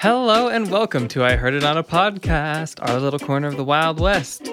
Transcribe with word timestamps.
Hello 0.00 0.48
and 0.48 0.70
welcome 0.70 1.08
to 1.08 1.24
I 1.24 1.36
Heard 1.36 1.54
It 1.54 1.62
on 1.64 1.76
a 1.76 1.84
Podcast, 1.84 2.78
our 2.88 2.98
little 2.98 3.18
corner 3.18 3.48
of 3.48 3.56
the 3.56 3.64
Wild 3.64 4.00
West. 4.00 4.48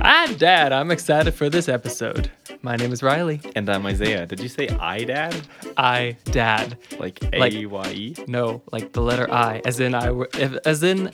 I'm 0.00 0.34
Dad. 0.36 0.72
I'm 0.72 0.90
excited 0.90 1.32
for 1.34 1.48
this 1.50 1.68
episode. 1.68 2.30
My 2.62 2.76
name 2.76 2.92
is 2.92 3.02
Riley. 3.02 3.40
And 3.56 3.68
I'm 3.68 3.84
Isaiah. 3.86 4.26
Did 4.26 4.40
you 4.40 4.48
say 4.48 4.68
I 4.68 5.04
dad? 5.04 5.34
I 5.76 6.16
Dad. 6.26 6.78
Like 6.98 7.20
Like- 7.36 7.54
A 7.54 7.66
Y 7.66 7.90
E? 7.92 8.14
No, 8.28 8.62
like 8.72 8.92
the 8.92 9.02
letter 9.02 9.30
I, 9.30 9.60
as 9.64 9.80
in 9.80 9.94
I, 9.94 10.10
were- 10.12 10.28
if, 10.34 10.54
as 10.66 10.82
in 10.82 11.10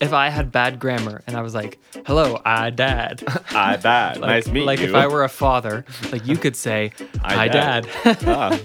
if 0.00 0.12
I 0.12 0.28
had 0.28 0.50
bad 0.52 0.78
grammar 0.80 1.22
and 1.26 1.36
I 1.36 1.42
was 1.42 1.54
like, 1.54 1.78
"Hello, 2.06 2.40
I 2.44 2.70
Dad." 2.70 3.22
I 3.50 3.76
dad. 3.76 4.18
Like, 4.18 4.28
nice 4.28 4.44
to 4.44 4.52
meet 4.52 4.64
like 4.64 4.78
you. 4.80 4.86
if 4.88 4.94
I 4.94 5.06
were 5.08 5.24
a 5.24 5.28
father, 5.28 5.84
like 6.12 6.24
you 6.26 6.36
could 6.36 6.54
say, 6.54 6.92
I 7.22 7.44
"I 7.44 7.48
dad." 7.48 7.88
Dad," 8.04 8.18
Ah, 8.26 8.58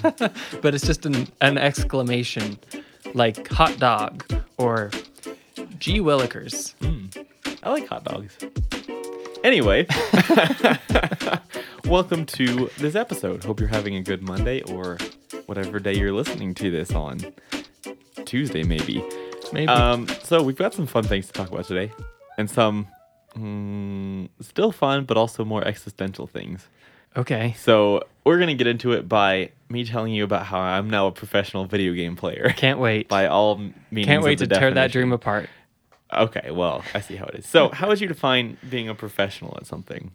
but 0.61 0.75
it's 0.75 0.85
just 0.85 1.07
an, 1.07 1.27
an 1.41 1.57
exclamation, 1.57 2.59
like 3.13 3.47
hot 3.49 3.77
dog 3.77 4.23
or 4.57 4.91
gee 5.79 5.99
willikers. 5.99 6.73
I 7.63 7.69
like 7.69 7.87
hot 7.87 8.03
dogs. 8.03 8.37
Anyway, 9.43 9.85
welcome 11.85 12.25
to 12.25 12.69
this 12.77 12.95
episode. 12.95 13.43
Hope 13.43 13.59
you're 13.59 13.69
having 13.69 13.95
a 13.95 14.01
good 14.01 14.23
Monday 14.23 14.61
or 14.63 14.97
whatever 15.45 15.79
day 15.79 15.93
you're 15.93 16.13
listening 16.13 16.53
to 16.55 16.71
this 16.71 16.93
on. 16.93 17.19
Tuesday, 18.25 18.63
maybe. 18.63 19.03
Maybe. 19.51 19.67
Um, 19.67 20.07
so 20.23 20.41
we've 20.41 20.57
got 20.57 20.73
some 20.73 20.87
fun 20.87 21.03
things 21.03 21.27
to 21.27 21.33
talk 21.33 21.51
about 21.51 21.65
today, 21.65 21.91
and 22.37 22.49
some 22.49 22.87
mm, 23.37 24.29
still 24.41 24.71
fun, 24.71 25.05
but 25.05 25.17
also 25.17 25.45
more 25.45 25.63
existential 25.67 26.25
things. 26.25 26.67
Okay. 27.17 27.55
So 27.57 28.03
we're 28.23 28.39
gonna 28.39 28.55
get 28.55 28.67
into 28.67 28.93
it 28.93 29.07
by 29.07 29.51
me 29.69 29.85
telling 29.85 30.13
you 30.13 30.23
about 30.23 30.45
how 30.45 30.59
I'm 30.59 30.89
now 30.89 31.07
a 31.07 31.11
professional 31.11 31.65
video 31.65 31.93
game 31.93 32.15
player. 32.15 32.53
Can't 32.55 32.79
wait. 32.79 33.07
By 33.07 33.27
all 33.27 33.57
meanings. 33.57 34.07
Can't 34.07 34.23
wait 34.23 34.39
to 34.39 34.47
tear 34.47 34.71
that 34.73 34.91
dream 34.91 35.11
apart. 35.11 35.49
Okay, 36.11 36.51
well, 36.51 36.83
I 36.93 37.01
see 37.01 37.15
how 37.15 37.25
it 37.25 37.39
is. 37.39 37.47
So, 37.47 37.69
how 37.69 37.87
would 37.87 37.99
you 37.99 38.07
define 38.07 38.57
being 38.69 38.87
a 38.87 38.93
professional 38.93 39.57
at 39.57 39.65
something? 39.65 40.11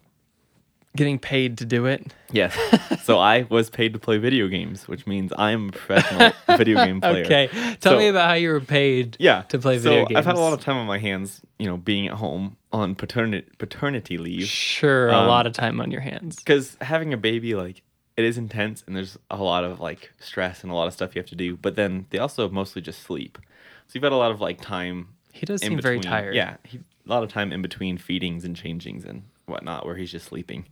Getting 0.96 1.18
paid 1.18 1.58
to 1.58 1.64
do 1.64 1.86
it. 1.86 2.12
Yes. 2.32 2.56
so 3.04 3.18
I 3.18 3.46
was 3.48 3.70
paid 3.70 3.92
to 3.92 3.98
play 3.98 4.18
video 4.18 4.48
games, 4.48 4.88
which 4.88 5.06
means 5.06 5.32
I'm 5.38 5.68
a 5.68 5.72
professional 5.72 6.32
video 6.56 6.84
game 6.84 7.00
player. 7.00 7.24
Okay. 7.24 7.48
Tell 7.80 7.92
So- 7.92 7.98
me 7.98 8.08
about 8.08 8.28
how 8.28 8.34
you 8.34 8.48
were 8.50 8.60
paid 8.60 9.16
Yeah. 9.20 9.42
to 9.50 9.58
play 9.58 9.78
so 9.78 9.84
video 9.90 10.06
games. 10.06 10.16
I've 10.18 10.26
had 10.26 10.34
a 10.36 10.40
lot 10.40 10.52
of 10.54 10.60
time 10.60 10.76
on 10.76 10.86
my 10.86 10.98
hands, 10.98 11.40
you 11.58 11.66
know, 11.66 11.76
being 11.76 12.08
at 12.08 12.14
home 12.14 12.56
on 12.72 12.94
paternity 12.94 13.46
paternity 13.58 14.18
leave. 14.18 14.46
Sure, 14.46 15.08
a 15.08 15.14
Um, 15.16 15.28
lot 15.28 15.46
of 15.46 15.52
time 15.52 15.80
on 15.80 15.90
your 15.90 16.00
hands. 16.00 16.36
Because 16.36 16.76
having 16.80 17.12
a 17.12 17.16
baby, 17.16 17.54
like, 17.54 17.82
it 18.16 18.24
is 18.24 18.36
intense 18.36 18.82
and 18.86 18.96
there's 18.96 19.16
a 19.30 19.36
lot 19.36 19.62
of 19.64 19.78
like 19.80 20.12
stress 20.18 20.62
and 20.64 20.72
a 20.72 20.74
lot 20.74 20.88
of 20.88 20.92
stuff 20.94 21.14
you 21.14 21.20
have 21.20 21.28
to 21.30 21.36
do. 21.36 21.56
But 21.56 21.76
then 21.76 22.06
they 22.10 22.18
also 22.18 22.48
mostly 22.48 22.82
just 22.82 23.02
sleep. 23.02 23.38
So 23.86 23.92
you've 23.94 24.02
had 24.02 24.12
a 24.12 24.16
lot 24.16 24.32
of 24.32 24.40
like 24.40 24.60
time 24.60 25.08
He 25.32 25.46
does 25.46 25.60
seem 25.60 25.80
very 25.80 26.00
tired. 26.00 26.34
Yeah, 26.34 26.56
he, 26.64 26.78
a 27.06 27.08
lot 27.08 27.22
of 27.22 27.30
time 27.30 27.52
in 27.52 27.62
between 27.62 27.96
feedings 27.96 28.44
and 28.44 28.56
changings 28.56 29.04
and 29.04 29.22
whatnot, 29.48 29.86
where 29.86 29.96
he's 29.96 30.10
just 30.12 30.26
sleeping. 30.26 30.66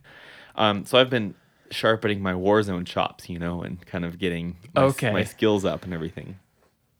Um, 0.55 0.85
so 0.85 0.97
I've 0.97 1.09
been 1.09 1.35
sharpening 1.69 2.21
my 2.21 2.33
Warzone 2.33 2.85
chops, 2.85 3.29
you 3.29 3.39
know, 3.39 3.61
and 3.61 3.85
kind 3.85 4.05
of 4.05 4.17
getting 4.17 4.57
my, 4.75 4.83
Okay. 4.83 5.11
my 5.11 5.23
skills 5.23 5.65
up 5.65 5.83
and 5.83 5.93
everything. 5.93 6.39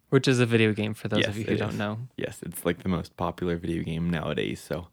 Which 0.09 0.27
is 0.27 0.39
a 0.39 0.45
video 0.45 0.73
game 0.73 0.93
for 0.93 1.07
those 1.07 1.19
Yes, 1.19 1.29
of 1.29 1.37
you 1.37 1.43
who 1.45 1.57
don't 1.57 1.69
is. 1.71 1.77
know. 1.77 1.99
Yes, 2.17 2.39
it's 2.43 2.65
like 2.65 2.83
the 2.83 2.89
most 2.89 3.17
popular 3.17 3.57
video 3.57 3.83
game 3.83 4.09
nowadays, 4.09 4.59
so 4.61 4.87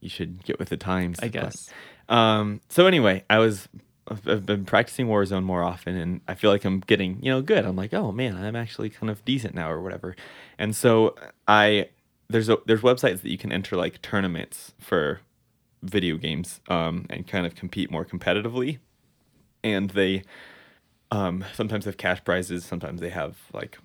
you 0.00 0.08
should 0.08 0.44
get 0.44 0.58
with 0.58 0.68
the 0.70 0.76
times. 0.78 1.18
I 1.20 1.24
but- 1.26 1.32
guess. 1.32 1.70
um, 2.08 2.60
so 2.68 2.86
anyway, 2.86 3.24
I 3.28 3.38
was 3.38 3.68
I've- 4.08 4.28
I've 4.32 4.46
been 4.46 4.64
practicing 4.64 5.06
Warzone 5.06 5.44
more 5.44 5.62
often, 5.62 5.94
and 5.94 6.20
I 6.26 6.34
feel 6.34 6.50
like 6.50 6.64
I'm 6.64 6.80
getting 6.80 7.22
you 7.22 7.30
know 7.30 7.42
good. 7.42 7.64
I'm 7.64 7.76
like, 7.76 7.92
oh 7.94 8.10
man, 8.12 8.34
I'm 8.36 8.56
actually 8.56 8.90
kind 8.90 9.08
of 9.10 9.24
decent 9.24 9.54
now, 9.54 9.70
or 9.70 9.80
whatever. 9.82 10.16
And 10.58 10.74
so 10.74 11.14
I 11.46 11.90
there's 12.28 12.48
a 12.48 12.58
there's 12.66 12.80
websites 12.80 13.20
that 13.22 13.30
you 13.30 13.38
can 13.38 13.52
enter 13.52 13.76
like 13.76 14.00
tournaments 14.02 14.72
for 14.80 15.20
video 15.82 16.16
games, 16.16 16.60
um, 16.68 17.06
and 17.10 17.26
kind 17.26 17.46
of 17.46 17.54
compete 17.54 17.90
more 17.90 18.04
competitively, 18.04 18.78
and 19.64 19.90
they 19.90 20.22
um 21.10 21.44
sometimes 21.54 21.84
have 21.86 21.96
cash 21.96 22.22
prizes, 22.24 22.64
sometimes 22.64 23.00
they 23.00 23.10
have 23.10 23.36
like 23.52 23.78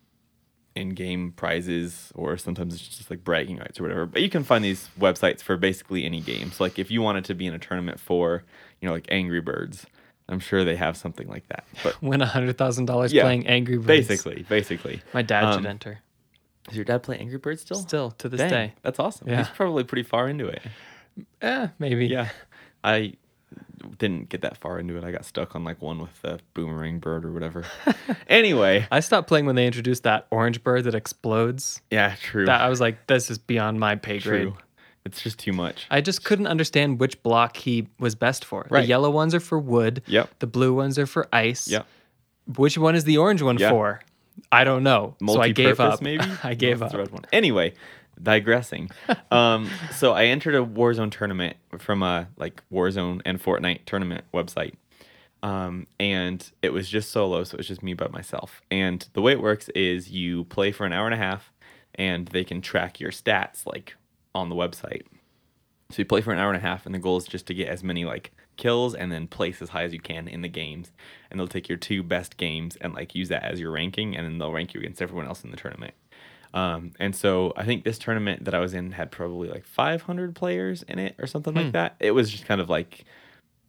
in-game 0.75 1.31
prizes 1.31 2.11
or 2.15 2.35
sometimes 2.37 2.73
it's 2.75 2.97
just 2.97 3.09
like 3.09 3.23
bragging 3.23 3.55
rights 3.57 3.79
or 3.79 3.83
whatever 3.83 4.05
but 4.05 4.21
you 4.21 4.29
can 4.29 4.43
find 4.43 4.61
these 4.61 4.89
websites 4.99 5.41
for 5.41 5.55
basically 5.55 6.03
any 6.03 6.19
game 6.19 6.51
so 6.51 6.61
like 6.65 6.77
if 6.77 6.91
you 6.91 7.01
wanted 7.01 7.23
to 7.23 7.33
be 7.33 7.45
in 7.45 7.53
a 7.53 7.57
tournament 7.59 7.97
for 7.97 8.43
you 8.81 8.85
know 8.85 8.93
like 8.93 9.05
angry 9.07 9.39
birds 9.39 9.85
i'm 10.27 10.37
sure 10.41 10.65
they 10.65 10.75
have 10.75 10.97
something 10.97 11.29
like 11.29 11.47
that 11.47 11.63
but 11.81 11.95
Win 12.03 12.21
a 12.21 12.25
hundred 12.25 12.57
thousand 12.57 12.87
dollars 12.87 13.13
playing 13.13 13.47
Angry 13.47 13.77
Birds. 13.77 13.87
basically 13.87 14.43
basically 14.49 15.01
My 15.13 15.21
dad 15.21 15.53
should 15.53 15.59
Um, 15.61 15.65
enter. 15.65 15.99
does 16.67 16.75
your 16.75 16.83
dad 16.83 17.03
play 17.03 17.17
angry 17.19 17.37
birds 17.37 17.61
still 17.61 17.77
Still 17.77 18.11
to 18.11 18.27
this 18.27 18.39
Dang, 18.41 18.49
day. 18.49 18.73
that's 18.81 18.99
awesome 18.99 19.29
Yeah. 19.29 19.37
he's 19.45 19.55
probably 19.55 19.85
pretty 19.85 20.03
far 20.03 20.27
into 20.27 20.45
it 20.45 20.61
Eh, 21.41 21.67
maybe. 21.79 22.07
yeah 22.07 22.29
i 22.83 23.13
didn't 23.99 24.29
get 24.29 24.41
that 24.41 24.57
far 24.57 24.79
into 24.79 24.97
it 24.97 25.03
i 25.03 25.11
got 25.11 25.23
stuck 25.25 25.55
on 25.55 25.63
like 25.63 25.81
one 25.81 25.99
with 25.99 26.21
the 26.21 26.39
boomerang 26.53 26.99
bird 26.99 27.23
or 27.23 27.31
whatever 27.31 27.63
anyway 28.27 28.85
I 28.91 28.99
stopped 28.99 29.27
playing 29.27 29.45
when 29.45 29.55
they 29.55 29.65
introduced 29.67 30.03
that 30.03 30.27
orange 30.31 30.63
bird 30.63 30.83
that 30.85 30.95
explodes. 30.95 31.81
yeah 31.91 32.15
true 32.21 32.45
That 32.45 32.61
I 32.61 32.69
was 32.69 32.81
like, 32.81 33.07
this 33.07 33.29
is 33.29 33.37
beyond 33.37 33.79
my 33.79 33.95
pay 33.95 34.19
grade. 34.19 34.41
true 34.43 34.57
it's 35.05 35.21
just 35.21 35.37
too 35.39 35.53
much 35.53 35.85
I 35.91 36.01
just 36.01 36.23
couldn't 36.25 36.47
understand 36.47 36.99
which 36.99 37.21
block 37.23 37.57
he 37.57 37.87
was 37.99 38.15
best 38.15 38.43
for. 38.43 38.65
Right. 38.69 38.81
The 38.81 38.87
yellow 38.87 39.11
ones 39.11 39.35
are 39.35 39.39
for 39.39 39.59
wood. 39.59 40.01
Yep. 40.07 40.39
The 40.39 40.47
blue 40.47 40.73
ones 40.73 40.97
are 40.97 41.05
for 41.05 41.27
ice. 41.31 41.67
Yep. 41.67 41.85
Which 42.57 42.75
one 42.79 42.95
is 42.95 43.03
the 43.03 43.17
orange 43.19 43.43
one 43.43 43.59
Yeah. 43.59 43.69
for? 43.69 44.01
I 44.51 44.63
don't 44.63 44.81
know. 44.81 45.15
So 45.27 45.39
I 45.39 45.49
gave 45.51 45.79
up. 45.79 46.01
Maybe 46.01 46.25
I 46.43 46.55
gave 46.55 46.79
No, 46.79 46.87
up. 46.87 46.91
the 46.91 46.97
red 46.97 47.11
one. 47.11 47.23
Anyway, 47.31 47.73
digressing. 48.21 48.89
um, 49.31 49.69
so 49.91 50.13
I 50.13 50.25
entered 50.25 50.55
a 50.55 50.65
Warzone 50.65 51.11
tournament 51.11 51.57
from 51.77 52.03
a 52.03 52.27
like 52.37 52.63
Warzone 52.71 53.21
and 53.25 53.41
Fortnite 53.41 53.85
tournament 53.85 54.25
website, 54.33 54.73
um, 55.43 55.87
and 55.99 56.49
it 56.61 56.73
was 56.73 56.89
just 56.89 57.11
solo, 57.11 57.43
so 57.43 57.55
it 57.55 57.59
was 57.59 57.67
just 57.67 57.83
me 57.83 57.93
by 57.93 58.07
myself. 58.07 58.61
And 58.71 59.07
the 59.13 59.21
way 59.21 59.31
it 59.31 59.41
works 59.41 59.69
is 59.69 60.09
you 60.09 60.45
play 60.45 60.71
for 60.71 60.85
an 60.85 60.93
hour 60.93 61.05
and 61.05 61.13
a 61.13 61.17
half, 61.17 61.51
and 61.93 62.27
they 62.27 62.43
can 62.43 62.61
track 62.61 62.99
your 62.99 63.11
stats 63.11 63.65
like 63.65 63.95
on 64.33 64.49
the 64.49 64.55
website. 64.55 65.03
So 65.91 65.97
you 65.99 66.05
play 66.05 66.21
for 66.21 66.33
an 66.33 66.39
hour 66.39 66.49
and 66.49 66.57
a 66.57 66.67
half, 66.67 66.85
and 66.85 66.95
the 66.95 66.99
goal 66.99 67.17
is 67.17 67.25
just 67.25 67.45
to 67.47 67.53
get 67.53 67.69
as 67.69 67.83
many 67.83 68.05
like 68.05 68.31
kills 68.57 68.95
and 68.95 69.11
then 69.11 69.27
place 69.27 69.61
as 69.61 69.69
high 69.69 69.83
as 69.83 69.93
you 69.93 69.99
can 69.99 70.27
in 70.27 70.41
the 70.41 70.49
games. 70.49 70.91
And 71.29 71.39
they'll 71.39 71.47
take 71.47 71.69
your 71.69 71.77
two 71.77 72.01
best 72.01 72.37
games 72.37 72.75
and 72.77 72.93
like 72.93 73.13
use 73.13 73.29
that 73.29 73.43
as 73.43 73.59
your 73.59 73.71
ranking, 73.71 74.15
and 74.15 74.25
then 74.25 74.39
they'll 74.39 74.51
rank 74.51 74.73
you 74.73 74.79
against 74.79 75.01
everyone 75.01 75.27
else 75.27 75.43
in 75.43 75.51
the 75.51 75.57
tournament. 75.57 75.93
Um, 76.55 76.93
and 76.99 77.13
so 77.15 77.51
I 77.57 77.65
think 77.65 77.83
this 77.83 77.99
tournament 77.99 78.45
that 78.45 78.55
I 78.55 78.59
was 78.59 78.73
in 78.73 78.93
had 78.93 79.11
probably 79.11 79.49
like 79.49 79.65
500 79.65 80.33
players 80.35 80.83
in 80.83 80.97
it 80.99 81.15
or 81.19 81.27
something 81.27 81.53
like 81.53 81.73
that. 81.73 81.95
It 81.99 82.11
was 82.11 82.31
just 82.31 82.45
kind 82.45 82.61
of 82.61 82.69
like, 82.69 83.03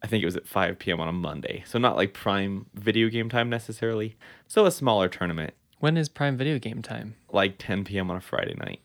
I 0.01 0.07
think 0.07 0.21
it 0.23 0.25
was 0.25 0.37
at 0.37 0.47
5 0.47 0.79
p.m. 0.79 1.01
on 1.01 1.07
a 1.09 1.11
Monday. 1.13 1.63
So 1.67 1.77
not 1.79 1.97
like 1.97 2.13
prime 2.13 2.67
video 2.73 3.09
game 3.09 3.29
time 3.29 3.49
necessarily. 3.49 4.15
So 4.47 4.65
a 4.65 4.71
smaller 4.71 5.09
tournament, 5.09 5.53
When 5.79 5.97
is 5.97 6.07
Prime 6.07 6.37
Video 6.37 6.57
Game 6.59 6.81
time? 6.81 7.15
like 7.31 7.55
10 7.59 7.83
p.m. 7.83 8.09
on 8.09 8.15
a 8.17 8.21
Friday 8.21 8.55
night. 8.57 8.79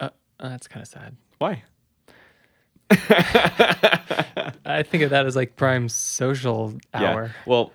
Uh, 0.00 0.10
uh, 0.40 0.48
that's 0.48 0.66
kind 0.66 0.82
of 0.82 0.88
sad. 0.88 1.16
Why? 1.38 1.62
I 2.90 4.82
think 4.82 5.02
of 5.02 5.10
that 5.10 5.24
as 5.26 5.36
like 5.36 5.56
Prime 5.56 5.88
social 5.88 6.74
hour. 6.94 7.24
Yeah. 7.26 7.32
Well, 7.46 7.72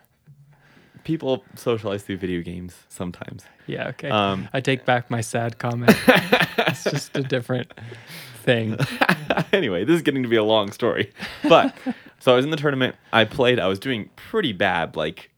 people 1.03 1.43
socialize 1.55 2.03
through 2.03 2.17
video 2.17 2.41
games 2.41 2.75
sometimes. 2.89 3.43
Yeah. 3.67 3.87
okay. 3.89 4.09
Um, 4.09 4.47
I 4.53 4.61
take 4.61 4.85
back 4.85 5.09
my 5.09 5.21
sad 5.21 5.57
comment. 5.57 5.95
it's 6.07 6.83
just 6.83 7.15
a 7.15 7.21
different 7.23 7.71
thing. 8.43 8.77
anyway, 9.53 9.83
this 9.85 9.95
is 9.95 10.01
getting 10.01 10.23
to 10.23 10.29
be 10.29 10.35
a 10.35 10.43
long 10.43 10.71
story. 10.71 11.11
But 11.47 11.75
so 12.19 12.33
I 12.33 12.35
was 12.35 12.45
in 12.45 12.51
the 12.51 12.57
tournament. 12.57 12.95
I 13.11 13.25
played. 13.25 13.59
I 13.59 13.67
was 13.67 13.79
doing 13.79 14.09
pretty 14.15 14.53
bad. 14.53 14.95
Like 14.95 15.31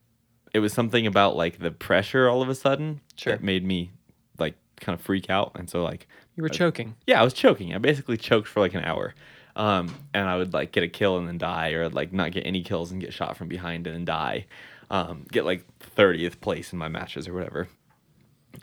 it 0.52 0.60
was 0.60 0.72
something 0.72 1.06
about 1.06 1.36
like 1.36 1.58
the 1.58 1.70
pressure 1.70 2.28
all 2.28 2.42
of 2.42 2.48
a 2.48 2.54
sudden 2.54 3.00
Sure. 3.16 3.32
that 3.34 3.42
made 3.42 3.64
me 3.64 3.90
like 4.38 4.54
kind 4.80 4.98
of 4.98 5.04
freak 5.04 5.30
out. 5.30 5.52
And 5.54 5.68
so 5.68 5.82
like 5.82 6.06
You 6.36 6.42
were 6.42 6.48
choking. 6.48 6.94
yeah, 7.06 7.20
I 7.20 7.24
was 7.24 7.32
choking. 7.34 7.74
I 7.74 7.78
basically 7.78 8.16
choked 8.16 8.48
for 8.48 8.60
like 8.60 8.74
an 8.74 8.84
hour. 8.84 9.14
Um, 9.54 9.94
and 10.12 10.28
I 10.28 10.36
would 10.36 10.52
like 10.52 10.72
get 10.72 10.82
a 10.84 10.88
kill 10.88 11.16
and 11.16 11.26
then 11.26 11.38
die, 11.38 11.70
or 11.70 11.88
like 11.88 12.12
not 12.12 12.30
get 12.32 12.44
any 12.46 12.62
kills 12.62 12.92
and 12.92 13.00
get 13.00 13.14
shot 13.14 13.38
from 13.38 13.48
behind 13.48 13.86
and 13.86 13.96
then 13.96 14.04
die. 14.04 14.44
Um, 14.90 15.26
get 15.32 15.44
like 15.44 15.64
30th 15.96 16.40
place 16.40 16.72
in 16.72 16.78
my 16.78 16.88
matches 16.88 17.26
or 17.26 17.34
whatever. 17.34 17.68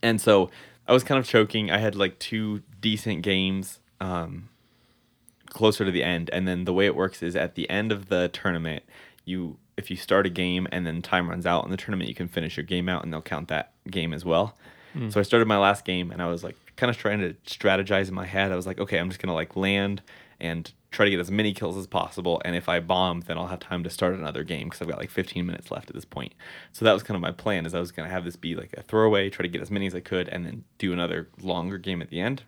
And 0.02 0.22
so 0.22 0.50
I 0.88 0.94
was 0.94 1.04
kind 1.04 1.20
of 1.20 1.26
choking. 1.28 1.70
I 1.70 1.78
had 1.78 1.96
like 1.96 2.18
two 2.20 2.64
decent 2.80 3.22
games 3.24 3.80
um, 4.00 4.50
closer 5.50 5.86
to 5.86 5.92
the 5.92 6.04
end. 6.04 6.30
And 6.32 6.48
then 6.48 6.66
the 6.66 6.74
way 6.74 6.86
it 6.86 6.96
works 6.96 7.22
is 7.22 7.36
at 7.36 7.56
the 7.56 7.70
end 7.70 7.92
of 7.92 8.08
the 8.10 8.30
tournament, 8.30 8.84
you 9.26 9.58
if 9.76 9.90
you 9.90 9.98
start 9.98 10.26
a 10.28 10.30
game 10.30 10.68
and 10.72 10.86
then 10.86 11.02
time 11.02 11.30
runs 11.30 11.46
out 11.46 11.66
in 11.66 11.72
the 11.72 11.78
tournament, 11.78 12.08
you 12.08 12.14
can 12.16 12.28
finish 12.28 12.58
your 12.58 12.64
game 12.64 12.88
out 12.88 13.04
and 13.04 13.12
they'll 13.12 13.22
count 13.22 13.48
that 13.48 13.72
game 13.90 14.14
as 14.14 14.24
well. 14.24 14.56
So 15.10 15.20
I 15.20 15.24
started 15.24 15.48
my 15.48 15.58
last 15.58 15.86
game 15.86 16.12
and 16.12 16.22
I 16.22 16.28
was 16.28 16.44
like 16.44 16.56
kind 16.76 16.92
of 16.92 16.98
trying 16.98 17.20
to 17.20 17.34
strategize 17.48 18.08
in 18.10 18.14
my 18.14 18.28
head. 18.28 18.52
I 18.52 18.56
was 18.56 18.68
like, 18.68 18.80
okay, 18.80 19.00
I'm 19.00 19.10
just 19.10 19.20
gonna 19.20 19.34
like 19.34 19.56
land 19.56 20.04
and 20.44 20.72
try 20.92 21.06
to 21.06 21.10
get 21.10 21.20
as 21.20 21.32
many 21.32 21.54
kills 21.54 21.76
as 21.76 21.88
possible. 21.88 22.40
And 22.46 22.56
if 22.56 22.70
I 22.70 22.80
bomb, 22.80 23.22
then 23.22 23.38
I'll 23.38 23.48
have 23.48 23.62
time 23.62 23.84
to 23.84 23.90
start 23.90 24.14
another 24.14 24.44
game 24.44 24.66
because 24.66 24.82
I've 24.82 24.90
got 24.90 25.00
like 25.00 25.10
15 25.10 25.44
minutes 25.44 25.72
left 25.72 25.90
at 25.90 25.96
this 25.96 26.06
point. 26.06 26.34
So 26.72 26.86
that 26.86 26.94
was 26.94 27.02
kind 27.02 27.16
of 27.16 27.22
my 27.22 27.32
plan. 27.32 27.66
Is 27.66 27.74
I 27.74 27.80
was 27.80 27.92
gonna 27.92 28.10
have 28.10 28.26
this 28.26 28.36
be 28.36 28.54
like 28.54 28.74
a 28.78 28.84
throwaway, 28.84 29.30
try 29.30 29.44
to 29.44 29.50
get 29.50 29.62
as 29.62 29.72
many 29.72 29.88
as 29.88 29.96
I 29.96 30.02
could, 30.02 30.28
and 30.28 30.46
then 30.46 30.66
do 30.78 30.94
another 30.94 31.30
longer 31.42 31.78
game 31.80 32.02
at 32.02 32.10
the 32.10 32.20
end. 32.20 32.44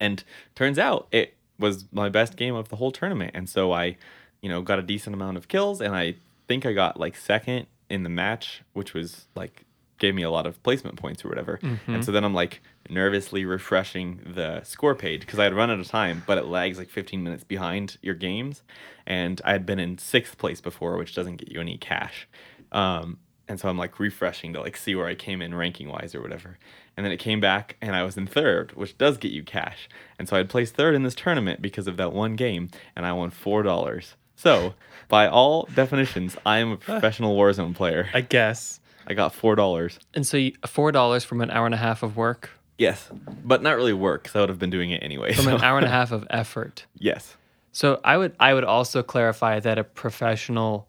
And 0.00 0.24
turns 0.54 0.78
out 0.78 1.08
it 1.10 1.34
was 1.58 1.84
my 1.92 2.08
best 2.08 2.36
game 2.36 2.54
of 2.54 2.68
the 2.68 2.76
whole 2.76 2.92
tournament. 2.92 3.32
And 3.34 3.48
so 3.48 3.72
I, 3.72 3.96
you 4.40 4.48
know, 4.48 4.62
got 4.62 4.78
a 4.78 4.82
decent 4.82 5.14
amount 5.14 5.36
of 5.36 5.48
kills, 5.48 5.80
and 5.80 5.94
I 5.94 6.14
think 6.48 6.64
I 6.64 6.72
got 6.72 6.98
like 6.98 7.16
second 7.16 7.66
in 7.90 8.04
the 8.04 8.08
match, 8.08 8.62
which 8.72 8.94
was 8.94 9.26
like 9.34 9.64
gave 9.98 10.14
me 10.14 10.22
a 10.22 10.30
lot 10.30 10.46
of 10.46 10.62
placement 10.62 10.96
points 10.96 11.24
or 11.24 11.28
whatever. 11.28 11.58
Mm-hmm. 11.62 11.94
And 11.94 12.04
so 12.04 12.12
then 12.12 12.24
I'm 12.24 12.34
like 12.34 12.62
nervously 12.88 13.44
refreshing 13.44 14.20
the 14.24 14.62
score 14.62 14.94
page 14.94 15.20
because 15.20 15.38
I 15.38 15.44
had 15.44 15.54
run 15.54 15.70
out 15.70 15.80
of 15.80 15.88
time, 15.88 16.22
but 16.26 16.38
it 16.38 16.46
lags 16.46 16.78
like 16.78 16.88
15 16.88 17.22
minutes 17.22 17.44
behind 17.44 17.98
your 18.02 18.14
games. 18.14 18.62
And 19.06 19.40
I 19.44 19.52
had 19.52 19.66
been 19.66 19.78
in 19.78 19.98
sixth 19.98 20.38
place 20.38 20.60
before, 20.60 20.96
which 20.96 21.14
doesn't 21.14 21.36
get 21.36 21.50
you 21.50 21.60
any 21.60 21.78
cash. 21.78 22.28
Um, 22.72 23.18
and 23.48 23.60
so 23.60 23.68
I'm 23.68 23.78
like 23.78 23.98
refreshing 23.98 24.52
to 24.54 24.60
like 24.60 24.76
see 24.76 24.94
where 24.94 25.06
I 25.06 25.14
came 25.14 25.42
in 25.42 25.54
ranking 25.54 25.88
wise 25.88 26.14
or 26.14 26.22
whatever. 26.22 26.58
And 26.96 27.04
then 27.04 27.12
it 27.12 27.18
came 27.18 27.40
back 27.40 27.76
and 27.80 27.94
I 27.94 28.02
was 28.02 28.16
in 28.16 28.26
third, 28.26 28.72
which 28.72 28.96
does 28.96 29.18
get 29.18 29.32
you 29.32 29.42
cash. 29.42 29.88
And 30.18 30.28
so 30.28 30.36
I'd 30.36 30.48
placed 30.48 30.74
third 30.74 30.94
in 30.94 31.02
this 31.02 31.14
tournament 31.14 31.60
because 31.60 31.86
of 31.86 31.96
that 31.96 32.12
one 32.12 32.36
game, 32.36 32.70
and 32.94 33.04
I 33.04 33.12
won 33.12 33.30
four 33.30 33.62
dollars. 33.62 34.14
So, 34.36 34.74
by 35.08 35.28
all 35.28 35.68
definitions, 35.74 36.36
I 36.44 36.58
am 36.58 36.72
a 36.72 36.76
professional 36.76 37.36
Warzone 37.36 37.74
player. 37.74 38.08
I 38.12 38.20
guess. 38.20 38.80
I 39.06 39.14
got 39.14 39.34
four 39.34 39.54
dollars. 39.54 39.98
And 40.14 40.26
so 40.26 40.36
you, 40.36 40.52
four 40.66 40.92
dollars 40.92 41.24
from 41.24 41.40
an 41.40 41.50
hour 41.50 41.66
and 41.66 41.74
a 41.74 41.78
half 41.78 42.02
of 42.02 42.16
work, 42.16 42.50
Yes, 42.78 43.08
but 43.44 43.62
not 43.62 43.76
really 43.76 43.92
work, 43.92 44.24
because 44.24 44.36
I 44.36 44.40
would 44.40 44.48
have 44.48 44.58
been 44.58 44.70
doing 44.70 44.90
it 44.90 45.02
anyway. 45.02 45.32
from 45.32 45.44
so- 45.44 45.56
an 45.56 45.62
hour 45.62 45.76
and 45.78 45.86
a 45.86 45.90
half 46.00 46.10
of 46.12 46.26
effort. 46.30 46.86
yes, 46.98 47.36
So 47.72 48.00
I 48.04 48.16
would 48.16 48.34
I 48.40 48.52
would 48.54 48.64
also 48.64 49.02
clarify 49.02 49.60
that 49.60 49.78
a 49.78 49.84
professional 49.84 50.88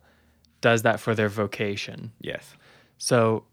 does 0.61 0.81
that 0.83 0.99
for 0.99 1.13
their 1.15 1.29
vocation. 1.29 2.11
yes. 2.19 2.55
So 2.97 3.43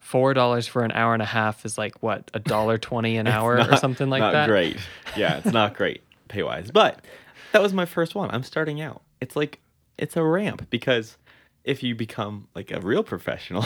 four 0.00 0.34
dollars 0.34 0.66
for 0.66 0.84
an 0.84 0.92
hour 0.92 1.12
and 1.14 1.22
a 1.22 1.26
half 1.26 1.64
is 1.64 1.76
like 1.78 2.02
what 2.02 2.30
a 2.34 2.38
dollar 2.40 2.78
twenty 2.78 3.16
an 3.18 3.26
hour 3.36 3.58
or 3.60 3.76
something 3.76 4.08
like 4.08 4.20
that? 4.20 4.26
not 4.26 4.32
that. 4.32 4.48
great. 4.48 4.76
Yeah, 5.16 5.36
it's 5.38 5.52
not 5.52 5.74
great 5.74 6.02
pay 6.28 6.42
wise, 6.42 6.70
but 6.72 7.04
that 7.52 7.62
was 7.62 7.72
my 7.72 7.84
first 7.86 8.14
one. 8.16 8.30
I'm 8.30 8.42
starting 8.42 8.80
out. 8.80 9.02
It's 9.20 9.36
like 9.36 9.60
it's 9.98 10.16
a 10.16 10.22
ramp 10.24 10.68
because 10.70 11.18
if 11.64 11.82
you 11.82 11.94
become 11.94 12.48
like 12.54 12.70
a 12.72 12.80
real 12.80 13.02
professional, 13.04 13.64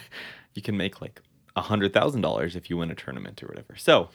you 0.54 0.62
can 0.62 0.76
make 0.76 1.00
like 1.00 1.20
a 1.58 1.62
hundred 1.62 1.92
thousand 1.92 2.20
dollars 2.22 2.56
if 2.56 2.70
you 2.70 2.76
win 2.76 2.90
a 2.90 2.94
tournament 2.94 3.42
or 3.42 3.46
whatever. 3.48 3.74
So 3.76 4.08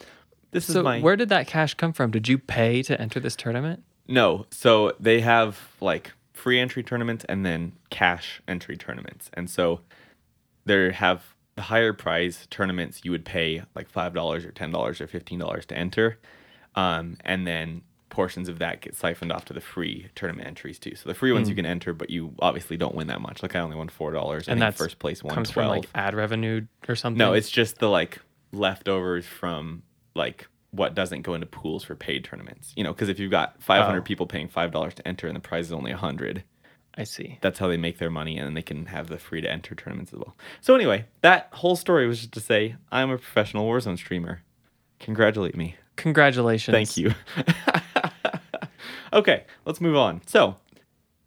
this 0.52 0.66
So 0.66 0.80
is 0.80 0.84
my 0.84 1.02
where 1.02 1.16
did 1.16 1.30
that 1.30 1.46
cash 1.48 1.74
come 1.74 1.94
from? 1.94 2.10
Did 2.12 2.28
you 2.28 2.38
pay 2.38 2.82
to 2.84 3.00
enter 3.00 3.20
this 3.20 3.36
tournament? 3.36 3.84
No. 4.08 4.46
So 4.52 4.94
they 5.00 5.22
have 5.22 5.60
like 5.82 6.14
free 6.34 6.60
entry 6.60 6.84
tournaments 6.84 7.26
and 7.30 7.46
then 7.46 7.74
cash 7.90 8.42
entry 8.48 8.78
tournaments. 8.78 9.30
And 9.34 9.50
so 9.50 9.82
there 10.66 10.92
have 10.92 11.36
the 11.56 11.64
higher 11.64 11.94
prize 11.94 12.48
tournaments 12.50 13.02
you 13.04 13.12
would 13.12 13.26
pay 13.26 13.64
like 13.76 13.92
$5 13.92 14.16
or 14.46 14.52
$10 14.52 15.02
or 15.02 15.08
$15 15.08 15.66
to 15.66 15.78
enter. 15.78 16.20
Um, 16.76 17.18
and 17.24 17.46
then 17.46 17.82
portions 18.14 18.48
of 18.48 18.60
that 18.60 18.82
get 18.82 18.96
siphoned 18.96 19.32
off 19.32 19.44
to 19.46 19.54
the 19.54 19.60
free 19.60 20.08
tournament 20.14 20.48
entries 20.48 20.78
too. 20.78 20.94
So 20.96 21.10
the 21.10 21.16
free 21.16 21.32
ones 21.32 21.50
you 21.50 21.56
hmm. 21.56 21.62
can 21.62 21.66
enter, 21.66 21.94
but 21.94 22.12
you 22.12 22.34
obviously 22.40 22.78
don't 22.78 22.94
win 22.94 23.08
that 23.08 23.20
much. 23.20 23.42
Like 23.42 23.56
I 23.56 23.60
only 23.60 23.76
won 23.76 23.90
$4. 23.90 24.48
I 24.48 24.52
And 24.52 24.62
that's 24.62 24.78
first 24.78 25.00
place 25.00 25.24
won 25.24 25.34
comes 25.34 25.50
12. 25.50 25.66
from 25.66 25.78
like 25.78 25.90
ad 25.96 26.14
revenue 26.14 26.68
or 26.88 26.96
something. 26.96 27.18
No, 27.18 27.34
it's 27.34 27.50
just 27.50 27.80
the 27.80 27.90
like 27.90 28.20
leftovers 28.52 29.26
from 29.26 29.82
like 30.14 30.48
what 30.70 30.94
doesn't 30.94 31.24
go 31.24 31.34
into 31.34 31.48
pools 31.48 31.84
for 31.84 31.96
paid 31.96 32.24
tournaments. 32.24 32.72
You 32.76 32.84
know, 32.84 32.94
because 32.94 33.10
if 33.10 33.20
you've 33.20 33.32
got 33.32 33.62
500 33.62 34.00
Oh. 34.00 34.02
people 34.04 34.28
paying 34.28 34.48
five 34.48 34.72
dollars 34.72 34.94
to 34.96 35.08
enter 35.08 35.28
and 35.28 35.36
the 35.36 35.42
prize 35.42 35.66
is 35.66 35.74
only 35.74 35.92
a 35.92 35.96
100, 35.96 36.44
I 36.96 37.04
see. 37.04 37.40
that's 37.42 37.58
how 37.58 37.68
they 37.68 37.78
make 37.78 37.98
their 37.98 38.12
money, 38.12 38.38
and 38.38 38.46
then 38.46 38.54
they 38.54 38.62
can 38.62 38.86
have 38.86 39.08
the 39.08 39.18
free 39.18 39.42
to 39.42 39.52
enter 39.52 39.74
tournaments 39.74 40.14
as 40.14 40.20
well. 40.20 40.36
So 40.62 40.76
anyway, 40.76 41.06
that 41.22 41.50
whole 41.52 41.76
story 41.76 42.08
was 42.08 42.20
just 42.20 42.34
to 42.34 42.40
say 42.40 42.76
I'm 42.92 43.10
a 43.10 43.18
professional 43.18 43.68
Warzone 43.68 43.98
streamer. 43.98 44.44
Congratulate 45.00 45.56
me. 45.58 45.78
Congratulations. 45.96 46.74
Thank 46.74 46.98
you. 46.98 47.14
okay, 49.14 49.44
let's 49.66 49.80
move 49.82 49.96
on. 49.96 50.22
So, 50.26 50.56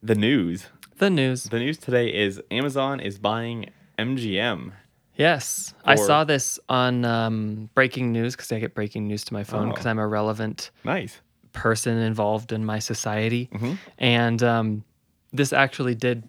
the 0.02 0.14
news. 0.14 0.66
The 0.98 1.10
news. 1.10 1.44
The 1.44 1.58
news 1.58 1.78
today 1.78 2.08
is 2.08 2.40
Amazon 2.50 3.00
is 3.00 3.18
buying 3.18 3.70
MGM. 3.98 4.72
Yes, 5.16 5.72
I 5.84 5.94
saw 5.94 6.24
this 6.24 6.58
on 6.68 7.04
um, 7.06 7.70
breaking 7.74 8.12
news 8.12 8.36
because 8.36 8.52
I 8.52 8.58
get 8.58 8.74
breaking 8.74 9.06
news 9.06 9.24
to 9.24 9.32
my 9.32 9.44
phone 9.44 9.68
Oh. 9.68 9.70
because 9.70 9.86
I'm 9.86 9.98
a 9.98 10.06
relevant 10.06 10.70
Nice. 10.84 11.20
person 11.52 11.96
involved 11.96 12.52
in 12.52 12.64
my 12.66 12.78
society, 12.80 13.48
Mhm. 13.54 13.78
and 13.98 14.42
um, 14.42 14.84
this 15.32 15.54
actually 15.54 15.94
did, 15.94 16.22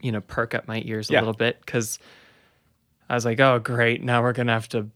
you 0.00 0.10
know, 0.12 0.22
perk 0.22 0.54
up 0.54 0.66
my 0.66 0.82
ears 0.86 1.10
a 1.10 1.14
Yeah. 1.14 1.18
little 1.20 1.34
bit 1.34 1.60
because 1.60 1.98
I 3.10 3.14
was 3.14 3.26
like, 3.26 3.38
oh 3.38 3.58
great, 3.58 4.02
now 4.02 4.22
we're 4.22 4.32
gonna 4.32 4.52
have 4.52 4.68
to 4.70 4.88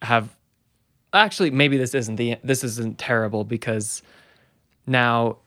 have. 0.00 0.34
Actually, 1.12 1.50
maybe 1.50 1.76
this 1.76 1.94
isn't 1.94 2.16
the 2.16 2.36
this 2.42 2.64
isn't 2.64 2.98
terrible 2.98 3.44
because 3.44 4.02
now, 4.86 5.38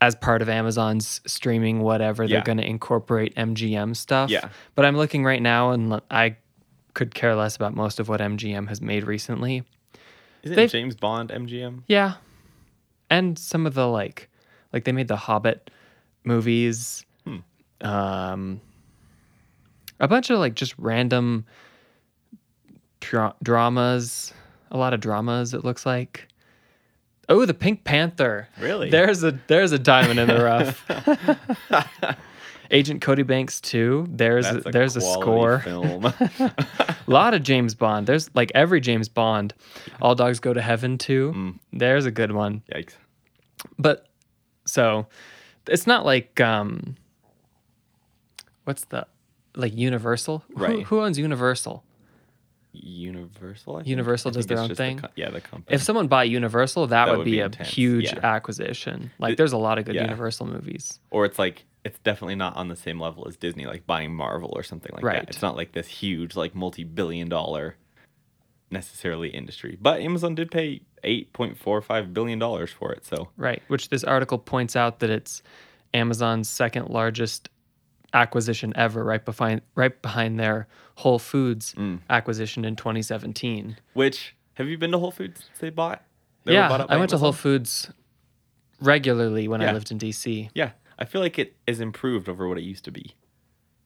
as 0.00 0.14
part 0.14 0.42
of 0.42 0.48
Amazon's 0.48 1.20
streaming 1.26 1.80
whatever, 1.80 2.22
Yeah. 2.24 2.36
they're 2.36 2.44
going 2.44 2.58
to 2.58 2.66
incorporate 2.66 3.34
MGM 3.36 3.94
stuff. 3.96 4.30
Yeah. 4.30 4.48
But 4.76 4.84
I'm 4.84 4.96
looking 4.96 5.24
right 5.24 5.42
now, 5.42 5.72
and 5.72 6.00
I 6.10 6.36
could 6.94 7.14
care 7.14 7.34
less 7.34 7.56
about 7.56 7.74
most 7.74 7.98
of 8.00 8.08
what 8.08 8.20
MGM 8.20 8.68
has 8.68 8.80
made 8.80 9.04
recently. 9.04 9.64
Isn't 10.44 10.56
They've- 10.56 10.70
James 10.70 10.94
Bond 10.94 11.30
MGM? 11.30 11.82
Yeah. 11.88 12.14
And 13.10 13.38
some 13.38 13.66
of 13.66 13.74
the 13.74 13.86
like 13.88 14.28
like 14.72 14.84
they 14.84 14.92
made 14.92 15.08
the 15.08 15.16
Hobbit 15.16 15.70
movies. 16.24 17.04
Hmm. 17.26 17.38
Um 17.80 18.60
a 19.98 20.06
bunch 20.06 20.30
of 20.30 20.38
like 20.38 20.54
just 20.54 20.74
random 20.78 21.44
dra- 23.00 23.34
dramas, 23.42 24.32
a 24.70 24.76
lot 24.78 24.92
of 24.94 25.00
dramas 25.00 25.54
it 25.54 25.64
looks 25.64 25.84
like. 25.86 26.28
Oh, 27.28 27.44
the 27.44 27.54
Pink 27.54 27.84
Panther. 27.84 28.48
Really? 28.60 28.88
There's 28.90 29.22
a 29.22 29.38
there's 29.48 29.72
a 29.72 29.78
diamond 29.78 30.18
in 30.18 30.28
the 30.28 30.42
rough. 30.42 30.84
Agent 32.70 33.00
Cody 33.00 33.22
Banks 33.22 33.60
too. 33.60 34.06
There's 34.10 34.44
That's 34.50 34.66
a 34.66 34.70
there's 34.70 34.96
a 34.96 35.00
score. 35.00 35.60
film. 35.60 36.04
A 36.06 36.54
lot 37.06 37.32
of 37.34 37.42
James 37.42 37.74
Bond. 37.74 38.06
There's 38.06 38.30
like 38.34 38.52
every 38.54 38.80
James 38.80 39.08
Bond. 39.08 39.54
All 40.02 40.14
Dogs 40.14 40.38
Go 40.40 40.52
to 40.52 40.60
Heaven 40.60 40.98
too. 40.98 41.32
Mm. 41.34 41.58
There's 41.72 42.04
a 42.06 42.10
good 42.10 42.32
one. 42.32 42.62
Yikes. 42.74 42.92
But 43.78 44.06
so 44.66 45.06
it's 45.66 45.86
not 45.86 46.04
like 46.04 46.40
um 46.40 46.96
what's 48.64 48.84
the 48.86 49.06
like 49.56 49.74
Universal? 49.74 50.44
Who, 50.48 50.54
Right. 50.62 50.82
who 50.84 51.00
owns 51.00 51.18
Universal? 51.18 51.82
Universal. 52.72 53.76
I 53.76 53.78
think? 53.80 53.88
Universal 53.88 54.30
does 54.32 54.46
their 54.46 54.58
own 54.58 54.68
the 54.68 54.74
thing? 54.74 54.98
co- 54.98 55.08
yeah, 55.16 55.30
the 55.30 55.40
company. 55.40 55.74
If 55.74 55.82
someone 55.82 56.06
bought 56.08 56.28
Universal, 56.28 56.88
that, 56.88 57.06
That 57.06 57.10
would, 57.12 57.18
would 57.18 57.24
be, 57.24 57.32
be 57.32 57.40
a 57.40 57.46
intense, 57.46 57.68
huge 57.68 58.04
yeah. 58.12 58.20
acquisition. 58.22 59.10
Like 59.18 59.36
there's 59.36 59.52
a 59.52 59.56
lot 59.58 59.78
of 59.78 59.84
good 59.86 59.94
yeah. 59.94 60.02
Universal 60.02 60.46
movies. 60.46 61.00
or 61.10 61.24
it's 61.24 61.38
like 61.38 61.64
it's 61.84 61.98
definitely 62.00 62.34
not 62.34 62.56
on 62.56 62.68
the 62.68 62.76
same 62.76 63.00
level 63.00 63.26
as 63.26 63.36
Disney, 63.36 63.64
like 63.66 63.86
buying 63.86 64.14
Marvel 64.14 64.52
or 64.54 64.62
something 64.62 64.92
like 64.94 65.02
Right. 65.04 65.20
that. 65.20 65.30
It's 65.30 65.40
not 65.42 65.56
like 65.56 65.72
this 65.72 65.86
huge, 65.86 66.36
like 66.36 66.54
multi-billion-dollar 66.54 67.76
necessarily 68.70 69.28
industry. 69.30 69.78
But 69.80 70.00
Amazon 70.00 70.34
did 70.34 70.50
pay 70.50 70.82
eight 71.04 71.32
point 71.32 71.56
four 71.58 71.80
five 71.80 72.12
billion 72.12 72.38
dollars 72.38 72.70
for 72.70 72.92
it, 72.92 73.06
so 73.06 73.28
Right. 73.36 73.62
Which 73.68 73.88
this 73.88 74.04
article 74.04 74.38
points 74.38 74.76
out 74.76 74.98
that 74.98 75.10
it's 75.10 75.42
Amazon's 75.94 76.48
second 76.50 76.88
largest 76.90 77.48
acquisition 78.14 78.72
ever, 78.76 79.04
right 79.04 79.24
behind 79.24 79.60
right 79.74 80.00
behind 80.02 80.38
their 80.40 80.66
Whole 80.96 81.18
Foods 81.18 81.74
Mm. 81.74 82.00
acquisition 82.10 82.64
in 82.64 82.74
2017. 82.76 83.76
which 83.92 84.34
have 84.54 84.66
you 84.68 84.76
been 84.78 84.90
to 84.92 84.98
Whole 84.98 85.10
Foods 85.12 85.44
since 85.44 85.58
they 85.58 85.70
bought? 85.70 86.02
They 86.44 86.54
yeah, 86.54 86.68
bought 86.68 86.90
I 86.90 86.96
went 86.96 87.10
to 87.10 87.18
Whole 87.18 87.32
Foods 87.32 87.90
regularly 88.80 89.48
when 89.48 89.60
I 89.62 89.72
lived 89.72 89.90
in 89.90 89.98
DC. 89.98 90.50
Yeah, 90.54 90.70
I 90.98 91.04
feel 91.04 91.20
like 91.20 91.38
it 91.38 91.56
is 91.66 91.80
improved 91.80 92.28
over 92.28 92.48
what 92.48 92.58
it 92.58 92.62
used 92.64 92.84
to 92.86 92.90
be. 92.90 93.14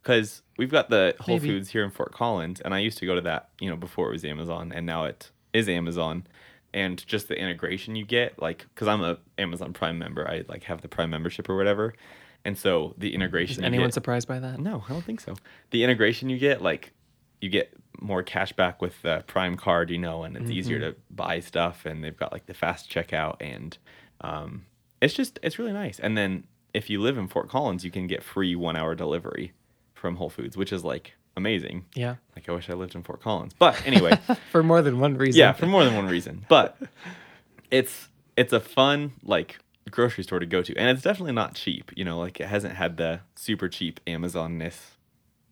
Because 0.02 0.42
we've 0.58 0.70
got 0.70 0.90
the 0.90 1.14
Whole 1.20 1.36
Maybe. 1.36 1.48
Foods 1.48 1.70
here 1.70 1.84
in 1.84 1.90
Fort 1.90 2.12
Collins, 2.12 2.60
and 2.60 2.74
I 2.74 2.78
used 2.80 2.98
to 2.98 3.06
go 3.06 3.14
to 3.14 3.20
that, 3.22 3.50
you 3.60 3.70
know, 3.70 3.76
before 3.76 4.08
it 4.08 4.12
was 4.12 4.24
Amazon, 4.24 4.72
and 4.74 4.84
now 4.84 5.04
it 5.04 5.30
is 5.52 5.68
Amazon. 5.68 6.26
And 6.74 7.04
just 7.06 7.28
the 7.28 7.38
integration 7.38 7.94
you 7.96 8.04
get, 8.06 8.40
like, 8.40 8.66
because 8.74 8.88
I'm 8.88 9.02
a 9.02 9.18
Amazon 9.38 9.72
Prime 9.74 9.98
member, 9.98 10.26
I 10.28 10.44
like 10.48 10.64
have 10.64 10.80
the 10.80 10.88
Prime 10.88 11.10
membership 11.10 11.48
or 11.48 11.56
whatever, 11.56 11.94
and 12.44 12.56
so 12.58 12.94
the 12.98 13.14
integration. 13.14 13.62
Is 13.62 13.66
anyone 13.66 13.88
get- 13.88 13.94
surprised 13.94 14.26
by 14.28 14.38
that? 14.38 14.58
no, 14.58 14.84
I 14.88 14.92
don't 14.92 15.04
think 15.04 15.20
so. 15.20 15.34
The 15.70 15.84
integration 15.84 16.28
you 16.28 16.38
get, 16.38 16.62
like, 16.62 16.92
you 17.40 17.48
get 17.48 17.72
more 18.00 18.22
cash 18.22 18.52
back 18.52 18.80
with 18.82 19.00
the 19.02 19.22
Prime 19.26 19.56
card, 19.56 19.90
you 19.90 19.98
know, 19.98 20.22
and 20.24 20.36
it's 20.36 20.50
easier 20.50 20.78
Mm-hmm. 20.80 20.90
to 20.90 20.96
buy 21.10 21.40
stuff, 21.40 21.84
and 21.86 22.02
they've 22.02 22.16
got 22.16 22.32
like 22.32 22.46
the 22.46 22.54
fast 22.54 22.90
checkout, 22.90 23.36
and 23.40 23.78
um, 24.20 24.64
it's 25.00 25.14
just 25.14 25.38
it's 25.42 25.58
really 25.58 25.72
nice. 25.72 25.98
And 26.00 26.16
then 26.16 26.44
if 26.74 26.88
you 26.90 27.00
live 27.00 27.18
in 27.18 27.28
Fort 27.28 27.48
Collins, 27.48 27.84
you 27.84 27.90
can 27.90 28.06
get 28.06 28.22
free 28.22 28.54
one 28.56 28.76
hour 28.76 28.94
delivery 28.94 29.52
from 29.94 30.16
Whole 30.16 30.30
Foods, 30.30 30.56
which 30.56 30.72
is 30.72 30.84
like 30.84 31.14
amazing. 31.36 31.84
Yeah. 31.94 32.16
Like 32.34 32.48
I 32.48 32.52
wish 32.52 32.68
I 32.70 32.72
lived 32.74 32.94
in 32.94 33.02
Fort 33.02 33.20
Collins, 33.20 33.52
but 33.58 33.80
anyway, 33.86 34.18
For 34.50 34.62
more 34.62 34.82
than 34.82 34.98
one 35.00 35.16
reason. 35.16 35.38
yeah, 35.38 35.52
for 35.52 35.66
more 35.66 35.84
than 35.84 35.94
one 35.94 36.06
reason. 36.06 36.44
But 36.48 36.76
it's 37.70 38.08
it's 38.36 38.52
a 38.52 38.60
fun 38.60 39.12
like 39.22 39.58
grocery 39.90 40.24
store 40.24 40.38
to 40.38 40.46
go 40.46 40.62
to, 40.62 40.74
and 40.76 40.88
it's 40.90 41.02
definitely 41.02 41.32
not 41.32 41.54
cheap. 41.54 41.92
You 41.96 42.04
know, 42.04 42.18
like 42.18 42.40
it 42.40 42.46
hasn't 42.48 42.74
had 42.74 42.96
the 42.96 43.20
super 43.34 43.68
cheap 43.68 44.00
Amazon-ness. 44.06 44.92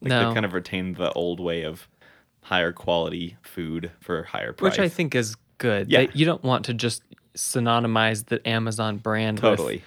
Like 0.01 0.11
No. 0.11 0.25
they've 0.27 0.35
kind 0.35 0.47
of 0.47 0.53
retained 0.55 0.97
the 0.97 1.13
old 1.13 1.41
way 1.41 1.63
of 1.63 1.89
higher 2.43 2.73
quality 2.73 3.37
food 3.43 3.91
for 4.01 4.23
higher 4.25 4.53
price. 4.53 4.73
which 4.73 4.81
I 4.81 4.89
think 4.89 5.15
is 5.15 5.37
good. 5.59 5.91
Yeah. 5.91 6.07
They- 6.07 6.13
you 6.15 6.25
don't 6.25 6.43
want 6.43 6.65
to 6.67 6.75
just 6.75 7.03
synonymize 7.35 8.27
the 8.27 8.47
Amazon 8.49 8.97
brand 8.99 9.39
totally, 9.39 9.77
with 9.77 9.85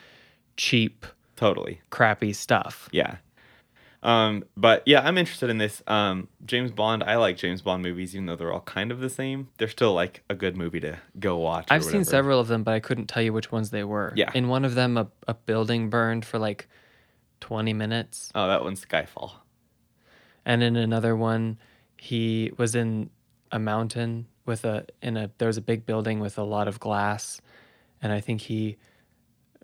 cheap, 0.58 1.06
totally. 1.36 1.82
crappy 1.90 2.32
stuff. 2.34 2.90
Yeah. 2.92 3.18
Um, 4.04 4.44
but 4.58 4.84
yeah, 4.86 5.02
I'm 5.02 5.18
interested 5.18 5.50
in 5.50 5.58
this. 5.58 5.82
Um, 5.88 6.28
James 6.46 6.72
Bond. 6.72 7.04
I 7.04 7.16
like 7.16 7.38
James 7.38 7.62
Bond 7.62 7.82
movies, 7.82 8.14
even 8.14 8.26
though 8.26 8.36
they're 8.36 8.52
all 8.52 8.62
kind 8.62 8.92
of 8.92 9.00
the 9.00 9.10
same. 9.10 9.48
They're 9.58 9.70
still 9.70 9.94
like 9.94 10.24
a 10.30 10.36
good 10.36 10.58
movie 10.58 10.82
to 10.82 11.00
go 11.20 11.38
watch. 11.38 11.68
I've 11.70 11.86
seen 11.86 12.04
several 12.04 12.40
of 12.40 12.50
them, 12.50 12.64
but 12.64 12.74
I 12.74 12.82
couldn't 12.82 13.08
tell 13.08 13.24
you 13.24 13.32
which 13.32 13.52
ones 13.52 13.70
they 13.70 13.84
were. 13.84 14.12
Yeah. 14.16 14.30
In 14.34 14.50
one 14.50 14.66
of 14.66 14.76
them, 14.76 14.98
a, 14.98 15.08
a 15.28 15.34
building 15.34 15.90
burned 15.90 16.26
for 16.26 16.38
like 16.38 16.68
20 17.40 17.74
minutes. 17.74 18.30
Oh, 18.36 18.48
that 18.48 18.64
one's 18.64 18.86
Skyfall. 18.86 19.32
And 20.46 20.62
in 20.62 20.76
another 20.76 21.16
one, 21.16 21.58
he 21.98 22.52
was 22.58 22.76
in 22.76 23.10
a 23.54 23.60
mountain 23.60 24.28
with 24.46 24.66
a, 24.66 24.86
in 25.02 25.16
a, 25.16 25.32
there 25.38 25.48
was 25.48 25.58
a 25.58 25.62
big 25.62 25.86
building 25.86 26.20
with 26.20 26.38
a 26.38 26.44
lot 26.44 26.68
of 26.68 26.80
glass. 26.82 27.40
And 28.02 28.12
I 28.12 28.20
think 28.20 28.42
he 28.42 28.76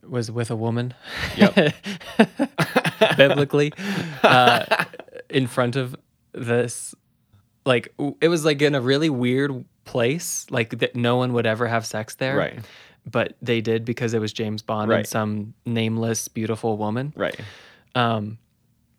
was 0.01 0.31
with 0.31 0.49
a 0.49 0.55
woman. 0.55 0.93
Yep. 1.35 1.73
biblically 3.17 3.71
uh, 4.23 4.65
in 5.29 5.47
front 5.47 5.75
of 5.75 5.95
this 6.33 6.93
like 7.65 7.93
it 8.21 8.27
was 8.29 8.45
like 8.45 8.61
in 8.61 8.75
a 8.75 8.81
really 8.81 9.09
weird 9.09 9.65
place 9.85 10.45
like 10.49 10.77
that 10.79 10.95
no 10.95 11.15
one 11.17 11.33
would 11.33 11.45
ever 11.45 11.67
have 11.67 11.85
sex 11.85 12.15
there 12.15 12.37
Right. 12.37 12.59
but 13.09 13.35
they 13.41 13.61
did 13.61 13.85
because 13.85 14.13
it 14.13 14.19
was 14.19 14.31
james 14.31 14.61
bond 14.61 14.91
and 14.91 15.07
some 15.07 15.53
nameless 15.65 16.27
beautiful 16.27 16.77
woman 16.77 17.13
Right. 17.15 17.39
um 17.95 18.37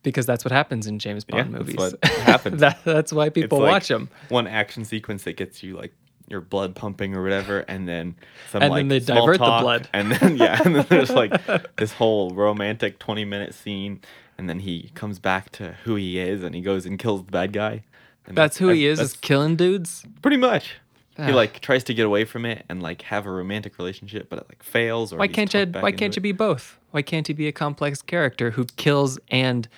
because 0.02 0.24
that's 0.26 0.44
what 0.44 0.52
happens 0.52 0.86
in 0.86 0.98
james 0.98 1.24
Yeah, 1.28 1.42
bond 1.42 1.54
that's 1.54 1.66
movies 1.66 1.76
what 1.76 2.04
happens. 2.04 2.60
that, 2.60 2.78
that's 2.84 3.12
why 3.12 3.28
people 3.28 3.58
like 3.60 3.70
watch 3.70 3.88
them 3.88 4.08
One 4.28 4.46
action 4.46 4.84
sequence 4.84 5.24
that 5.24 5.36
gets 5.36 5.62
you 5.62 5.76
like 5.76 5.92
your 6.30 6.40
blood 6.40 6.74
pumping 6.74 7.14
or 7.14 7.22
whatever, 7.22 7.60
and 7.60 7.88
then 7.88 8.14
some 8.50 8.62
And 8.62 8.70
like 8.70 8.78
then 8.80 8.88
they 8.88 9.00
small 9.00 9.26
divert 9.26 9.38
the 9.38 9.58
blood. 9.62 9.88
and 9.92 10.12
then 10.12 10.36
yeah, 10.36 10.60
and 10.64 10.76
then 10.76 10.86
there's 10.88 11.10
like 11.10 11.32
this 11.76 11.92
whole 11.92 12.30
romantic 12.30 12.98
twenty 12.98 13.24
minute 13.24 13.52
scene, 13.54 14.00
and 14.38 14.48
then 14.48 14.60
he 14.60 14.90
comes 14.94 15.18
back 15.18 15.50
to 15.52 15.72
who 15.84 15.96
he 15.96 16.18
is, 16.18 16.42
and 16.42 16.54
he 16.54 16.60
goes 16.60 16.86
and 16.86 16.98
kills 16.98 17.24
the 17.24 17.30
bad 17.32 17.52
guy. 17.52 17.82
And 18.26 18.36
that's 18.36 18.58
who 18.58 18.68
he 18.68 18.86
is 18.86 19.00
is 19.00 19.14
killing 19.14 19.56
dudes 19.56 20.04
pretty 20.22 20.36
much. 20.36 20.76
He 21.16 21.22
Ah. 21.32 21.34
like 21.34 21.60
tries 21.60 21.84
to 21.84 21.92
get 21.94 22.06
away 22.06 22.24
from 22.24 22.46
it 22.46 22.64
and 22.68 22.80
like 22.82 23.02
have 23.02 23.26
a 23.26 23.30
romantic 23.30 23.76
relationship, 23.78 24.30
but 24.30 24.38
it 24.38 24.46
like 24.48 24.62
fails. 24.62 25.12
Or 25.12 25.16
why 25.18 25.26
can't 25.28 25.52
you 25.52 25.66
why 25.66 25.90
can't 25.92 26.14
it. 26.14 26.16
you 26.16 26.22
be 26.22 26.32
both 26.32 26.78
why 26.92 27.02
can't 27.02 27.26
he 27.26 27.32
be 27.34 27.46
a 27.48 27.52
complex 27.52 28.00
character 28.02 28.52
who 28.52 28.64
kills 28.76 29.18
and 29.28 29.68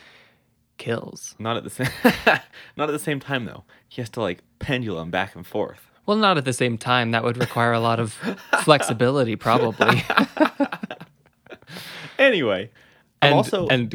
kills 0.78 1.34
Not 1.38 1.56
at 1.56 1.64
the 1.64 1.70
same, 1.70 1.88
not 2.76 2.88
at 2.88 2.92
the 2.92 2.98
same 2.98 3.20
time 3.20 3.44
though. 3.44 3.64
He 3.88 4.00
has 4.02 4.10
to 4.10 4.20
like 4.20 4.42
pendulum 4.58 5.10
back 5.10 5.34
and 5.34 5.46
forth. 5.46 5.88
Well, 6.06 6.16
not 6.16 6.36
at 6.36 6.44
the 6.44 6.52
same 6.52 6.76
time. 6.78 7.12
That 7.12 7.22
would 7.24 7.36
require 7.36 7.72
a 7.72 7.80
lot 7.80 8.00
of 8.00 8.12
flexibility, 8.64 9.36
probably, 9.36 10.02
Anyway, 12.18 12.70
I'm 13.20 13.28
and 13.28 13.34
also 13.34 13.66
and 13.68 13.94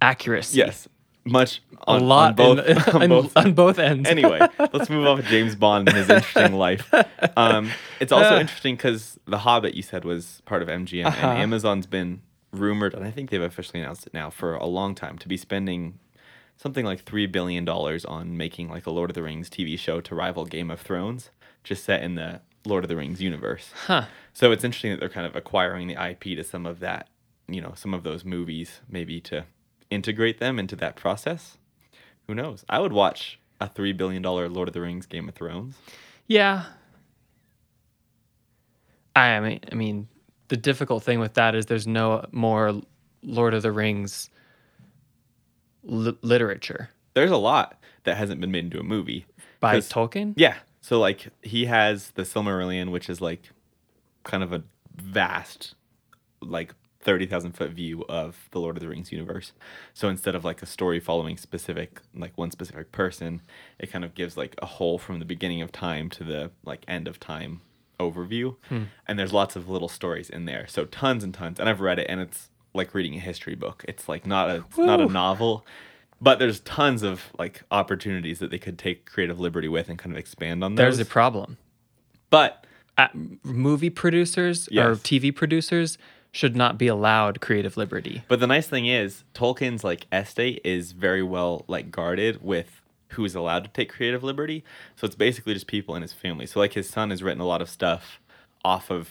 accuracy. 0.00 0.58
yes, 0.58 0.86
much 1.24 1.62
a 1.88 1.98
lot 1.98 2.38
on 2.38 2.56
both 2.56 2.66
in, 2.66 2.78
on 2.78 3.02
on, 3.02 3.08
both 3.22 3.36
on 3.36 3.52
both 3.54 3.78
ends. 3.78 4.08
anyway, 4.08 4.40
let's 4.72 4.90
move 4.90 5.06
off 5.06 5.18
of 5.20 5.24
James 5.26 5.56
Bond 5.56 5.88
and 5.88 5.96
his 5.96 6.08
interesting 6.10 6.52
life. 6.58 6.92
Um, 7.36 7.70
it's 8.00 8.12
also 8.12 8.36
Uh. 8.36 8.40
interesting 8.40 8.76
because 8.76 9.18
The 9.26 9.38
Hobbit, 9.38 9.74
you 9.74 9.82
said, 9.82 10.04
was 10.04 10.42
part 10.44 10.62
of 10.62 10.68
MGM, 10.68 11.06
Uh-huh. 11.06 11.26
and 11.28 11.38
Amazon's 11.42 11.86
been 11.86 12.22
rumored, 12.52 12.94
and 12.94 13.04
I 13.04 13.10
think 13.10 13.30
they've 13.30 13.42
officially 13.42 13.80
announced 13.80 14.06
it 14.06 14.14
now 14.14 14.30
for 14.30 14.54
a 14.54 14.66
long 14.66 14.94
time, 14.94 15.18
to 15.18 15.28
be 15.28 15.36
spending 15.36 15.98
something 16.56 16.84
like 16.84 17.02
three 17.02 17.26
billion 17.26 17.64
dollars 17.64 18.04
on 18.04 18.36
making 18.36 18.68
like 18.68 18.86
a 18.86 18.90
Lord 18.90 19.10
of 19.10 19.14
the 19.14 19.22
Rings 19.22 19.48
TV 19.48 19.78
show 19.78 20.00
to 20.00 20.14
rival 20.14 20.44
Game 20.44 20.70
of 20.70 20.80
Thrones, 20.80 21.30
just 21.64 21.84
set 21.84 22.02
in 22.02 22.14
the 22.14 22.40
Lord 22.64 22.84
of 22.84 22.88
the 22.88 22.96
Rings 22.96 23.20
universe. 23.20 23.70
Huh. 23.86 24.06
So 24.32 24.52
it's 24.52 24.64
interesting 24.64 24.90
that 24.90 25.00
they're 25.00 25.08
kind 25.08 25.26
of 25.26 25.36
acquiring 25.36 25.88
the 25.88 26.10
IP 26.10 26.36
to 26.36 26.44
some 26.44 26.66
of 26.66 26.80
that, 26.80 27.08
you 27.48 27.60
know, 27.60 27.72
some 27.76 27.94
of 27.94 28.02
those 28.02 28.24
movies, 28.24 28.80
maybe 28.88 29.20
to 29.22 29.44
integrate 29.90 30.38
them 30.40 30.58
into 30.58 30.76
that 30.76 30.96
process. 30.96 31.58
Who 32.26 32.34
knows? 32.34 32.64
I 32.68 32.80
would 32.80 32.92
watch 32.92 33.38
a 33.60 33.68
three 33.68 33.92
billion 33.92 34.22
dollar 34.22 34.48
Lord 34.48 34.68
of 34.68 34.74
the 34.74 34.80
Rings 34.80 35.06
Game 35.06 35.28
of 35.28 35.34
Thrones. 35.34 35.76
Yeah. 36.26 36.64
I 39.14 39.40
mean, 39.40 39.60
I 39.70 39.74
mean, 39.74 40.08
the 40.48 40.56
difficult 40.56 41.02
thing 41.02 41.20
with 41.20 41.34
that 41.34 41.54
is 41.54 41.66
there's 41.66 41.86
no 41.86 42.26
more 42.32 42.80
Lord 43.22 43.54
of 43.54 43.62
the 43.62 43.72
Rings 43.72 44.28
li- 45.86 46.18
literature 46.22 46.90
There's 47.14 47.30
a 47.30 47.36
lot 47.36 47.80
that 48.04 48.16
hasn't 48.16 48.40
been 48.40 48.50
made 48.50 48.64
into 48.64 48.78
a 48.78 48.82
movie. 48.84 49.26
by 49.60 49.78
Tolkien. 49.78 50.34
Yeah. 50.36 50.56
So 50.80 51.00
like 51.00 51.28
he 51.42 51.64
has 51.66 52.10
the 52.12 52.22
Silmarillion, 52.22 52.90
which 52.90 53.08
is 53.08 53.20
like 53.20 53.50
kind 54.24 54.42
of 54.42 54.52
a 54.52 54.62
vast, 54.94 55.74
like 56.40 56.74
thirty 57.00 57.26
thousand 57.26 57.52
foot 57.52 57.70
view 57.70 58.04
of 58.08 58.48
the 58.50 58.60
Lord 58.60 58.76
of 58.76 58.82
the 58.82 58.88
Rings 58.88 59.10
universe. 59.12 59.52
So 59.94 60.08
instead 60.08 60.34
of 60.34 60.44
like 60.44 60.62
a 60.62 60.66
story 60.66 61.00
following 61.00 61.36
specific 61.36 62.00
like 62.14 62.36
one 62.36 62.50
specific 62.50 62.92
person, 62.92 63.42
it 63.78 63.90
kind 63.90 64.04
of 64.04 64.14
gives 64.14 64.36
like 64.36 64.54
a 64.62 64.66
whole 64.66 64.98
from 64.98 65.18
the 65.18 65.24
beginning 65.24 65.62
of 65.62 65.72
time 65.72 66.08
to 66.10 66.24
the 66.24 66.50
like 66.64 66.84
end 66.86 67.08
of 67.08 67.18
time 67.18 67.60
overview. 67.98 68.56
Hmm. 68.68 68.84
And 69.08 69.18
there's 69.18 69.32
lots 69.32 69.56
of 69.56 69.68
little 69.68 69.88
stories 69.88 70.28
in 70.30 70.44
there. 70.44 70.66
So 70.68 70.84
tons 70.84 71.24
and 71.24 71.32
tons. 71.32 71.58
And 71.58 71.68
I've 71.68 71.80
read 71.80 71.98
it 71.98 72.06
and 72.08 72.20
it's 72.20 72.50
like 72.76 72.94
reading 72.94 73.14
a 73.14 73.20
history 73.20 73.54
book. 73.54 73.84
It's 73.88 74.08
like 74.08 74.26
not 74.26 74.50
a 74.50 74.56
it's 74.68 74.78
not 74.78 75.00
a 75.00 75.06
novel. 75.06 75.64
But 76.20 76.38
there's 76.38 76.60
tons 76.60 77.02
of 77.02 77.24
like 77.38 77.62
opportunities 77.70 78.38
that 78.38 78.50
they 78.50 78.58
could 78.58 78.78
take 78.78 79.04
creative 79.04 79.38
liberty 79.38 79.68
with 79.68 79.88
and 79.90 79.98
kind 79.98 80.12
of 80.14 80.18
expand 80.18 80.64
on 80.64 80.74
those. 80.74 80.82
There's 80.96 80.98
a 81.00 81.04
problem. 81.04 81.58
but 82.30 82.64
Uh, 82.98 83.08
movie 83.42 83.90
producers 83.90 84.66
or 84.68 84.72
TV 84.96 85.34
producers 85.34 85.98
should 86.32 86.56
not 86.56 86.78
be 86.78 86.86
allowed 86.86 87.40
creative 87.42 87.76
liberty. 87.76 88.22
but 88.28 88.40
the 88.40 88.46
nice 88.46 88.66
thing 88.66 88.86
is 88.86 89.24
Tolkien's 89.34 89.84
like 89.84 90.06
estate 90.12 90.60
is 90.64 90.92
very 90.92 91.22
well 91.22 91.64
like 91.68 91.90
guarded 91.90 92.42
with 92.42 92.80
who 93.10 93.24
is 93.24 93.34
allowed 93.34 93.64
to 93.64 93.70
take 93.70 93.90
creative 93.92 94.22
liberty. 94.22 94.64
So 94.96 95.04
it's 95.06 95.14
basically 95.14 95.52
just 95.54 95.66
people 95.66 95.94
in 95.94 96.02
his 96.02 96.12
family. 96.14 96.46
So 96.46 96.58
like 96.60 96.72
his 96.72 96.88
son 96.88 97.10
has 97.10 97.22
written 97.22 97.40
a 97.40 97.46
lot 97.46 97.60
of 97.62 97.68
stuff 97.68 98.20
off 98.64 98.90
of 98.90 99.10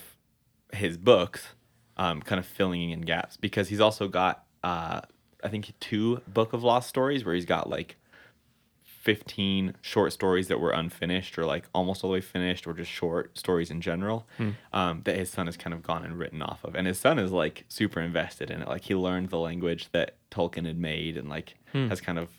his 0.73 0.97
books, 0.97 1.49
um, 1.97 2.21
kind 2.21 2.39
of 2.39 2.45
filling 2.45 2.91
in 2.91 3.01
gaps 3.01 3.37
because 3.37 3.69
he's 3.69 3.79
also 3.79 4.07
got 4.07 4.45
uh, 4.63 5.01
I 5.43 5.49
think 5.49 5.73
two 5.79 6.21
book 6.27 6.53
of 6.53 6.63
lost 6.63 6.89
stories 6.89 7.23
where 7.23 7.35
he's 7.35 7.45
got 7.45 7.69
like 7.69 7.97
15 8.83 9.75
short 9.81 10.11
stories 10.11 10.47
that 10.47 10.59
were 10.59 10.71
unfinished 10.71 11.37
or 11.37 11.45
like 11.45 11.65
almost 11.75 12.03
all 12.03 12.09
the 12.09 12.15
way 12.15 12.21
finished 12.21 12.65
or 12.65 12.73
just 12.73 12.89
short 12.89 13.37
stories 13.37 13.69
in 13.69 13.79
general 13.79 14.27
um, 14.73 15.01
that 15.03 15.15
his 15.15 15.29
son 15.29 15.45
has 15.45 15.55
kind 15.55 15.75
of 15.75 15.83
gone 15.83 16.03
and 16.03 16.17
written 16.17 16.41
off 16.41 16.63
of. 16.63 16.73
And 16.73 16.87
his 16.87 16.97
son 16.97 17.19
is 17.19 17.31
like 17.31 17.65
super 17.67 18.01
invested 18.01 18.49
in 18.49 18.63
it. 18.63 18.67
Like 18.67 18.81
he 18.85 18.95
learned 18.95 19.29
the 19.29 19.37
language 19.37 19.89
that 19.91 20.15
tolkien 20.31 20.65
had 20.65 20.79
made 20.79 21.17
and 21.17 21.29
like 21.29 21.53
has 21.89 22.01
kind 22.01 22.17
of 22.17 22.29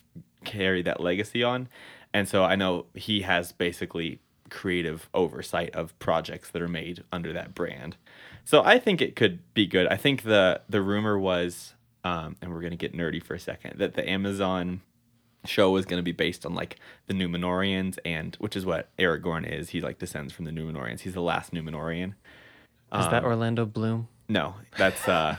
carried 0.43 0.83
that 0.85 0.99
legacy 0.99 1.41
on. 1.43 1.69
And 2.13 2.27
so 2.27 2.43
i 2.43 2.55
know 2.55 2.87
he 2.95 3.21
has 3.21 3.51
basically 3.53 4.19
creative 4.49 5.09
oversight 5.13 5.73
of 5.75 5.97
projects 5.99 6.49
that 6.49 6.61
are 6.61 6.67
made 6.67 7.03
under 7.11 7.31
that 7.33 7.53
brand 7.55 7.95
so 8.45 8.63
i 8.63 8.77
think 8.79 9.01
it 9.01 9.15
could 9.15 9.39
be 9.53 9.65
good 9.65 9.87
i 9.87 9.95
think 9.95 10.23
the 10.23 10.61
the 10.69 10.81
rumor 10.81 11.17
was 11.17 11.73
um, 12.03 12.35
and 12.41 12.53
we're 12.53 12.61
going 12.61 12.71
to 12.71 12.77
get 12.77 12.93
nerdy 12.93 13.21
for 13.21 13.33
a 13.33 13.39
second 13.39 13.77
that 13.79 13.93
the 13.95 14.09
amazon 14.09 14.81
show 15.45 15.71
was 15.71 15.85
going 15.85 15.99
to 15.99 16.03
be 16.03 16.11
based 16.11 16.45
on 16.45 16.53
like 16.53 16.77
the 17.07 17.13
Númenóreans 17.13 17.97
and 18.03 18.35
which 18.35 18.57
is 18.57 18.65
what 18.65 18.89
Aragorn 18.97 19.49
is. 19.49 19.69
He 19.69 19.79
like 19.79 19.97
descends 19.97 20.33
from 20.33 20.43
the 20.43 20.51
Númenóreans. 20.51 21.01
He's 21.01 21.13
the 21.13 21.21
last 21.21 21.53
Númenórean. 21.53 22.09
Is 22.09 22.13
Um, 23.05 23.11
that 23.11 23.23
Orlando 23.23 23.65
Bloom? 23.65 24.09
No, 24.27 24.55
that's 24.77 25.07
uh 25.07 25.37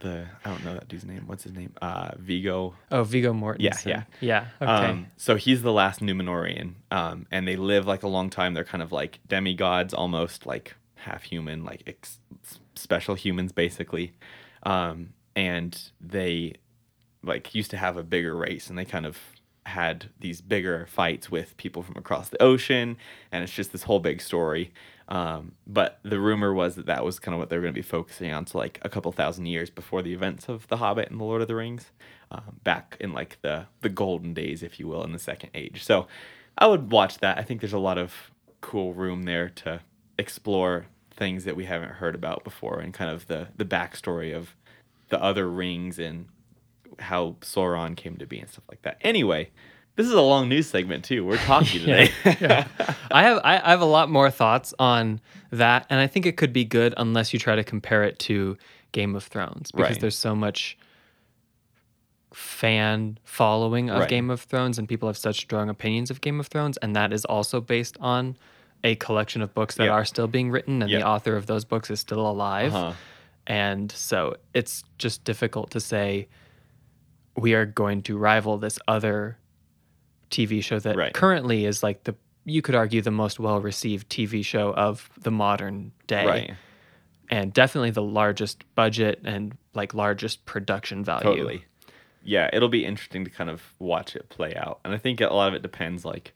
the 0.00 0.26
I 0.44 0.50
don't 0.50 0.64
know 0.64 0.74
that 0.74 0.88
dude's 0.88 1.04
name. 1.04 1.24
What's 1.26 1.44
his 1.44 1.52
name? 1.52 1.72
Uh 1.80 2.12
Viggo. 2.18 2.74
Oh, 2.90 3.04
Viggo 3.04 3.32
Mortensen. 3.32 3.60
yeah. 3.60 3.76
Yeah. 3.86 4.02
yeah. 4.20 4.46
Okay. 4.60 4.90
Um, 4.90 5.06
so 5.16 5.36
he's 5.36 5.62
the 5.62 5.72
last 5.72 6.00
Númenórean. 6.00 6.74
Um, 6.90 7.26
and 7.30 7.46
they 7.46 7.56
live 7.56 7.86
like 7.86 8.02
a 8.02 8.08
long 8.08 8.30
time. 8.30 8.54
They're 8.54 8.64
kind 8.64 8.82
of 8.82 8.92
like 8.92 9.20
demigods, 9.28 9.94
almost 9.94 10.46
like 10.46 10.74
half 10.96 11.22
human, 11.22 11.64
like 11.64 11.82
ex- 11.86 12.18
special 12.74 13.14
humans, 13.14 13.52
basically. 13.52 14.12
Um, 14.64 15.12
and 15.36 15.78
they 16.00 16.54
like 17.22 17.54
used 17.54 17.70
to 17.72 17.76
have 17.76 17.96
a 17.96 18.02
bigger 18.02 18.34
race, 18.36 18.68
and 18.68 18.78
they 18.78 18.84
kind 18.84 19.06
of 19.06 19.18
had 19.64 20.06
these 20.18 20.40
bigger 20.40 20.86
fights 20.90 21.30
with 21.30 21.56
people 21.56 21.82
from 21.82 21.96
across 21.96 22.28
the 22.30 22.42
ocean, 22.42 22.96
and 23.30 23.44
it's 23.44 23.52
just 23.52 23.72
this 23.72 23.84
whole 23.84 24.00
big 24.00 24.20
story. 24.20 24.72
Um, 25.12 25.52
but 25.66 25.98
the 26.02 26.18
rumor 26.18 26.54
was 26.54 26.74
that 26.76 26.86
that 26.86 27.04
was 27.04 27.18
kind 27.18 27.34
of 27.34 27.38
what 27.38 27.50
they 27.50 27.56
were 27.56 27.62
going 27.62 27.74
to 27.74 27.78
be 27.78 27.82
focusing 27.82 28.32
on, 28.32 28.46
so 28.46 28.56
like 28.56 28.80
a 28.80 28.88
couple 28.88 29.12
thousand 29.12 29.44
years 29.44 29.68
before 29.68 30.00
the 30.00 30.14
events 30.14 30.48
of 30.48 30.66
The 30.68 30.78
Hobbit 30.78 31.10
and 31.10 31.20
The 31.20 31.24
Lord 31.24 31.42
of 31.42 31.48
the 31.48 31.54
Rings, 31.54 31.90
um, 32.30 32.60
back 32.64 32.96
in 32.98 33.12
like 33.12 33.36
the 33.42 33.66
the 33.82 33.90
golden 33.90 34.32
days, 34.32 34.62
if 34.62 34.80
you 34.80 34.88
will, 34.88 35.04
in 35.04 35.12
the 35.12 35.18
Second 35.18 35.50
Age. 35.54 35.84
So 35.84 36.06
I 36.56 36.66
would 36.66 36.90
watch 36.90 37.18
that. 37.18 37.36
I 37.36 37.42
think 37.42 37.60
there's 37.60 37.74
a 37.74 37.78
lot 37.78 37.98
of 37.98 38.30
cool 38.62 38.94
room 38.94 39.24
there 39.24 39.50
to 39.50 39.80
explore 40.18 40.86
things 41.10 41.44
that 41.44 41.56
we 41.56 41.66
haven't 41.66 41.90
heard 41.90 42.14
about 42.14 42.42
before 42.42 42.80
and 42.80 42.94
kind 42.94 43.10
of 43.10 43.26
the 43.26 43.48
the 43.54 43.66
backstory 43.66 44.34
of 44.34 44.56
the 45.10 45.22
other 45.22 45.46
rings 45.46 45.98
and 45.98 46.26
how 47.00 47.36
Sauron 47.42 47.96
came 47.96 48.16
to 48.16 48.26
be 48.26 48.38
and 48.38 48.48
stuff 48.48 48.64
like 48.70 48.80
that. 48.80 48.96
Anyway, 49.02 49.50
this 49.96 50.06
is 50.06 50.12
a 50.12 50.20
long 50.22 50.48
news 50.48 50.68
segment 50.68 51.04
too. 51.04 51.24
We're 51.24 51.36
talking 51.38 51.80
today. 51.84 52.10
yeah. 52.40 52.66
I 53.10 53.22
have 53.22 53.38
I, 53.44 53.58
I 53.62 53.70
have 53.70 53.80
a 53.80 53.84
lot 53.86 54.10
more 54.10 54.30
thoughts 54.30 54.72
on 54.78 55.20
that, 55.50 55.86
and 55.90 56.00
I 56.00 56.06
think 56.06 56.26
it 56.26 56.36
could 56.36 56.52
be 56.52 56.64
good 56.64 56.94
unless 56.96 57.32
you 57.32 57.38
try 57.38 57.56
to 57.56 57.64
compare 57.64 58.02
it 58.04 58.18
to 58.20 58.56
Game 58.92 59.14
of 59.14 59.24
Thrones 59.24 59.70
because 59.72 59.90
Right. 59.92 60.00
there's 60.00 60.16
so 60.18 60.34
much 60.34 60.76
fan 62.32 63.18
following 63.24 63.90
of 63.90 64.00
Right. 64.00 64.08
Game 64.08 64.30
of 64.30 64.40
Thrones, 64.40 64.78
and 64.78 64.88
people 64.88 65.08
have 65.08 65.18
such 65.18 65.40
strong 65.40 65.68
opinions 65.68 66.10
of 66.10 66.20
Game 66.20 66.40
of 66.40 66.46
Thrones, 66.46 66.76
and 66.78 66.96
that 66.96 67.12
is 67.12 67.24
also 67.26 67.60
based 67.60 67.96
on 68.00 68.36
a 68.84 68.94
collection 68.96 69.42
of 69.42 69.54
books 69.54 69.74
that 69.76 69.84
Yeah. 69.84 69.90
are 69.92 70.04
still 70.04 70.26
being 70.26 70.50
written, 70.50 70.82
and 70.82 70.90
Yeah. 70.90 71.00
the 71.00 71.06
author 71.06 71.36
of 71.36 71.46
those 71.46 71.64
books 71.64 71.90
is 71.90 72.00
still 72.00 72.26
alive. 72.26 72.74
Uh-huh. 72.74 72.92
And 73.46 73.92
so 73.92 74.36
it's 74.54 74.82
just 74.98 75.24
difficult 75.24 75.70
to 75.72 75.80
say 75.80 76.28
we 77.36 77.54
are 77.54 77.66
going 77.66 78.02
to 78.02 78.16
rival 78.16 78.56
this 78.58 78.78
other 78.88 79.36
TV 80.32 80.62
show 80.64 80.80
that 80.80 80.96
Right. 80.96 81.14
currently 81.14 81.64
is 81.64 81.82
like 81.84 82.02
the 82.04 82.16
you 82.44 82.60
could 82.60 82.74
argue 82.74 83.00
the 83.00 83.12
most 83.12 83.38
well 83.38 83.60
received 83.60 84.08
TV 84.10 84.44
show 84.44 84.74
of 84.74 85.08
the 85.20 85.30
modern 85.30 85.92
day. 86.08 86.26
Right. 86.26 86.54
And 87.30 87.52
definitely 87.52 87.90
the 87.90 88.02
largest 88.02 88.64
budget 88.74 89.20
and 89.24 89.56
like 89.74 89.94
largest 89.94 90.44
production 90.44 91.04
value. 91.04 91.22
Totally. 91.22 91.64
Yeah, 92.24 92.50
it'll 92.52 92.68
be 92.68 92.84
interesting 92.84 93.24
to 93.24 93.30
kind 93.30 93.48
of 93.48 93.62
watch 93.78 94.14
it 94.16 94.28
play 94.28 94.54
out. 94.54 94.80
And 94.84 94.92
I 94.92 94.98
think 94.98 95.20
a 95.20 95.26
lot 95.32 95.48
of 95.48 95.54
it 95.54 95.62
depends 95.62 96.04
like 96.04 96.32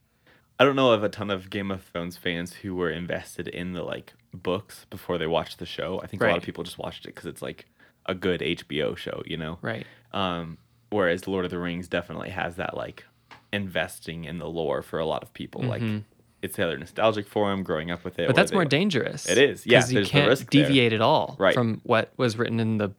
I 0.58 0.64
don't 0.64 0.76
know 0.76 0.92
of 0.92 1.02
a 1.04 1.08
ton 1.08 1.30
of 1.30 1.50
Game 1.50 1.70
of 1.70 1.82
Thrones 1.82 2.16
fans 2.16 2.52
who 2.54 2.74
were 2.76 2.88
invested 2.90 3.48
in 3.48 3.72
the 3.72 3.82
like 3.82 4.14
books 4.32 4.86
before 4.90 5.18
they 5.18 5.26
watched 5.26 5.58
the 5.58 5.66
show. 5.66 6.00
I 6.02 6.06
think 6.06 6.22
a 6.22 6.26
lot 6.26 6.38
of 6.38 6.44
people 6.44 6.62
just 6.64 6.78
watched 6.78 7.04
it 7.06 7.14
cuz 7.14 7.26
it's 7.26 7.42
like 7.42 7.66
a 8.06 8.14
good 8.14 8.40
HBO 8.40 8.96
show, 8.96 9.22
you 9.26 9.36
know. 9.36 9.58
Right. 9.60 9.86
Um 10.12 10.58
whereas 10.90 11.26
Lord 11.26 11.44
of 11.44 11.50
the 11.50 11.58
Rings 11.58 11.88
definitely 11.88 12.30
has 12.30 12.56
that 12.56 12.76
like 12.76 13.04
investing 13.56 14.24
in 14.24 14.38
the 14.38 14.46
lore 14.48 14.82
for 14.82 14.98
a 14.98 15.06
lot 15.06 15.22
of 15.22 15.32
people. 15.34 15.62
Like 15.62 15.82
it's 16.42 16.58
either 16.58 16.78
nostalgic 16.78 17.26
for 17.26 17.50
them 17.50 17.62
growing 17.64 17.90
up 17.90 18.04
with 18.04 18.18
it. 18.18 18.22
Mm-hmm. 18.22 18.28
But 18.28 18.36
that's 18.36 18.52
more 18.52 18.62
like- 18.62 18.68
dangerous. 18.68 19.28
It 19.28 19.38
is. 19.38 19.66
Yeah, 19.66 19.84
you 19.88 20.04
can't 20.04 20.38
there. 20.38 20.46
deviate 20.48 20.92
at 20.92 21.00
all 21.00 21.34
Right. 21.38 21.54
from 21.54 21.80
what 21.84 22.12
was 22.16 22.36
written 22.38 22.60
in 22.60 22.78
the 22.78 22.90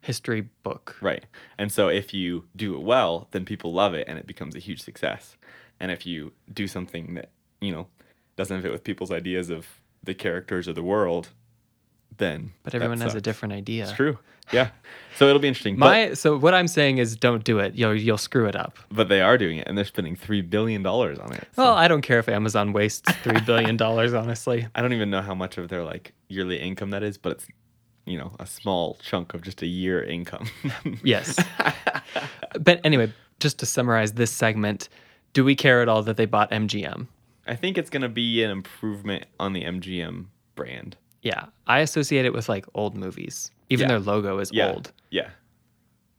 history 0.00 0.48
book. 0.62 0.96
Right. 1.00 1.24
And 1.58 1.70
so 1.70 1.88
if 1.88 2.14
you 2.14 2.44
do 2.56 2.74
it 2.76 2.82
well, 2.82 3.28
then 3.32 3.44
people 3.44 3.72
love 3.72 3.94
it 3.94 4.06
and 4.08 4.18
it 4.18 4.26
becomes 4.26 4.54
a 4.56 4.58
huge 4.58 4.80
success. 4.82 5.36
And 5.80 5.92
if 5.92 6.06
you 6.06 6.32
do 6.52 6.66
something 6.66 7.14
that, 7.14 7.30
you 7.60 7.72
know, 7.72 7.86
doesn't 8.36 8.62
fit 8.62 8.72
with 8.72 8.84
people's 8.84 9.10
ideas 9.10 9.50
of 9.50 9.66
the 10.02 10.14
characters 10.14 10.68
or 10.68 10.72
the 10.72 10.82
world, 10.82 11.30
then 12.16 12.52
But 12.62 12.74
everyone 12.74 13.00
has 13.00 13.14
a 13.14 13.20
different 13.20 13.54
idea. 13.54 13.84
It's 13.84 13.92
true. 13.92 14.18
Yeah. 14.52 14.70
So 15.16 15.28
it'll 15.28 15.40
be 15.40 15.48
interesting. 15.48 15.78
My 15.78 16.14
so 16.14 16.38
what 16.38 16.54
I'm 16.54 16.68
saying 16.68 16.98
is 16.98 17.16
don't 17.16 17.44
do 17.44 17.58
it. 17.58 17.74
You'll 17.74 17.94
you'll 17.94 18.18
screw 18.18 18.46
it 18.46 18.56
up. 18.56 18.78
but, 18.88 18.96
but 18.96 19.08
they 19.08 19.20
are 19.20 19.36
doing 19.36 19.58
it 19.58 19.66
and 19.68 19.76
they're 19.76 19.84
spending 19.84 20.16
three 20.16 20.40
billion 20.40 20.82
dollars 20.82 21.18
on 21.18 21.32
it. 21.34 21.46
So 21.54 21.64
Well, 21.64 21.74
I 21.74 21.86
don't 21.86 22.02
care 22.02 22.18
if 22.18 22.28
Amazon 22.28 22.72
wastes 22.72 23.12
three 23.22 23.40
billion 23.40 23.76
dollars, 23.84 24.14
honestly. 24.14 24.66
I 24.74 24.80
don't 24.80 24.92
even 24.94 25.10
know 25.10 25.20
how 25.20 25.34
much 25.34 25.58
of 25.58 25.68
their 25.68 25.84
like 25.84 26.12
yearly 26.28 26.58
income 26.58 26.90
that 26.90 27.02
is, 27.02 27.18
but 27.18 27.32
it's 27.32 27.46
you 28.06 28.16
know, 28.16 28.32
a 28.40 28.46
small 28.46 28.96
chunk 29.02 29.34
of 29.34 29.42
just 29.42 29.60
a 29.60 29.66
year 29.66 30.02
income. 30.02 30.48
Yes. 31.04 31.38
but 32.58 32.80
anyway, 32.84 33.12
just 33.38 33.58
to 33.58 33.66
summarize 33.66 34.12
this 34.12 34.30
segment, 34.32 34.88
do 35.34 35.44
we 35.44 35.54
care 35.54 35.82
at 35.82 35.88
all 35.88 36.02
that 36.02 36.16
they 36.16 36.24
bought 36.26 36.50
MGM? 36.50 37.06
I 37.46 37.54
think 37.54 37.76
it's 37.76 37.90
gonna 37.90 38.08
be 38.08 38.42
an 38.42 38.50
improvement 38.50 39.26
on 39.38 39.52
the 39.52 39.62
MGM 39.64 40.26
brand. 40.54 40.96
Yeah. 41.22 41.46
I 41.66 41.80
associate 41.80 42.24
it 42.24 42.32
with 42.32 42.48
like 42.48 42.66
old 42.74 42.96
movies. 42.96 43.50
Even 43.70 43.84
Yeah. 43.88 43.98
their 43.98 44.00
logo 44.00 44.38
is 44.38 44.50
Yeah. 44.52 44.72
old. 44.72 44.92
Yeah. 45.10 45.30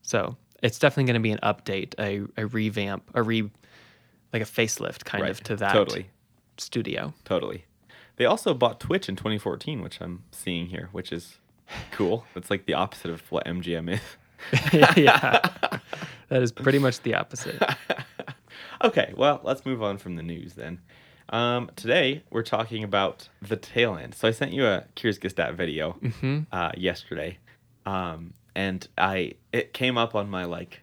So 0.01 0.35
it's 0.61 0.77
definitely 0.79 1.05
going 1.05 1.13
to 1.15 1.19
be 1.21 1.31
an 1.31 1.39
update, 1.43 1.93
a, 1.99 2.25
a 2.41 2.45
revamp, 2.47 3.09
a 3.13 3.23
re, 3.23 3.49
like 4.33 4.41
a 4.41 4.45
facelift 4.45 5.05
kind 5.05 5.21
Right. 5.23 5.31
of 5.31 5.41
to 5.43 5.55
that 5.57 5.71
Totally. 5.73 6.09
studio. 6.57 7.13
Totally. 7.25 7.65
They 8.17 8.25
also 8.25 8.53
bought 8.53 8.79
Twitch 8.81 9.07
in 9.07 9.15
2014, 9.15 9.81
which 9.81 10.01
I'm 10.01 10.23
seeing 10.31 10.67
here, 10.67 10.89
which 10.91 11.11
is 11.13 11.37
cool. 11.91 12.25
It's 12.35 12.49
like 12.49 12.65
the 12.65 12.73
opposite 12.73 13.11
of 13.11 13.21
what 13.31 13.45
MGM 13.45 13.89
is. 13.93 14.01
yeah. 14.97 15.39
That 16.29 16.43
is 16.43 16.51
pretty 16.51 16.77
much 16.77 17.01
the 17.01 17.15
opposite. 17.15 17.59
okay, 18.83 19.13
well, 19.17 19.41
let's 19.43 19.65
move 19.65 19.81
on 19.81 19.97
from 19.97 20.15
the 20.15 20.21
news 20.21 20.53
then. 20.53 20.79
Um, 21.29 21.69
today 21.75 22.23
we're 22.31 22.43
talking 22.43 22.83
about 22.83 23.29
the 23.41 23.55
tail 23.55 23.95
end. 23.95 24.15
So 24.15 24.27
I 24.27 24.31
sent 24.31 24.51
you 24.51 24.65
a 24.65 24.85
Kurzgesagt 24.95 25.55
video 25.55 25.93
Mm-hmm. 26.01 26.39
uh, 26.51 26.71
yesterday, 26.75 27.37
um, 27.85 28.33
and 28.55 28.87
I 28.97 29.33
it 29.53 29.73
came 29.73 29.97
up 29.97 30.15
on 30.15 30.29
my 30.29 30.45
like 30.45 30.81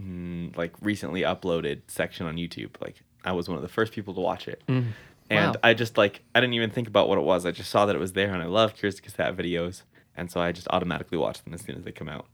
mm, 0.00 0.56
like 0.56 0.74
recently 0.80 1.22
uploaded 1.22 1.82
section 1.88 2.26
on 2.26 2.36
YouTube. 2.36 2.70
Like 2.80 3.02
I 3.24 3.32
was 3.32 3.48
one 3.48 3.56
of 3.56 3.62
the 3.62 3.68
first 3.68 3.92
people 3.92 4.14
to 4.14 4.20
watch 4.20 4.48
it. 4.48 4.62
And 4.68 4.86
Mm. 5.30 5.46
Wow. 5.46 5.54
I 5.62 5.72
just 5.74 5.96
like 5.96 6.22
I 6.34 6.40
didn't 6.40 6.54
even 6.54 6.70
think 6.70 6.88
about 6.88 7.08
what 7.08 7.16
it 7.18 7.22
was. 7.24 7.46
I 7.46 7.52
just 7.52 7.70
saw 7.70 7.86
that 7.86 7.96
it 7.96 8.00
was 8.00 8.12
there, 8.12 8.32
and 8.34 8.42
I 8.42 8.46
love 8.46 8.74
Kurzgesagt 8.76 9.34
videos, 9.34 9.82
and 10.16 10.30
so 10.30 10.40
I 10.40 10.52
just 10.52 10.68
automatically 10.68 11.16
watch 11.16 11.42
them 11.42 11.54
as 11.54 11.62
soon 11.62 11.76
as 11.76 11.84
they 11.84 11.92
come 11.92 12.08
out. 12.08 12.26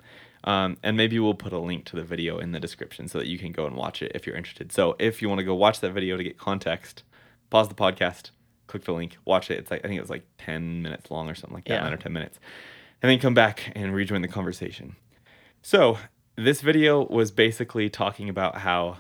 Um, 0.45 0.77
and 0.83 0.97
maybe 0.97 1.19
we'll 1.19 1.35
put 1.35 1.53
a 1.53 1.59
link 1.59 1.85
to 1.87 1.97
the 1.97 2.05
video 2.05 2.39
in 2.39 2.53
the 2.53 2.61
description 2.61 3.09
so 3.09 3.19
that 3.19 3.27
you 3.27 3.39
can 3.39 3.53
go 3.53 3.67
and 3.67 3.75
watch 3.77 4.03
it 4.03 4.13
if 4.15 4.27
you're 4.27 4.37
interested. 4.37 4.71
So 4.73 4.95
if 4.99 5.21
you 5.21 5.29
want 5.29 5.41
to 5.41 5.45
go 5.45 5.55
watch 5.55 5.81
that 5.81 5.93
video 5.93 6.17
to 6.17 6.23
get 6.23 6.39
context, 6.39 7.03
pause 7.51 7.69
the 7.69 7.75
podcast, 7.75 8.31
click 8.69 8.85
the 8.85 8.93
link, 8.93 9.17
watch 9.25 9.51
it. 9.51 9.59
It's 9.59 9.71
like 9.71 9.85
I 9.85 9.89
think 9.89 9.99
it 9.99 10.03
was 10.03 10.11
like 10.11 10.25
ten 10.39 10.81
minutes 10.83 11.11
long 11.11 11.29
or 11.29 11.35
something 11.35 11.55
like 11.55 11.65
that, 11.65 11.75
Yeah. 11.75 11.83
nine 11.83 11.93
or 11.93 11.97
ten 11.97 12.13
minutes, 12.13 12.39
and 13.03 13.11
then 13.11 13.19
come 13.19 13.35
back 13.35 13.73
and 13.75 13.95
rejoin 13.95 14.23
the 14.23 14.29
conversation. 14.29 14.97
So 15.61 15.99
this 16.37 16.61
video 16.61 17.05
was 17.05 17.33
basically 17.33 17.91
talking 17.91 18.29
about 18.29 18.59
how 18.59 18.99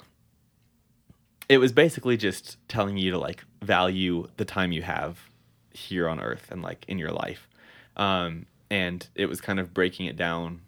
it 1.49 1.59
was 1.59 1.73
basically 1.73 2.17
just 2.17 2.57
telling 2.69 2.97
you 2.99 3.11
to 3.13 3.19
like 3.19 3.45
value 3.63 4.27
the 4.37 4.45
time 4.45 4.73
you 4.73 4.83
have 4.83 5.31
here 5.73 6.09
on 6.09 6.21
earth 6.21 6.49
and 6.51 6.63
like 6.63 6.85
in 6.89 6.99
your 6.99 7.13
life 7.13 7.49
um, 7.97 8.45
and 8.71 9.09
it 9.15 9.27
was 9.27 9.41
kind 9.41 9.61
of 9.61 9.73
breaking 9.73 10.07
it 10.07 10.17
down 10.17 10.61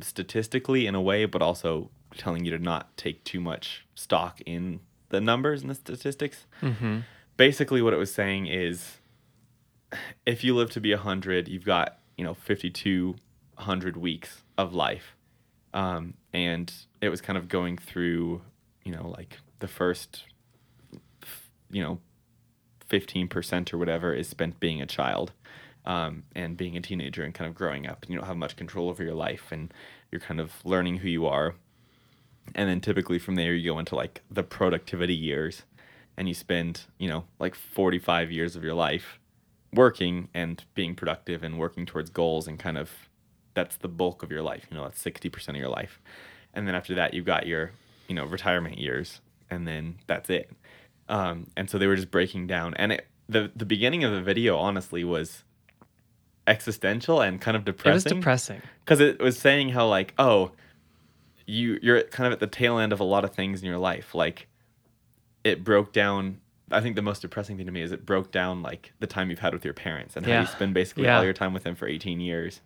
statistically 0.00 0.86
in 0.86 0.94
a 0.94 1.00
way 1.00 1.24
but 1.24 1.42
also 1.42 1.90
telling 2.16 2.44
you 2.44 2.50
to 2.50 2.58
not 2.58 2.96
take 2.96 3.22
too 3.24 3.40
much 3.40 3.86
stock 3.94 4.40
in 4.46 4.80
the 5.10 5.20
numbers 5.20 5.62
and 5.62 5.70
the 5.70 5.74
statistics. 5.74 6.46
Mm-hmm. 6.62 7.00
basically 7.36 7.82
what 7.82 7.92
it 7.92 7.98
was 7.98 8.12
saying 8.12 8.46
is 8.46 8.98
if 10.26 10.44
you 10.44 10.54
live 10.54 10.70
to 10.70 10.80
be 10.80 10.94
100 10.94 11.48
you've 11.48 11.64
got 11.64 11.98
you 12.16 12.24
know 12.24 12.34
5200 12.34 13.96
weeks 13.96 14.42
of 14.56 14.74
life. 14.74 15.14
Um, 15.74 16.14
and 16.32 16.72
it 17.00 17.10
was 17.10 17.20
kind 17.20 17.36
of 17.36 17.48
going 17.48 17.76
through 17.78 18.42
you 18.84 18.92
know 18.92 19.08
like 19.08 19.38
the 19.60 19.68
first 19.68 20.24
you 21.70 21.82
know 21.82 22.00
15% 22.88 23.72
or 23.72 23.78
whatever 23.78 24.14
is 24.14 24.28
spent 24.28 24.58
being 24.60 24.80
a 24.80 24.86
child 24.86 25.32
um, 25.88 26.22
and 26.36 26.56
being 26.56 26.76
a 26.76 26.82
teenager 26.82 27.24
and 27.24 27.34
kind 27.34 27.48
of 27.48 27.54
growing 27.56 27.86
up 27.86 28.02
and 28.02 28.10
you 28.10 28.18
don't 28.18 28.26
have 28.26 28.36
much 28.36 28.56
control 28.56 28.90
over 28.90 29.02
your 29.02 29.14
life 29.14 29.50
and 29.50 29.72
you're 30.12 30.20
kind 30.20 30.38
of 30.38 30.52
learning 30.64 30.98
who 30.98 31.08
you 31.08 31.26
are. 31.26 31.54
And 32.54 32.68
then 32.68 32.80
typically 32.80 33.18
from 33.18 33.34
there 33.34 33.54
you 33.54 33.72
go 33.72 33.78
into 33.78 33.96
like 33.96 34.20
the 34.30 34.42
productivity 34.42 35.14
years 35.14 35.62
and 36.16 36.28
you 36.28 36.34
spend 36.34 36.82
you 36.98 37.08
know 37.08 37.24
like 37.40 37.54
45 37.54 38.30
years 38.30 38.54
of 38.54 38.62
your 38.62 38.74
life 38.74 39.18
working 39.72 40.28
and 40.34 40.62
being 40.74 40.94
productive 40.94 41.42
and 41.42 41.58
working 41.58 41.86
towards 41.86 42.10
goals 42.10 42.46
and 42.46 42.58
kind 42.58 42.78
of 42.78 42.90
that's 43.54 43.76
the 43.76 43.88
bulk 43.88 44.22
of 44.22 44.30
your 44.30 44.42
life 44.42 44.66
you 44.70 44.76
know 44.76 44.84
that's 44.84 45.02
60% 45.02 45.48
of 45.48 45.56
your 45.56 45.68
life. 45.70 46.00
And 46.52 46.68
then 46.68 46.74
after 46.74 46.94
that 46.96 47.14
you've 47.14 47.24
got 47.24 47.46
your 47.46 47.72
you 48.08 48.14
know 48.14 48.26
retirement 48.26 48.78
years 48.78 49.22
and 49.50 49.66
then 49.66 49.96
that's 50.06 50.28
it. 50.28 50.50
Um, 51.08 51.46
and 51.56 51.70
so 51.70 51.78
they 51.78 51.86
were 51.86 51.96
just 51.96 52.10
breaking 52.10 52.46
down. 52.46 52.74
And 52.74 52.92
it, 52.92 53.06
the 53.26 53.50
the 53.56 53.64
beginning 53.64 54.04
of 54.04 54.12
the 54.12 54.20
video 54.20 54.58
honestly 54.58 55.02
was 55.02 55.44
existential 56.48 57.20
and 57.20 57.40
kind 57.40 57.56
of 57.56 57.64
depressing. 57.64 57.90
It 57.90 57.94
was 57.94 58.04
depressing 58.22 58.62
because 58.84 59.00
it 59.00 59.20
was 59.20 59.38
saying 59.38 59.68
how 59.70 59.86
like 59.86 60.14
oh 60.18 60.52
you 61.46 61.78
you're 61.82 62.02
kind 62.02 62.26
of 62.26 62.32
at 62.32 62.40
the 62.40 62.46
tail 62.46 62.78
end 62.78 62.92
of 62.92 63.00
a 63.00 63.04
lot 63.04 63.24
of 63.24 63.34
things 63.34 63.60
in 63.62 63.66
your 63.68 63.78
life 63.78 64.14
like 64.14 64.48
it 65.44 65.64
broke 65.64 65.92
down 65.92 66.40
i 66.70 66.80
think 66.80 66.94
the 66.94 67.00
most 67.02 67.22
depressing 67.22 67.56
thing 67.56 67.64
to 67.64 67.72
me 67.72 67.80
is 67.80 67.90
it 67.90 68.04
broke 68.04 68.30
down 68.30 68.60
like 68.60 68.92
the 69.00 69.06
time 69.06 69.30
you've 69.30 69.38
had 69.38 69.54
with 69.54 69.64
your 69.64 69.72
parents 69.72 70.14
and 70.16 70.26
how 70.26 70.32
you 70.40 70.46
spend 70.46 70.74
basically 70.74 71.04
Yeah. 71.04 71.16
all 71.18 71.24
your 71.24 71.32
time 71.32 71.54
with 71.54 71.62
them 71.64 71.74
for 71.74 71.88
18 71.88 72.20
years 72.20 72.60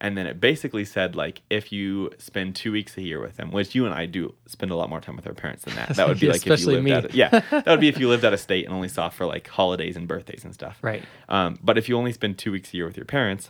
and 0.00 0.16
then 0.18 0.26
it 0.26 0.38
basically 0.40 0.84
said 0.84 1.16
like 1.16 1.40
if 1.48 1.72
you 1.72 2.10
spend 2.18 2.54
two 2.54 2.70
weeks 2.70 2.96
a 2.98 3.02
year 3.02 3.20
with 3.20 3.36
them 3.36 3.50
which 3.50 3.74
you 3.74 3.86
and 3.86 3.94
i 3.94 4.04
do 4.04 4.34
spend 4.46 4.70
a 4.70 4.76
lot 4.76 4.90
more 4.90 5.00
time 5.00 5.16
with 5.16 5.26
our 5.26 5.32
parents 5.32 5.64
than 5.64 5.74
that 5.74 5.88
that 5.96 6.06
would 6.06 6.20
be 6.20 6.28
like 6.32 6.46
if 6.46 6.60
you 6.60 6.66
lived 6.66 6.84
me. 6.84 6.92
out 6.92 7.14
yeah 7.14 7.30
that 7.50 7.66
would 7.66 7.80
be 7.80 7.88
if 7.88 7.98
you 7.98 8.08
lived 8.08 8.24
out 8.24 8.32
of 8.34 8.40
state 8.40 8.66
and 8.66 8.74
only 8.74 8.88
saw 8.88 9.08
for 9.08 9.24
like 9.26 9.48
holidays 9.48 9.96
and 9.96 10.06
birthdays 10.06 10.44
and 10.44 10.52
stuff 10.52 10.78
Right. 10.82 11.02
um, 11.30 11.58
but 11.62 11.78
if 11.78 11.88
you 11.88 11.96
only 11.96 12.12
spend 12.12 12.36
two 12.36 12.52
weeks 12.52 12.74
a 12.74 12.76
year 12.76 12.86
with 12.86 12.96
your 12.96 13.06
parents, 13.06 13.48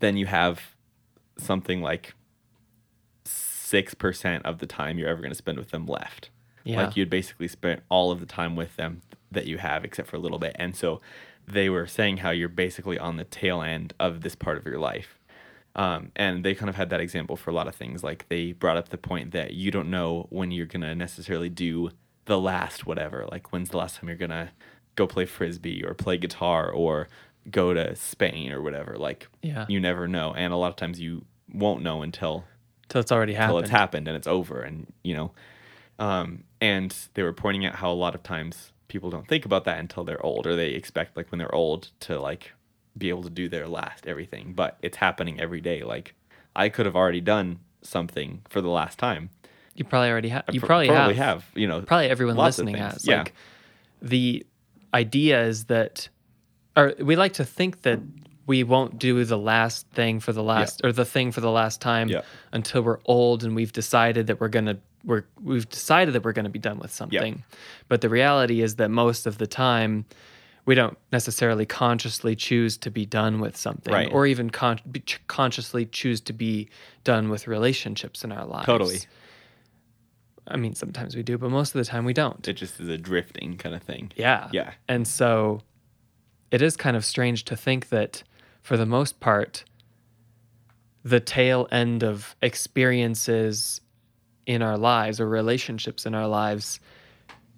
then 0.00 0.16
you 0.16 0.26
have 0.26 0.60
something 1.38 1.80
like 1.80 2.14
six 3.24 3.94
percent 3.94 4.44
of 4.44 4.58
the 4.58 4.66
time 4.66 4.98
you're 4.98 5.08
ever 5.08 5.20
going 5.20 5.30
to 5.30 5.36
spend 5.36 5.58
with 5.58 5.70
them 5.70 5.86
left. 5.86 6.30
Yeah. 6.64 6.84
Like 6.84 6.96
you'd 6.96 7.10
basically 7.10 7.48
spend 7.48 7.80
all 7.88 8.10
of 8.10 8.20
the 8.20 8.26
time 8.26 8.56
with 8.56 8.76
them 8.76 9.02
that 9.30 9.46
you 9.46 9.58
have, 9.58 9.84
except 9.84 10.08
for 10.08 10.16
a 10.16 10.18
little 10.18 10.38
bit. 10.38 10.54
And 10.58 10.74
so 10.76 11.00
they 11.46 11.68
were 11.70 11.86
saying 11.86 12.18
how 12.18 12.30
you're 12.30 12.48
basically 12.48 12.98
on 12.98 13.16
the 13.16 13.24
tail 13.24 13.62
end 13.62 13.94
of 13.98 14.20
this 14.22 14.34
part 14.34 14.58
of 14.58 14.64
your 14.66 14.78
life. 14.78 15.18
Um, 15.76 16.10
and 16.16 16.44
they 16.44 16.54
kind 16.54 16.68
of 16.68 16.74
had 16.76 16.90
that 16.90 17.00
example 17.00 17.36
for 17.36 17.50
a 17.50 17.54
lot 17.54 17.68
of 17.68 17.74
things. 17.74 18.02
Like 18.02 18.26
they 18.28 18.52
brought 18.52 18.76
up 18.76 18.88
the 18.88 18.98
point 18.98 19.30
that 19.32 19.52
you 19.54 19.70
don't 19.70 19.90
know 19.90 20.26
when 20.30 20.50
you're 20.50 20.66
gonna 20.66 20.94
necessarily 20.94 21.48
do 21.48 21.90
the 22.24 22.40
last 22.40 22.86
whatever. 22.86 23.26
Like 23.30 23.52
when's 23.52 23.70
the 23.70 23.76
last 23.76 23.96
time 23.96 24.08
you're 24.08 24.16
gonna 24.18 24.50
go 24.96 25.06
play 25.06 25.24
frisbee 25.26 25.84
or 25.84 25.94
play 25.94 26.16
guitar 26.16 26.70
or 26.70 27.08
go 27.50 27.72
to 27.72 27.94
Spain 27.96 28.50
or 28.52 28.60
whatever. 28.60 28.96
Like 28.96 29.28
Yeah. 29.42 29.64
you 29.68 29.78
never 29.80 30.08
know, 30.08 30.34
and 30.34 30.52
a 30.52 30.56
lot 30.56 30.68
of 30.68 30.76
times 30.76 31.00
you 31.00 31.24
won't 31.52 31.82
know 31.82 32.02
until 32.02 32.44
Till 32.88 33.00
it's 33.00 33.12
already 33.12 33.34
happened. 33.34 33.50
until 33.58 33.62
it's 33.62 33.70
happened 33.70 34.08
and 34.08 34.16
it's 34.16 34.26
over, 34.26 34.60
and 34.62 34.92
you 35.04 35.14
know. 35.14 35.32
Um, 35.98 36.44
and 36.60 36.94
they 37.14 37.22
were 37.22 37.32
pointing 37.32 37.64
out 37.66 37.76
how 37.76 37.90
a 37.90 37.94
lot 37.94 38.14
of 38.14 38.22
times 38.22 38.72
people 38.88 39.10
don't 39.10 39.28
think 39.28 39.44
about 39.44 39.64
that 39.64 39.78
until 39.78 40.02
they're 40.02 40.24
old, 40.24 40.46
or 40.46 40.56
they 40.56 40.70
expect 40.70 41.16
like 41.16 41.30
when 41.30 41.38
they're 41.38 41.54
old 41.54 41.90
to 42.00 42.18
like 42.18 42.52
be 42.96 43.08
able 43.08 43.22
to 43.22 43.30
do 43.30 43.48
their 43.48 43.68
last 43.68 44.06
everything, 44.06 44.52
but 44.52 44.76
it's 44.82 44.96
happening 44.96 45.40
every 45.40 45.60
day. 45.60 45.82
Like 45.82 46.14
I 46.56 46.68
could 46.68 46.86
have 46.86 46.96
already 46.96 47.20
done 47.20 47.60
something 47.82 48.42
for 48.48 48.60
the 48.60 48.68
last 48.68 48.98
time. 48.98 49.30
You 49.74 49.84
probably 49.84 50.10
already 50.10 50.28
have. 50.30 50.44
You 50.50 50.60
Pr- 50.60 50.66
probably, 50.66 50.88
probably 50.88 51.14
have. 51.14 51.42
have. 51.44 51.50
You 51.54 51.66
know, 51.68 51.80
Probably 51.82 52.08
everyone 52.08 52.36
listening 52.36 52.74
has. 52.76 53.06
Yeah. 53.06 53.18
Like 53.18 53.34
the 54.02 54.44
idea 54.92 55.44
is 55.44 55.64
that, 55.66 56.08
or 56.76 56.94
we 56.98 57.16
like 57.16 57.34
to 57.34 57.44
think 57.44 57.82
that 57.82 58.00
we 58.46 58.64
won't 58.64 58.98
do 58.98 59.24
the 59.24 59.38
last 59.38 59.86
thing 59.90 60.18
for 60.18 60.32
the 60.32 60.42
last 60.42 60.80
or 60.84 60.92
the 60.92 61.04
thing 61.04 61.30
for 61.30 61.40
the 61.40 61.50
last 61.50 61.80
time 61.80 62.08
Yeah. 62.08 62.22
until 62.52 62.82
we're 62.82 62.98
old 63.04 63.44
and 63.44 63.54
we've 63.54 63.72
decided 63.72 64.26
that 64.26 64.40
we're 64.40 64.48
gonna 64.48 64.78
we're 65.04 65.24
we've 65.40 65.68
decided 65.68 66.14
that 66.14 66.24
we're 66.24 66.32
gonna 66.32 66.48
be 66.50 66.58
done 66.58 66.78
with 66.80 66.90
something. 66.92 67.44
But 67.88 68.00
the 68.00 68.08
reality 68.08 68.60
is 68.60 68.74
that 68.76 68.90
most 68.90 69.26
of 69.26 69.38
the 69.38 69.46
time. 69.46 70.04
We 70.66 70.74
don't 70.74 70.96
necessarily 71.10 71.66
consciously 71.66 72.36
choose 72.36 72.76
to 72.78 72.90
be 72.90 73.06
done 73.06 73.40
with 73.40 73.56
something, 73.56 73.92
Right. 73.92 74.12
or 74.12 74.26
even 74.26 74.50
con- 74.50 74.80
ch- 75.06 75.20
consciously 75.26 75.86
choose 75.86 76.20
to 76.22 76.32
be 76.32 76.68
done 77.02 77.28
with 77.30 77.46
relationships 77.48 78.22
in 78.24 78.30
our 78.32 78.44
lives. 78.44 78.66
Totally. 78.66 78.98
I 80.46 80.56
mean, 80.56 80.74
sometimes 80.74 81.16
we 81.16 81.22
do, 81.22 81.38
but 81.38 81.50
most 81.50 81.74
of 81.74 81.78
the 81.78 81.84
time 81.84 82.04
we 82.04 82.12
don't. 82.12 82.46
it 82.46 82.54
just 82.54 82.80
is 82.80 82.88
a 82.88 82.98
drifting 82.98 83.56
kind 83.56 83.74
of 83.74 83.82
thing. 83.82 84.12
yeah. 84.16 84.48
Yeah. 84.52 84.72
And 84.88 85.06
so 85.06 85.62
it 86.50 86.60
is 86.62 86.76
kind 86.76 86.96
of 86.96 87.04
strange 87.04 87.44
to 87.46 87.56
think 87.56 87.88
that 87.90 88.22
for 88.62 88.76
the 88.76 88.86
most 88.86 89.20
part, 89.20 89.64
the 91.04 91.20
tail 91.20 91.66
end 91.72 92.02
of 92.02 92.36
experiences 92.42 93.80
in 94.46 94.60
our 94.62 94.76
lives 94.76 95.20
or 95.20 95.28
relationships 95.28 96.04
in 96.06 96.14
our 96.14 96.26
lives 96.26 96.80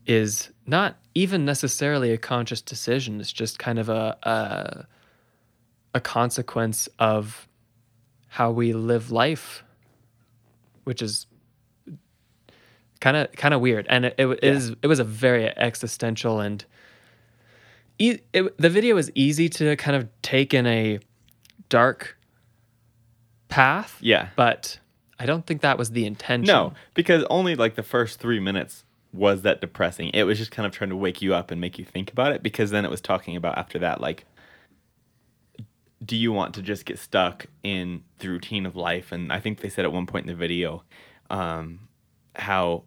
is 0.06 0.50
not 0.66 0.96
even 1.14 1.44
necessarily 1.44 2.12
a 2.12 2.18
conscious 2.18 2.62
decision. 2.62 3.20
It's 3.20 3.32
just 3.32 3.58
kind 3.58 3.78
of 3.78 3.88
a, 3.88 4.16
a, 4.22 4.86
a 5.94 6.00
consequence 6.00 6.88
of 6.98 7.48
how 8.28 8.50
we 8.50 8.72
live 8.72 9.10
life, 9.10 9.62
which 10.84 11.02
is 11.02 11.26
kind 13.00 13.16
of 13.16 13.32
kind 13.32 13.52
of 13.52 13.60
weird. 13.60 13.86
And 13.88 14.06
it, 14.06 14.14
it 14.18 14.42
is 14.42 14.74
it 14.82 14.86
was 14.86 14.98
a 14.98 15.04
very 15.04 15.46
existential 15.56 16.40
and 16.40 16.64
e- 17.98 18.20
it, 18.32 18.56
the 18.58 18.70
video 18.70 18.96
is 18.96 19.10
easy 19.14 19.48
to 19.50 19.76
kind 19.76 19.96
of 19.96 20.08
take 20.22 20.54
in 20.54 20.66
a 20.66 20.98
dark 21.68 22.16
path. 23.48 23.98
Yeah. 24.00 24.28
But 24.36 24.78
I 25.18 25.26
don't 25.26 25.46
think 25.46 25.60
that 25.60 25.78
was 25.78 25.90
the 25.90 26.06
intention. 26.06 26.46
No, 26.46 26.72
because 26.94 27.24
only 27.28 27.54
like 27.54 27.74
the 27.74 27.82
first 27.82 28.18
three 28.18 28.40
minutes 28.40 28.84
was 29.12 29.42
that 29.42 29.60
depressing. 29.60 30.10
It 30.14 30.24
was 30.24 30.38
just 30.38 30.50
kind 30.50 30.66
of 30.66 30.72
trying 30.72 30.90
to 30.90 30.96
wake 30.96 31.20
you 31.20 31.34
up 31.34 31.50
and 31.50 31.60
make 31.60 31.78
you 31.78 31.84
think 31.84 32.10
about 32.10 32.32
it 32.32 32.42
because 32.42 32.70
then 32.70 32.84
it 32.84 32.90
was 32.90 33.00
talking 33.00 33.36
about 33.36 33.58
after 33.58 33.78
that, 33.80 34.00
like, 34.00 34.24
do 36.04 36.16
you 36.16 36.32
want 36.32 36.54
to 36.54 36.62
just 36.62 36.84
get 36.84 36.98
stuck 36.98 37.46
in 37.62 38.02
the 38.18 38.28
routine 38.28 38.66
of 38.66 38.74
life? 38.74 39.12
And 39.12 39.32
I 39.32 39.38
think 39.38 39.60
they 39.60 39.68
said 39.68 39.84
at 39.84 39.92
one 39.92 40.06
point 40.06 40.24
in 40.24 40.32
the 40.32 40.38
video 40.38 40.82
um, 41.30 41.88
how 42.34 42.84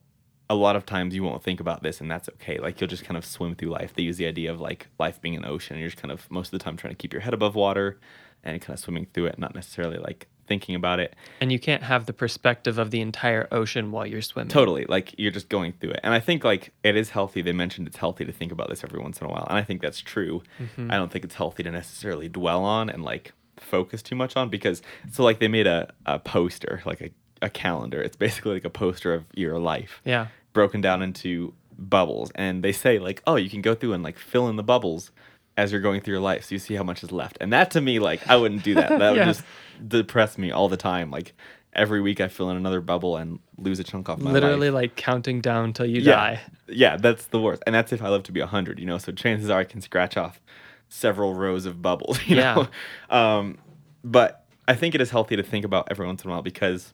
a 0.50 0.56
lot 0.56 0.76
of 0.76 0.86
times 0.86 1.16
you 1.16 1.24
won't 1.24 1.44
think 1.44 1.60
about 1.60 1.82
this 1.82 2.02
and 2.02 2.12
that's 2.12 2.28
okay. 2.30 2.58
Like, 2.58 2.82
you'll 2.82 2.90
just 2.90 3.06
kind 3.06 3.18
of 3.18 3.26
swim 3.26 3.56
through 3.56 3.70
life. 3.70 3.94
They 3.94 4.04
use 4.04 4.18
the 4.18 4.28
idea 4.28 4.52
of 4.52 4.60
like 4.60 4.88
life 5.00 5.22
being 5.22 5.36
an 5.36 5.46
ocean. 5.46 5.78
You're 5.78 5.90
just 5.90 6.02
kind 6.02 6.12
of 6.12 6.30
most 6.30 6.48
of 6.48 6.60
the 6.60 6.64
time 6.64 6.76
trying 6.76 6.94
to 6.94 6.98
keep 6.98 7.14
your 7.14 7.22
head 7.22 7.34
above 7.34 7.56
water 7.56 8.00
and 8.44 8.62
kind 8.62 8.78
of 8.78 8.84
swimming 8.84 9.08
through 9.14 9.28
it, 9.28 9.40
not 9.40 9.56
necessarily 9.56 9.98
like 9.98 10.28
thinking 10.48 10.76
about 10.76 11.00
it. 11.00 11.16
And 11.42 11.52
you 11.52 11.60
can't 11.60 11.84
have 11.84 12.06
the 12.06 12.14
perspective 12.14 12.78
of 12.78 12.92
the 12.92 13.02
entire 13.02 13.48
ocean 13.52 13.92
while 13.92 14.06
you're 14.06 14.22
swimming. 14.22 14.50
Totally. 14.50 14.86
Like 14.86 15.14
you're 15.18 15.32
just 15.32 15.50
going 15.50 15.74
through 15.74 15.92
it. 15.92 16.00
And 16.04 16.14
I 16.14 16.20
think 16.20 16.44
like 16.44 16.72
it 16.84 16.96
is 16.96 17.10
healthy. 17.12 17.42
They 17.42 17.52
mentioned 17.52 17.88
it's 17.88 17.98
healthy 17.98 18.26
to 18.26 18.32
think 18.32 18.52
about 18.52 18.70
this 18.70 18.84
every 18.84 19.00
once 19.00 19.20
in 19.20 19.28
a 19.28 19.30
while. 19.30 19.46
And 19.50 19.58
I 19.58 19.64
think 19.64 19.82
that's 19.82 20.02
true. 20.02 20.44
Mm-hmm. 20.60 20.92
I 20.92 20.96
don't 20.96 21.12
think 21.12 21.26
it's 21.26 21.36
healthy 21.36 21.64
to 21.64 21.72
necessarily 21.72 22.30
dwell 22.30 22.64
on 22.64 22.90
and 22.90 23.04
like 23.04 23.34
focus 23.58 24.02
too 24.04 24.16
much 24.16 24.36
on 24.36 24.50
because 24.50 24.82
so 25.12 25.24
like 25.24 25.40
they 25.40 25.48
made 25.48 25.68
a, 25.68 25.94
a 26.06 26.20
poster, 26.20 26.82
like 26.86 27.02
a, 27.02 27.10
a 27.42 27.50
calendar. 27.50 28.02
It's 28.02 28.16
basically 28.18 28.54
like 28.56 28.66
a 28.66 28.70
poster 28.70 29.14
of 29.14 29.26
your 29.34 29.60
life 29.60 30.02
Yeah. 30.06 30.28
broken 30.54 30.82
down 30.82 31.02
into 31.02 31.54
bubbles. 31.78 32.32
And 32.36 32.64
they 32.64 32.72
say 32.72 33.00
like, 33.00 33.22
oh, 33.28 33.36
you 33.36 33.50
can 33.50 33.62
go 33.62 33.76
through 33.76 33.94
and 33.94 34.04
like 34.04 34.18
fill 34.18 34.48
in 34.50 34.56
the 34.56 34.64
bubbles 34.64 35.12
as 35.58 35.72
you're 35.72 35.82
going 35.82 36.02
through 36.02 36.14
your 36.14 36.22
life 36.22 36.46
so 36.46 36.56
you 36.56 36.60
see 36.60 36.76
how 36.76 36.84
much 36.84 37.04
is 37.04 37.12
left. 37.12 37.38
And 37.42 37.52
that 37.54 37.72
to 37.72 37.82
me, 37.82 38.00
like 38.00 38.28
I 38.30 38.36
wouldn't 38.36 38.64
do 38.64 38.76
that. 38.76 38.98
That 38.98 39.12
would 39.14 39.24
just 39.34 39.44
depress 39.88 40.38
me 40.38 40.52
all 40.52 40.68
the 40.70 40.78
time. 40.78 41.12
Like 41.12 41.34
every 41.74 42.02
week 42.02 42.20
I 42.22 42.28
fill 42.28 42.50
in 42.50 42.58
another 42.58 42.82
bubble 42.82 43.18
and 43.18 43.40
lose 43.58 43.80
a 43.80 43.84
chunk 43.84 44.10
off 44.10 44.20
my 44.20 44.32
life. 44.32 44.42
Literally 44.42 44.70
like 44.70 44.96
counting 44.96 45.42
down 45.42 45.74
till 45.74 45.86
you 45.86 46.02
Yeah. 46.02 46.16
die. 46.16 46.40
Yeah, 46.68 46.98
that's 46.98 47.28
the 47.28 47.40
worst. 47.40 47.64
And 47.66 47.76
that's 47.76 47.92
if 47.94 48.02
I 48.02 48.10
live 48.10 48.24
to 48.24 48.32
be 48.32 48.40
100, 48.42 48.80
you 48.80 48.86
know? 48.86 48.98
So 48.98 49.12
chances 49.12 49.50
are 49.50 49.60
I 49.60 49.64
can 49.66 49.82
scratch 49.82 50.18
off 50.18 50.42
several 50.90 51.34
rows 51.34 51.66
of 51.66 51.82
bubbles, 51.82 52.20
you 52.28 52.36
Yeah. 52.38 52.68
know? 53.10 53.16
Um, 53.18 53.58
but 54.04 54.46
I 54.68 54.76
think 54.76 54.96
it 54.96 55.02
is 55.02 55.12
healthy 55.12 55.36
to 55.36 55.44
think 55.44 55.64
about 55.66 55.88
every 55.92 56.06
once 56.06 56.24
in 56.24 56.30
a 56.30 56.34
while 56.34 56.42
because 56.42 56.94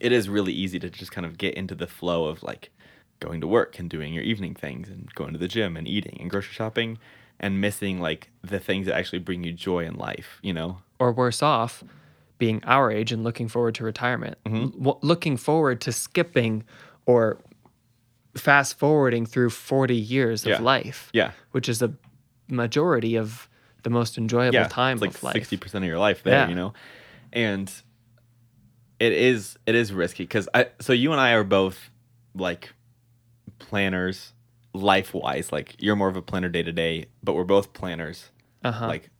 it 0.00 0.12
is 0.12 0.28
really 0.28 0.52
easy 0.52 0.78
to 0.78 0.88
just 0.90 1.12
kind 1.12 1.26
of 1.26 1.36
get 1.38 1.54
into 1.54 1.74
the 1.74 1.86
flow 1.86 2.24
of 2.24 2.42
like 2.42 2.70
going 3.20 3.40
to 3.42 3.46
work 3.46 3.78
and 3.78 3.90
doing 3.90 4.14
your 4.14 4.24
evening 4.24 4.54
things 4.54 4.88
and 4.88 5.12
going 5.14 5.32
to 5.32 5.38
the 5.38 5.48
gym 5.48 5.76
and 5.76 5.86
eating 5.86 6.16
and 6.20 6.30
grocery 6.30 6.54
shopping 6.54 6.98
and 7.40 7.60
missing 7.60 8.00
like 8.00 8.30
the 8.42 8.58
things 8.58 8.86
that 8.86 8.94
actually 8.94 9.18
bring 9.18 9.42
you 9.44 9.52
joy 9.52 9.84
in 9.84 9.94
life, 9.94 10.38
you 10.42 10.52
know? 10.52 10.78
Or 10.98 11.10
worse 11.12 11.42
off, 11.42 11.82
being 12.38 12.62
our 12.64 12.90
age 12.90 13.10
and 13.12 13.24
looking 13.24 13.48
forward 13.48 13.74
to 13.76 13.84
retirement. 13.84 14.36
Mm-hmm. 14.44 14.86
L- 14.86 14.98
looking 15.02 15.36
forward 15.36 15.80
to 15.82 15.92
skipping 15.92 16.64
or 17.06 17.38
fast 18.36 18.78
forwarding 18.78 19.26
through 19.26 19.50
40 19.50 19.96
years 19.96 20.44
Yeah. 20.44 20.56
of 20.56 20.60
life. 20.60 21.08
Yeah. 21.12 21.32
Which 21.52 21.68
is 21.68 21.82
a 21.82 21.92
majority 22.48 23.16
of 23.16 23.48
the 23.82 23.90
most 23.90 24.18
enjoyable 24.18 24.54
yeah, 24.54 24.68
time 24.68 24.98
like 24.98 25.10
of 25.14 25.22
life. 25.22 25.32
sixty 25.32 25.56
percent 25.56 25.82
of 25.84 25.88
your 25.88 25.98
life 25.98 26.22
there, 26.22 26.34
Yeah. 26.34 26.48
you 26.48 26.54
know, 26.54 26.74
and 27.32 27.72
it 28.98 29.12
is 29.14 29.56
it 29.64 29.74
is 29.74 29.90
risky 29.90 30.24
because 30.24 30.46
I 30.52 30.66
so 30.80 30.92
you 30.92 31.12
and 31.12 31.20
I 31.20 31.32
are 31.32 31.44
both 31.44 31.90
like 32.34 32.74
planners 33.58 34.34
life 34.72 35.12
wise. 35.14 35.52
Like 35.52 35.76
you're 35.78 35.96
more 35.96 36.08
of 36.08 36.16
a 36.16 36.22
planner 36.22 36.48
day 36.48 36.62
to 36.62 36.72
day, 36.72 37.06
but 37.22 37.34
we're 37.34 37.44
both 37.44 37.72
planners. 37.72 38.30
Uh-huh. 38.64 38.86
Like 38.86 39.10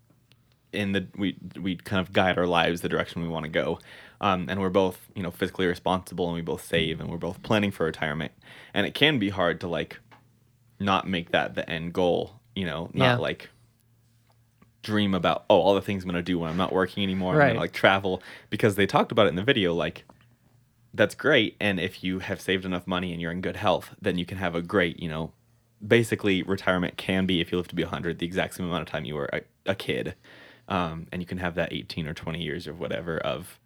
in 0.72 0.92
the 0.92 1.06
we 1.16 1.36
we 1.60 1.76
kind 1.76 2.00
of 2.00 2.12
guide 2.12 2.38
our 2.38 2.46
lives 2.46 2.80
the 2.80 2.88
direction 2.88 3.22
we 3.22 3.28
want 3.28 3.44
to 3.44 3.50
go. 3.50 3.78
Um, 4.20 4.46
and 4.48 4.60
we're 4.60 4.68
both, 4.68 5.08
you 5.14 5.22
know, 5.22 5.30
fiscally 5.30 5.66
responsible 5.66 6.26
and 6.26 6.34
we 6.34 6.42
both 6.42 6.64
save 6.64 7.00
and 7.00 7.08
we're 7.10 7.16
both 7.16 7.42
planning 7.42 7.70
for 7.70 7.86
retirement. 7.86 8.32
And 8.74 8.86
it 8.86 8.94
can 8.94 9.18
be 9.18 9.30
hard 9.30 9.60
to 9.62 9.66
like 9.68 9.98
not 10.78 11.08
make 11.08 11.30
that 11.32 11.54
the 11.54 11.68
end 11.68 11.92
goal, 11.94 12.38
you 12.54 12.66
know, 12.66 12.90
not 12.92 13.04
Yeah. 13.04 13.16
like 13.16 13.48
dream 14.82 15.14
about 15.14 15.44
oh 15.50 15.56
all 15.60 15.74
the 15.74 15.82
things 15.82 16.04
I'm 16.04 16.08
gonna 16.10 16.22
do 16.22 16.38
when 16.38 16.50
I'm 16.50 16.56
not 16.56 16.72
working 16.72 17.02
anymore. 17.02 17.32
I'm 17.34 17.38
Right. 17.38 17.48
gonna 17.48 17.60
like 17.60 17.72
travel 17.72 18.22
because 18.50 18.76
they 18.76 18.86
talked 18.86 19.12
about 19.12 19.26
it 19.26 19.30
in 19.30 19.36
the 19.36 19.42
video. 19.42 19.74
Like 19.74 20.04
that's 20.94 21.14
great, 21.14 21.56
and 21.60 21.78
if 21.78 22.02
you 22.02 22.18
have 22.20 22.40
saved 22.40 22.64
enough 22.64 22.86
money 22.86 23.12
and 23.12 23.20
you're 23.22 23.30
in 23.30 23.40
good 23.40 23.56
health, 23.56 23.94
then 24.02 24.18
you 24.18 24.26
can 24.26 24.38
have 24.38 24.54
a 24.54 24.62
great 24.62 25.00
you 25.00 25.08
know. 25.08 25.32
Basically, 25.86 26.42
retirement 26.42 26.96
can 26.96 27.26
be 27.26 27.40
if 27.40 27.50
you 27.50 27.58
live 27.58 27.68
to 27.68 27.74
be 27.74 27.84
100, 27.84 28.18
the 28.18 28.26
exact 28.26 28.54
same 28.54 28.66
amount 28.66 28.82
of 28.82 28.88
time 28.88 29.04
you 29.04 29.14
were 29.14 29.30
a, 29.32 29.40
a 29.66 29.74
kid, 29.74 30.14
um, 30.68 31.06
and 31.10 31.22
you 31.22 31.26
can 31.26 31.38
have 31.38 31.54
that 31.54 31.72
18 31.72 32.06
or 32.06 32.14
20 32.14 32.42
years 32.42 32.68
or 32.68 32.74
whatever 32.74 33.18
of 33.18 33.58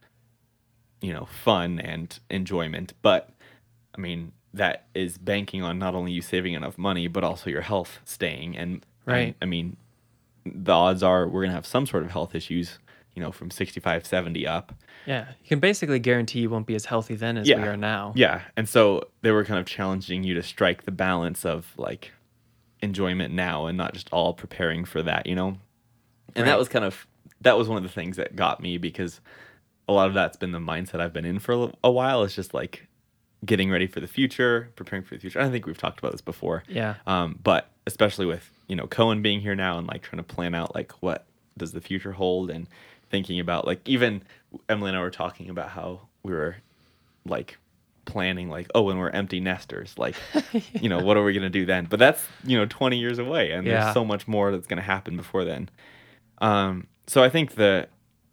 you 1.00 1.12
know 1.12 1.27
fun 1.27 1.81
and 1.81 2.18
enjoyment. 2.31 2.94
But 3.03 3.31
I 3.96 4.00
mean 4.00 4.33
that 4.53 4.87
is 4.94 5.18
banking 5.18 5.62
on 5.62 5.79
not 5.79 5.94
only 5.94 6.12
you 6.12 6.22
saving 6.22 6.55
enough 6.55 6.79
money 6.79 7.09
but 7.09 7.24
also 7.24 7.50
your 7.50 7.62
health 7.62 7.98
staying 8.05 8.57
and 8.57 8.87
Right. 9.07 9.37
I 9.42 9.44
mean 9.44 9.77
the 10.44 10.72
odds 10.72 11.03
are 11.03 11.27
we're 11.27 11.42
going 11.42 11.50
to 11.50 11.55
have 11.55 11.66
some 11.66 11.87
sort 11.87 12.05
of 12.05 12.11
health 12.11 12.35
issues, 12.35 12.79
you 13.14 13.22
know, 13.22 13.31
from 13.33 13.50
65, 13.50 14.07
70 14.07 14.46
up. 14.46 14.74
yeah. 15.07 15.29
You 15.42 15.48
can 15.48 15.61
basically 15.61 15.98
guarantee 15.98 16.40
you 16.40 16.50
won't 16.50 16.66
be 16.66 16.74
as 16.74 16.85
healthy 16.87 17.14
then 17.14 17.37
as 17.37 17.46
we 17.46 17.55
are 17.55 17.77
now. 17.77 18.12
Yeah. 18.16 18.42
And 18.57 18.68
so 18.68 19.09
they 19.22 19.31
were 19.31 19.44
kind 19.44 19.61
of 19.61 19.66
challenging 19.66 20.24
you 20.24 20.35
to 20.35 20.42
strike 20.42 20.85
the 20.85 20.90
balance 20.90 21.44
of 21.44 21.72
like 21.77 22.12
enjoyment 22.83 23.33
now 23.33 23.66
and 23.66 23.79
not 23.79 23.94
just 23.94 24.09
all 24.12 24.35
preparing 24.35 24.85
for 24.85 25.03
that, 25.03 25.27
you 25.27 25.35
know? 25.35 25.59
And 26.35 26.46
that 26.48 26.59
was 26.59 26.68
kind 26.68 26.85
of, 26.85 27.07
that 27.42 27.57
was 27.57 27.68
one 27.68 27.77
of 27.77 27.83
the 27.85 27.88
things 27.88 28.16
that 28.16 28.35
got 28.35 28.61
me 28.61 28.79
because 28.79 29.20
a 29.88 29.92
lot 29.92 30.09
of 30.09 30.14
that's 30.14 30.37
been 30.37 30.53
the 30.53 30.59
mindset 30.59 31.00
I've 31.00 31.12
been 31.12 31.24
in 31.24 31.38
for 31.38 31.53
a 31.53 31.72
a 31.85 31.90
while. 31.90 32.22
It's 32.24 32.35
just 32.35 32.55
like 32.55 32.87
getting 33.44 33.70
ready 33.70 33.87
for 33.87 34.00
the 34.00 34.07
future, 34.07 34.70
preparing 34.77 35.05
for 35.05 35.14
the 35.14 35.20
future. 35.20 35.40
I 35.40 35.50
think 35.50 35.66
we've 35.66 35.79
talked 35.79 35.98
about 35.98 36.12
this 36.12 36.20
before. 36.22 36.64
Yeah. 36.68 36.94
Um, 37.07 37.38
but 37.42 37.70
especially 37.87 38.27
with 38.27 38.50
you 38.66 38.77
know 38.77 38.87
Cohen 38.87 39.22
being 39.22 39.40
here 39.40 39.55
now 39.55 39.79
and 39.79 39.87
like 39.87 40.03
trying 40.03 40.22
to 40.22 40.35
plan 40.35 40.55
out 40.55 40.74
like 40.74 40.92
what 41.03 41.27
does 41.57 41.72
the 41.72 41.81
future 41.81 42.12
hold 42.12 42.50
and 42.50 42.66
thinking 43.14 43.38
about 43.38 43.64
like 43.64 43.88
even 43.88 44.22
Emily 44.68 44.88
and 44.90 44.98
I 44.98 45.00
were 45.00 45.11
talking 45.11 45.48
about 45.50 45.68
how 45.68 46.09
we 46.24 46.33
were 46.33 46.57
like 47.24 47.59
planning 48.07 48.48
like 48.50 48.66
oh 48.74 48.83
when 48.83 48.98
we're 48.98 49.09
empty 49.11 49.38
nesters 49.40 49.96
like 49.96 50.16
you 50.83 50.88
know 50.88 50.98
what 50.98 51.16
are 51.16 51.22
we 51.22 51.33
going 51.33 51.44
to 51.44 51.48
do 51.61 51.64
then? 51.64 51.85
But 51.88 52.00
that's 52.00 52.22
you 52.44 52.59
know 52.59 52.66
20 52.66 52.98
years 52.98 53.18
away 53.20 53.53
and 53.53 53.64
Yeah. 53.66 53.85
there's 53.85 53.94
so 53.94 54.05
much 54.05 54.27
more 54.27 54.50
that's 54.50 54.66
going 54.66 54.79
to 54.79 54.83
happen 54.94 55.16
before 55.16 55.44
then. 55.44 55.68
Um 56.38 56.88
so 57.07 57.22
i 57.22 57.29
think 57.29 57.55
the 57.55 57.87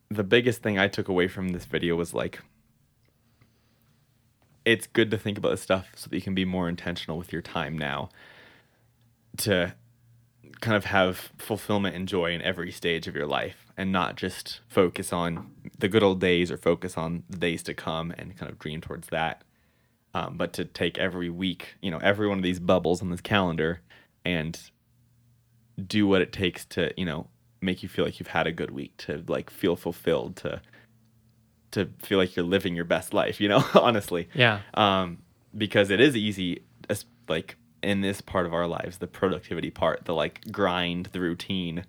the 0.09 0.23
biggest 0.23 0.63
thing 0.63 0.79
i 0.79 0.87
took 0.87 1.07
away 1.09 1.27
from 1.27 1.49
this 1.49 1.65
video 1.65 1.95
was 1.95 2.13
like 2.13 2.39
it's 4.65 4.87
good 4.87 5.11
to 5.11 5.17
think 5.17 5.37
about 5.37 5.49
this 5.49 5.61
stuff 5.61 5.87
so 5.95 6.09
that 6.09 6.15
you 6.15 6.21
can 6.21 6.33
be 6.35 6.45
more 6.45 6.69
intentional 6.69 7.17
with 7.17 7.31
your 7.33 7.41
time 7.41 7.77
now 7.77 8.09
to 9.37 9.73
kind 10.59 10.77
of 10.77 10.85
have 10.85 11.31
fulfillment 11.37 11.95
and 11.95 12.07
joy 12.07 12.31
in 12.31 12.41
every 12.41 12.71
stage 12.71 13.07
of 13.07 13.15
your 13.15 13.25
life 13.27 13.65
and 13.81 13.91
not 13.91 14.15
just 14.15 14.61
focus 14.67 15.11
on 15.11 15.51
the 15.79 15.87
good 15.87 16.03
old 16.03 16.19
days 16.19 16.51
or 16.51 16.57
focus 16.57 16.97
on 16.97 17.23
the 17.29 17.37
days 17.37 17.61
to 17.63 17.73
come 17.73 18.11
and 18.17 18.37
kind 18.37 18.51
of 18.51 18.57
dream 18.59 18.79
towards 18.81 19.07
that 19.09 19.43
um, 20.13 20.35
but 20.37 20.53
to 20.53 20.63
take 20.65 20.97
every 20.97 21.29
week 21.29 21.75
you 21.81 21.89
know 21.91 21.99
every 22.11 22.27
one 22.27 22.37
of 22.37 22.43
these 22.43 22.59
bubbles 22.59 23.01
on 23.01 23.09
this 23.09 23.21
calendar 23.21 23.81
and 24.23 24.53
do 25.87 26.05
what 26.07 26.21
it 26.21 26.31
takes 26.31 26.65
to 26.65 26.91
you 26.97 27.05
know 27.05 27.27
make 27.61 27.81
you 27.83 27.89
feel 27.89 28.05
like 28.05 28.19
you've 28.19 28.27
had 28.39 28.47
a 28.47 28.51
good 28.51 28.71
week 28.71 28.95
to 28.97 29.23
like 29.27 29.49
feel 29.49 29.75
fulfilled 29.75 30.35
to 30.35 30.61
to 31.71 31.89
feel 32.03 32.17
like 32.17 32.35
you're 32.35 32.45
living 32.45 32.75
your 32.75 32.85
best 32.85 33.13
life 33.13 33.39
you 33.41 33.47
know 33.47 33.63
honestly 33.75 34.27
Yeah. 34.33 34.59
um, 34.73 35.19
because 35.57 35.89
it 35.89 35.99
is 35.99 36.15
easy, 36.15 36.63
as- 36.89 37.05
like 37.27 37.55
in 37.83 38.01
this 38.01 38.21
part 38.21 38.45
of 38.45 38.53
our 38.53 38.67
lives, 38.67 38.99
the 38.99 39.07
productivity 39.07 39.69
part, 39.69 40.05
the 40.05 40.13
like 40.13 40.39
grind, 40.51 41.09
the 41.13 41.19
routine, 41.19 41.83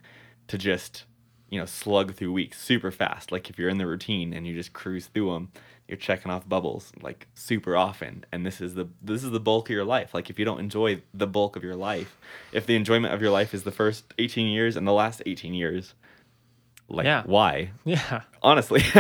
to 0.49 0.57
just 0.59 1.05
you 1.53 1.59
know 1.61 1.67
slug 1.67 2.15
through 2.15 2.33
weeks 2.33 2.61
super 2.61 2.91
fast. 2.91 3.31
Like 3.31 3.51
if 3.51 3.59
you're 3.59 3.69
in 3.69 3.79
the 3.79 3.87
routine 3.87 4.33
and 4.33 4.47
you 4.47 4.55
just 4.55 4.73
cruise 4.73 5.07
through 5.07 5.33
them, 5.35 5.53
you're 5.87 5.99
checking 5.99 6.33
off 6.33 6.49
bubbles 6.49 6.91
like 7.03 7.27
super 7.35 7.77
often, 7.77 8.25
and 8.33 8.47
this 8.47 8.61
is 8.61 8.75
the 8.75 8.89
this 9.03 9.23
is 9.23 9.31
the 9.31 9.41
bulk 9.41 9.69
of 9.69 9.75
your 9.75 9.85
life. 9.85 10.15
Like 10.15 10.31
if 10.31 10.39
you 10.39 10.45
don't 10.47 10.61
enjoy 10.61 11.03
the 11.13 11.27
bulk 11.27 11.55
of 11.57 11.63
your 11.63 11.77
life, 11.77 12.17
if 12.53 12.65
the 12.65 12.75
enjoyment 12.75 13.13
of 13.13 13.21
your 13.21 13.31
life 13.31 13.53
is 13.53 13.65
the 13.65 13.71
first 13.73 14.15
18 14.19 14.47
years 14.49 14.77
and 14.77 14.89
the 14.89 14.93
last 14.93 15.21
18 15.27 15.53
years, 15.53 15.93
like 16.89 17.05
Yeah. 17.05 17.23
why? 17.27 17.71
Yeah. 17.85 18.23
Honestly. 18.43 18.83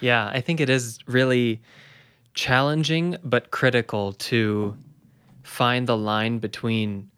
Yeah, 0.00 0.28
I 0.32 0.40
think 0.40 0.60
it 0.60 0.70
is 0.70 1.00
really 1.08 1.60
challenging 2.34 3.16
but 3.24 3.50
critical 3.50 4.12
to 4.12 4.76
find 5.42 5.88
the 5.88 5.96
line 5.96 6.38
between 6.38 7.10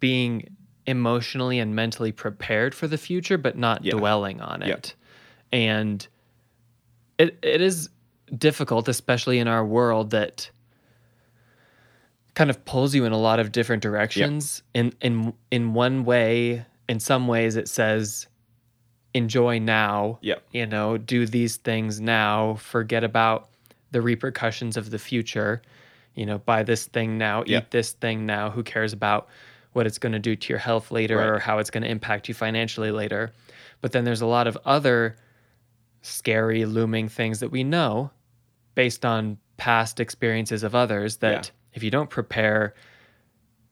being 0.00 0.54
emotionally 0.86 1.58
and 1.58 1.74
mentally 1.74 2.12
prepared 2.12 2.74
for 2.74 2.86
the 2.86 2.98
future 2.98 3.36
but 3.38 3.56
not 3.56 3.84
Yeah. 3.84 3.92
dwelling 3.92 4.40
on 4.40 4.60
Yeah. 4.62 4.74
it. 4.74 4.94
And 5.52 6.06
it 7.18 7.38
it 7.42 7.60
is 7.60 7.88
difficult 8.36 8.88
especially 8.88 9.38
in 9.38 9.48
our 9.48 9.64
world 9.64 10.10
that 10.10 10.50
kind 12.34 12.50
of 12.50 12.64
pulls 12.64 12.94
you 12.94 13.04
in 13.04 13.12
a 13.12 13.18
lot 13.18 13.38
of 13.40 13.52
different 13.52 13.82
directions. 13.82 14.62
In 14.74 14.92
in 15.00 15.32
in 15.50 15.72
one 15.74 16.04
way, 16.04 16.64
in 16.88 17.00
some 17.00 17.26
ways 17.28 17.56
it 17.56 17.68
says 17.68 18.26
enjoy 19.14 19.58
now 19.58 20.18
Yep. 20.20 20.42
you 20.52 20.66
know, 20.66 20.98
do 20.98 21.24
these 21.26 21.56
things 21.56 22.00
now, 22.00 22.54
forget 22.56 23.02
about 23.02 23.48
the 23.92 24.02
repercussions 24.02 24.76
of 24.76 24.90
the 24.90 24.98
future. 24.98 25.62
You 26.14 26.26
know, 26.26 26.38
buy 26.38 26.62
this 26.62 26.86
thing 26.86 27.16
now, 27.16 27.42
Yeah. 27.46 27.58
eat 27.58 27.70
this 27.70 27.92
thing 27.92 28.26
now. 28.26 28.50
Who 28.50 28.62
cares 28.62 28.92
about 28.92 29.28
what 29.76 29.86
it's 29.86 29.98
going 29.98 30.12
to 30.12 30.18
do 30.18 30.34
to 30.34 30.48
your 30.52 30.58
health 30.58 30.90
later 30.90 31.18
Right. 31.18 31.26
or 31.28 31.38
how 31.38 31.58
it's 31.58 31.70
going 31.70 31.82
to 31.84 31.90
impact 31.90 32.28
you 32.28 32.34
financially 32.34 32.90
later? 32.90 33.30
But 33.82 33.92
then 33.92 34.04
there's 34.04 34.22
a 34.22 34.26
lot 34.26 34.46
of 34.46 34.56
other 34.64 35.16
scary, 36.02 36.64
looming 36.64 37.08
things 37.08 37.40
that 37.40 37.50
we 37.50 37.62
know 37.62 38.10
based 38.74 39.04
on 39.04 39.38
past 39.58 40.00
experiences 40.00 40.62
of 40.62 40.74
others 40.74 41.18
that 41.18 41.50
if 41.74 41.82
you 41.82 41.90
don't 41.90 42.10
prepare 42.10 42.74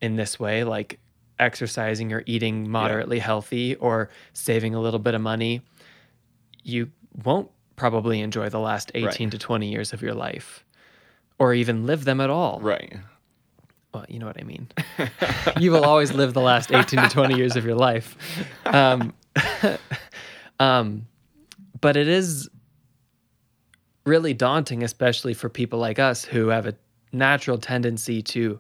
in 0.00 0.16
this 0.16 0.38
way, 0.38 0.62
like 0.64 0.98
exercising 1.38 2.12
or 2.12 2.22
eating 2.26 2.68
moderately 2.70 3.18
healthy 3.18 3.74
or 3.76 4.08
saving 4.34 4.74
a 4.74 4.80
little 4.80 4.98
bit 5.00 5.14
of 5.14 5.20
money, 5.20 5.62
you 6.62 6.90
won't 7.24 7.50
probably 7.76 8.20
enjoy 8.20 8.48
the 8.48 8.58
last 8.60 8.90
18 8.94 9.06
Right. 9.28 9.30
to 9.32 9.38
20 9.38 9.70
years 9.70 9.92
of 9.92 10.02
your 10.02 10.14
life 10.14 10.64
or 11.38 11.54
even 11.54 11.86
live 11.86 12.04
them 12.04 12.20
at 12.20 12.30
all. 12.30 12.60
right. 12.60 12.94
Well, 13.94 14.04
you 14.08 14.18
know 14.18 14.26
what 14.26 14.40
I 14.40 14.44
mean. 14.44 14.68
you 15.60 15.70
will 15.70 15.84
always 15.84 16.12
live 16.12 16.34
the 16.34 16.40
last 16.40 16.72
18 16.72 17.00
to 17.00 17.08
20 17.08 17.36
years 17.36 17.54
of 17.54 17.64
your 17.64 17.76
life. 17.76 18.16
Um, 18.66 19.14
um, 20.60 21.06
but 21.80 21.96
it 21.96 22.08
is 22.08 22.50
really 24.04 24.34
daunting, 24.34 24.82
especially 24.82 25.32
for 25.32 25.48
people 25.48 25.78
like 25.78 26.00
us 26.00 26.24
who 26.24 26.48
have 26.48 26.66
a 26.66 26.74
natural 27.12 27.56
tendency 27.56 28.20
to 28.20 28.58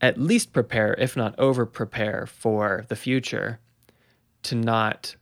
at 0.00 0.16
least 0.16 0.52
prepare, 0.52 0.94
if 0.96 1.16
not 1.16 1.36
over 1.38 1.66
prepare 1.66 2.24
for 2.26 2.84
the 2.88 2.94
future, 2.94 3.58
to 4.44 4.54
not 4.54 5.16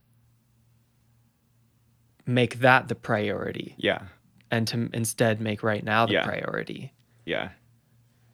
make 2.27 2.59
that 2.59 2.89
the 2.89 2.95
priority 2.95 3.73
Yeah. 3.77 4.03
and 4.51 4.67
to 4.67 4.87
instead 4.93 5.41
make 5.41 5.63
right 5.63 5.83
now 5.83 6.05
the 6.05 6.13
Yeah. 6.13 6.23
priority. 6.25 6.93
Yeah, 7.25 7.49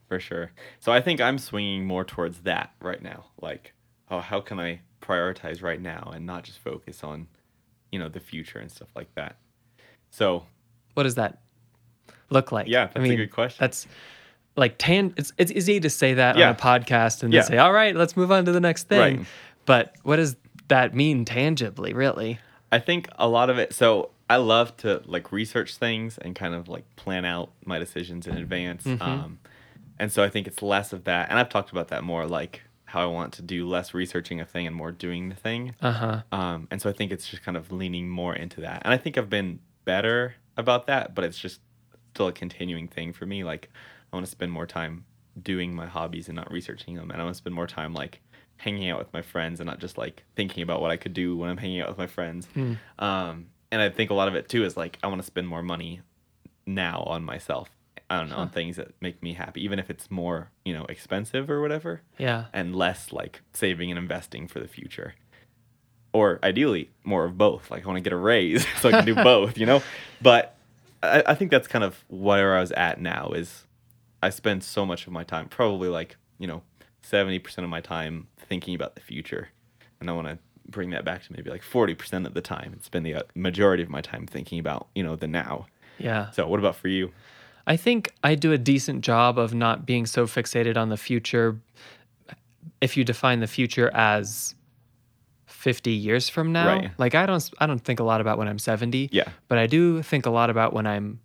for 0.08 0.20
sure. 0.20 0.52
So 0.80 0.92
I 0.92 1.00
think 1.00 1.20
I'm 1.20 1.38
swinging 1.38 1.84
more 1.86 2.04
towards 2.04 2.40
that 2.40 2.72
right 2.80 3.02
now. 3.02 3.26
Like, 3.40 3.72
oh, 4.10 4.20
how 4.20 4.40
can 4.40 4.58
I 4.60 4.80
prioritize 5.02 5.62
right 5.62 5.80
now 5.80 6.10
and 6.14 6.24
not 6.26 6.44
just 6.44 6.58
focus 6.58 7.04
on, 7.04 7.26
you 7.92 7.98
know, 7.98 8.08
the 8.08 8.20
future 8.20 8.58
and 8.58 8.70
stuff 8.70 8.88
like 8.96 9.14
that. 9.14 9.36
So 10.10 10.46
What 10.94 11.02
does 11.02 11.16
that 11.16 11.40
look 12.30 12.52
like? 12.52 12.68
Yeah, 12.68 12.86
that's 12.86 12.98
a 13.08 13.16
good 13.16 13.30
question. 13.30 13.58
That's 13.60 13.86
like 14.56 14.76
tan. 14.78 15.12
It's 15.16 15.32
it's 15.36 15.50
easy 15.50 15.80
to 15.80 15.90
say 15.90 16.14
that 16.14 16.36
Yeah. 16.36 16.48
on 16.50 16.54
a 16.54 16.58
podcast 16.58 17.22
and 17.22 17.32
Yeah. 17.32 17.40
then 17.40 17.48
say, 17.48 17.58
"All 17.58 17.72
right, 17.72 17.94
let's 17.96 18.16
move 18.16 18.30
on 18.30 18.44
to 18.44 18.52
the 18.52 18.60
next 18.60 18.84
thing." 18.88 19.16
Right. 19.18 19.26
But 19.66 19.94
what 20.04 20.16
does 20.16 20.36
that 20.68 20.94
mean 20.94 21.24
tangibly? 21.24 21.92
Really? 21.92 22.38
I 22.70 22.78
think 22.78 23.08
a 23.18 23.28
lot 23.28 23.50
of 23.50 23.58
it. 23.58 23.72
So 23.74 24.10
I 24.30 24.36
love 24.36 24.76
to 24.78 25.02
like 25.06 25.32
research 25.32 25.76
things 25.76 26.16
and 26.18 26.34
kind 26.36 26.54
of 26.54 26.68
like 26.68 26.84
plan 26.96 27.24
out 27.24 27.50
my 27.64 27.78
decisions 27.78 28.26
in 28.26 28.36
advance. 28.36 28.86
Um, 29.00 29.38
and 29.98 30.12
so 30.12 30.22
I 30.22 30.28
think 30.28 30.46
it's 30.46 30.62
less 30.62 30.92
of 30.92 31.04
that. 31.04 31.30
And 31.30 31.38
I've 31.38 31.48
talked 31.48 31.70
about 31.70 31.88
that 31.88 32.04
more, 32.04 32.26
like 32.26 32.62
how 32.84 33.02
I 33.02 33.06
want 33.06 33.32
to 33.34 33.42
do 33.42 33.66
less 33.66 33.94
researching 33.94 34.40
a 34.40 34.44
thing 34.44 34.66
and 34.66 34.76
more 34.76 34.92
doing 34.92 35.28
the 35.28 35.34
thing. 35.34 35.74
Uh 35.82 35.92
huh. 35.92 36.22
Um, 36.32 36.68
and 36.70 36.80
so 36.80 36.88
I 36.88 36.92
think 36.92 37.10
it's 37.12 37.28
just 37.28 37.42
kind 37.42 37.56
of 37.56 37.72
leaning 37.72 38.08
more 38.08 38.34
into 38.34 38.60
that. 38.60 38.82
And 38.84 38.92
I 38.92 38.96
think 38.96 39.18
I've 39.18 39.30
been 39.30 39.60
better 39.84 40.34
about 40.56 40.86
that, 40.86 41.14
but 41.14 41.24
it's 41.24 41.38
just 41.38 41.60
still 42.14 42.28
a 42.28 42.32
continuing 42.32 42.86
thing 42.88 43.12
for 43.12 43.26
me. 43.26 43.42
Like 43.42 43.68
I 44.12 44.16
want 44.16 44.26
to 44.26 44.30
spend 44.30 44.52
more 44.52 44.66
time 44.66 45.04
doing 45.42 45.74
my 45.74 45.86
hobbies 45.86 46.28
and 46.28 46.36
not 46.36 46.52
researching 46.52 46.94
them. 46.94 47.10
And 47.10 47.20
I 47.20 47.24
want 47.24 47.34
to 47.34 47.38
spend 47.38 47.54
more 47.54 47.66
time 47.66 47.92
like 47.94 48.20
hanging 48.58 48.88
out 48.88 48.98
with 49.00 49.12
my 49.12 49.22
friends 49.22 49.58
and 49.58 49.66
not 49.66 49.80
just 49.80 49.98
like 49.98 50.22
thinking 50.36 50.62
about 50.62 50.80
what 50.80 50.92
I 50.92 50.96
could 50.96 51.12
do 51.14 51.36
when 51.36 51.50
I'm 51.50 51.56
hanging 51.56 51.80
out 51.80 51.88
with 51.88 51.98
my 51.98 52.06
friends. 52.06 52.46
Um, 53.00 53.46
and 53.72 53.82
I 53.82 53.90
think 53.90 54.10
a 54.10 54.14
lot 54.14 54.28
of 54.28 54.36
it 54.36 54.48
too 54.48 54.64
is 54.64 54.76
like 54.76 54.98
I 55.02 55.08
want 55.08 55.20
to 55.20 55.26
spend 55.26 55.48
more 55.48 55.62
money 55.62 56.02
now 56.64 57.02
on 57.02 57.24
myself. 57.24 57.68
I 58.10 58.18
don't 58.18 58.28
know, 58.30 58.36
on 58.36 58.50
things 58.50 58.76
that 58.76 58.92
make 59.00 59.22
me 59.22 59.32
happy, 59.34 59.64
even 59.64 59.78
if 59.78 59.88
it's 59.90 60.10
more, 60.10 60.50
you 60.64 60.72
know, 60.74 60.84
expensive 60.88 61.48
or 61.50 61.60
whatever 61.60 62.02
Yeah. 62.18 62.46
and 62.52 62.74
less 62.76 63.12
like 63.12 63.40
saving 63.52 63.90
and 63.90 63.98
investing 63.98 64.46
for 64.48 64.60
the 64.60 64.68
future. 64.68 65.14
Or 66.12 66.38
ideally, 66.44 66.90
more 67.02 67.24
of 67.24 67.36
both. 67.36 67.70
Like 67.70 67.82
I 67.84 67.86
want 67.86 67.96
to 67.96 68.00
get 68.02 68.12
a 68.12 68.16
raise 68.16 68.66
so 68.80 68.88
I 68.88 68.92
can 68.92 69.04
do 69.04 69.14
both, 69.32 69.58
you 69.58 69.66
know? 69.66 69.82
But 70.22 70.56
I, 71.02 71.22
I 71.26 71.34
think 71.34 71.50
that's 71.50 71.66
kind 71.66 71.82
of 71.84 72.04
where 72.08 72.56
I 72.56 72.60
was 72.60 72.72
at 72.72 73.00
now 73.00 73.30
is 73.30 73.64
I 74.22 74.30
spend 74.30 74.62
so 74.62 74.86
much 74.86 75.06
of 75.06 75.12
my 75.12 75.24
time, 75.24 75.48
probably 75.48 75.88
like, 75.88 76.16
you 76.38 76.46
know, 76.46 76.62
70% 77.02 77.58
of 77.58 77.68
my 77.68 77.80
time 77.80 78.28
thinking 78.38 78.74
about 78.74 78.94
the 78.94 79.00
future. 79.00 79.48
And 80.00 80.08
I 80.08 80.12
want 80.12 80.28
to 80.28 80.38
bring 80.68 80.90
that 80.90 81.04
back 81.04 81.22
to 81.24 81.32
maybe 81.32 81.50
like 81.50 81.62
40% 81.62 82.26
of 82.26 82.34
the 82.34 82.40
time 82.40 82.72
and 82.72 82.82
spend 82.82 83.04
the 83.04 83.14
uh, 83.14 83.22
majority 83.34 83.82
of 83.82 83.88
my 83.90 84.00
time 84.00 84.26
thinking 84.26 84.58
about, 84.58 84.88
you 84.94 85.02
know, 85.02 85.16
the 85.16 85.26
now. 85.28 85.66
Yeah. 85.98 86.30
So 86.30 86.46
what 86.46 86.58
about 86.60 86.76
for 86.76 86.88
you? 86.88 87.12
I 87.66 87.76
think 87.76 88.12
I 88.22 88.34
do 88.34 88.52
a 88.52 88.58
decent 88.58 89.02
job 89.02 89.38
of 89.38 89.54
not 89.54 89.86
being 89.86 90.06
so 90.06 90.26
fixated 90.26 90.76
on 90.76 90.88
the 90.90 90.96
future. 90.96 91.58
If 92.80 92.96
you 92.96 93.04
define 93.04 93.40
the 93.40 93.46
future 93.46 93.90
as 93.94 94.54
50 95.46 95.90
years 95.92 96.28
from 96.28 96.52
now, 96.52 96.66
Right. 96.66 96.90
like 96.98 97.14
I 97.14 97.24
don't 97.26 97.50
I 97.58 97.66
don't 97.66 97.78
think 97.78 98.00
a 98.00 98.04
lot 98.04 98.20
about 98.20 98.36
when 98.38 98.48
I'm 98.48 98.58
70, 98.58 99.08
Yeah. 99.12 99.24
but 99.48 99.56
I 99.58 99.66
do 99.66 100.02
think 100.02 100.26
a 100.26 100.30
lot 100.30 100.50
about 100.50 100.72
when 100.74 100.86
I'm 100.86 101.20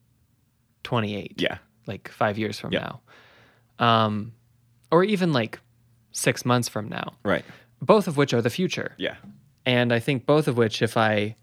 28. 0.83 1.33
Yeah. 1.41 1.57
Like 1.87 2.07
5 2.09 2.37
years 2.37 2.57
from 2.59 2.71
Yeah. 2.71 2.91
now. 3.79 3.85
Um 3.85 4.31
or 4.91 5.03
even 5.03 5.33
like 5.33 5.59
6 6.11 6.45
months 6.45 6.69
from 6.69 6.87
now. 6.87 7.13
Right. 7.23 7.43
Both 7.81 8.07
of 8.07 8.15
which 8.17 8.33
are 8.33 8.41
the 8.41 8.49
future. 8.49 8.93
Yeah. 8.97 9.15
And 9.65 9.91
I 9.93 9.99
think 9.99 10.25
both 10.25 10.47
of 10.47 10.57
which, 10.57 10.81
if 10.81 10.95
I 10.97 11.35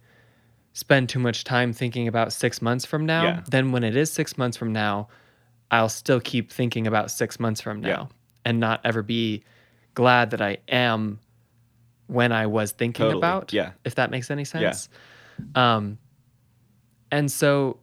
spend 0.77 1.09
too 1.09 1.19
much 1.19 1.43
time 1.43 1.73
thinking 1.73 2.07
about 2.07 2.35
six 2.35 2.61
months 2.61 2.85
from 2.85 3.07
now, 3.07 3.23
Yeah. 3.25 3.43
then 3.49 3.73
when 3.73 3.83
it 3.83 3.97
is 3.97 4.13
six 4.13 4.37
months 4.37 4.59
from 4.59 4.75
now, 4.75 5.09
I'll 5.71 5.89
still 5.89 6.21
keep 6.21 6.53
thinking 6.53 6.87
about 6.87 7.11
six 7.11 7.41
months 7.41 7.63
from 7.63 7.83
Yeah. 7.83 7.95
now. 7.95 8.09
and 8.45 8.61
not 8.61 8.81
ever 8.85 9.03
be 9.03 9.43
glad 9.95 10.31
that 10.31 10.41
I 10.41 10.59
am 10.69 11.19
when 12.07 12.31
I 12.31 12.47
was 12.47 12.71
thinking 12.73 13.07
Totally. 13.07 13.19
about. 13.19 13.53
Yeah. 13.53 13.73
If 13.85 13.95
that 13.97 14.11
makes 14.13 14.31
any 14.31 14.45
sense. 14.45 14.89
Um, 15.57 15.99
and 17.11 17.33
so 17.33 17.79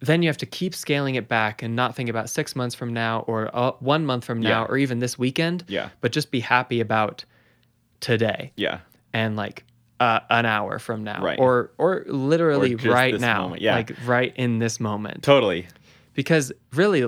then 0.00 0.22
you 0.22 0.28
have 0.30 0.38
to 0.38 0.46
keep 0.46 0.74
scaling 0.74 1.16
it 1.16 1.28
back 1.28 1.62
and 1.62 1.76
not 1.76 1.94
think 1.94 2.08
about 2.08 2.30
six 2.30 2.56
months 2.56 2.74
from 2.74 2.94
now 2.94 3.20
or 3.26 3.50
uh, 3.54 3.72
one 3.80 4.06
month 4.06 4.24
from 4.24 4.40
now 4.40 4.62
Yeah. 4.62 4.66
or 4.70 4.78
even 4.78 5.00
this 5.00 5.18
weekend. 5.18 5.64
Yeah. 5.68 5.90
But 6.00 6.12
just 6.12 6.30
be 6.30 6.40
happy 6.40 6.80
about 6.80 7.26
today 8.00 8.52
Yeah. 8.56 8.78
and 9.12 9.36
like 9.36 9.64
uh, 10.00 10.20
an 10.30 10.46
hour 10.46 10.78
from 10.78 11.04
now 11.04 11.22
Right. 11.22 11.38
or 11.38 11.70
or 11.78 12.04
literally 12.08 12.74
Or 12.74 12.92
right 12.92 13.20
now 13.20 13.42
moment, 13.42 13.62
yeah. 13.62 13.76
like 13.76 13.92
right 14.06 14.32
in 14.34 14.58
this 14.58 14.80
moment 14.80 15.22
Totally. 15.22 15.66
because 16.14 16.50
really 16.72 17.02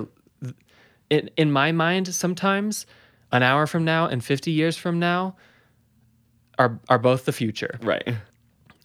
in, 1.09 1.29
in 1.35 1.51
my 1.51 1.71
mind 1.71 2.07
sometimes 2.13 2.85
an 3.31 3.41
hour 3.43 3.65
from 3.67 3.83
now 3.83 4.05
and 4.05 4.23
50 4.23 4.51
years 4.51 4.77
from 4.77 4.99
now 4.99 5.35
are 6.59 6.79
are 6.87 6.99
both 6.99 7.25
the 7.25 7.31
future 7.33 7.79
Right. 7.81 8.07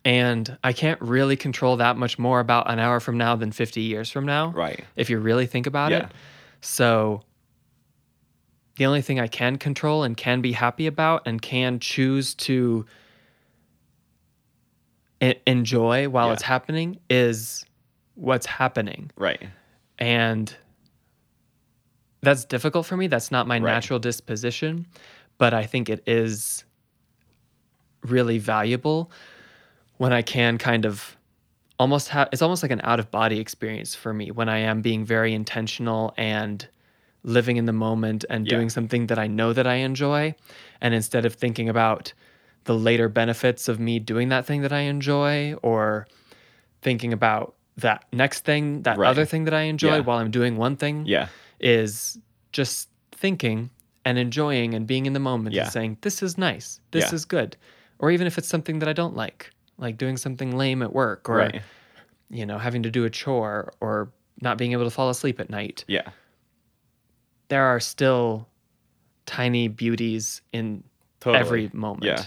and 0.06 0.56
i 0.64 0.72
can't 0.72 1.00
really 1.02 1.36
control 1.36 1.76
that 1.76 1.98
much 1.98 2.18
more 2.18 2.40
about 2.40 2.70
an 2.70 2.78
hour 2.78 3.00
from 3.00 3.18
now 3.18 3.36
than 3.36 3.52
50 3.52 3.82
years 3.82 4.10
from 4.10 4.24
now 4.24 4.52
Right. 4.52 4.82
if 4.96 5.10
you 5.10 5.18
really 5.18 5.46
think 5.46 5.66
about 5.66 5.90
Yeah. 5.90 6.06
it 6.06 6.12
so 6.62 7.20
the 8.76 8.86
only 8.86 9.02
thing 9.02 9.20
i 9.20 9.26
can 9.26 9.58
control 9.58 10.02
and 10.02 10.16
can 10.16 10.40
be 10.40 10.52
happy 10.52 10.86
about 10.86 11.26
and 11.26 11.42
can 11.42 11.78
choose 11.78 12.34
to 12.34 12.86
enjoy 15.20 16.08
while 16.08 16.28
Yeah. 16.28 16.32
it's 16.34 16.42
happening 16.42 16.98
is 17.10 17.64
what's 18.14 18.46
happening 18.46 19.10
Right. 19.16 19.48
and 19.98 20.54
that's 22.20 22.44
difficult 22.44 22.86
for 22.86 22.96
me 22.96 23.06
that's 23.06 23.30
not 23.30 23.46
my 23.46 23.56
Right. 23.56 23.72
natural 23.74 23.98
disposition 23.98 24.86
but 25.38 25.54
i 25.54 25.64
think 25.66 25.88
it 25.88 26.02
is 26.06 26.64
really 28.02 28.38
valuable 28.38 29.10
when 29.98 30.12
i 30.12 30.22
can 30.22 30.58
kind 30.58 30.84
of 30.84 31.16
almost 31.78 32.08
have 32.08 32.28
it's 32.32 32.42
almost 32.42 32.62
like 32.62 32.72
an 32.72 32.80
out 32.84 32.98
of 33.00 33.10
body 33.10 33.38
experience 33.40 33.94
for 33.94 34.12
me 34.12 34.30
when 34.30 34.48
i 34.48 34.58
am 34.58 34.82
being 34.82 35.04
very 35.04 35.32
intentional 35.34 36.12
and 36.16 36.68
living 37.24 37.56
in 37.56 37.66
the 37.66 37.72
moment 37.72 38.24
and 38.30 38.46
Yeah. 38.46 38.56
doing 38.56 38.68
something 38.68 39.08
that 39.08 39.18
i 39.18 39.26
know 39.26 39.52
that 39.52 39.66
i 39.66 39.74
enjoy 39.74 40.34
and 40.80 40.94
instead 40.94 41.24
of 41.24 41.34
thinking 41.34 41.68
about 41.68 42.12
the 42.68 42.74
later 42.74 43.08
benefits 43.08 43.66
of 43.66 43.80
me 43.80 43.98
doing 43.98 44.28
that 44.28 44.44
thing 44.44 44.60
that 44.60 44.72
i 44.74 44.80
enjoy 44.80 45.54
or 45.62 46.06
thinking 46.82 47.14
about 47.14 47.54
that 47.78 48.04
next 48.12 48.44
thing 48.44 48.82
that 48.82 48.98
Right. 48.98 49.08
other 49.08 49.24
thing 49.24 49.44
that 49.44 49.54
i 49.54 49.62
enjoy 49.62 49.94
Yeah. 49.96 50.00
while 50.00 50.18
i'm 50.18 50.30
doing 50.30 50.56
one 50.58 50.76
thing 50.76 51.04
Yeah. 51.06 51.28
is 51.60 52.18
just 52.52 52.90
thinking 53.12 53.70
and 54.04 54.18
enjoying 54.18 54.74
and 54.74 54.86
being 54.86 55.06
in 55.06 55.14
the 55.14 55.20
moment 55.20 55.54
Yeah. 55.54 55.62
and 55.64 55.72
saying, 55.72 55.98
this 56.02 56.22
is 56.22 56.36
nice, 56.38 56.80
this 56.92 57.08
Yeah. 57.10 57.14
is 57.16 57.24
good. 57.24 57.56
Or 57.98 58.10
even 58.10 58.26
if 58.26 58.38
it's 58.38 58.48
something 58.48 58.78
that 58.80 58.88
I 58.88 58.92
don't 58.94 59.14
like, 59.16 59.50
like 59.76 59.98
doing 59.98 60.16
something 60.16 60.56
lame 60.56 60.82
at 60.82 60.92
work 60.92 61.28
or, 61.28 61.36
Right. 61.36 61.62
you 62.30 62.46
know, 62.46 62.58
having 62.58 62.82
to 62.84 62.90
do 62.90 63.04
a 63.04 63.10
chore 63.10 63.72
or 63.80 64.10
not 64.40 64.56
being 64.56 64.72
able 64.72 64.84
to 64.84 64.90
fall 64.90 65.10
asleep 65.10 65.40
at 65.40 65.50
night. 65.50 65.84
Yeah. 65.88 66.08
There 67.48 67.64
are 67.64 67.80
still 67.80 68.48
tiny 69.26 69.68
beauties 69.68 70.42
in 70.52 70.84
Totally. 71.20 71.40
every 71.44 71.70
moment. 71.72 72.04
Yeah. 72.04 72.24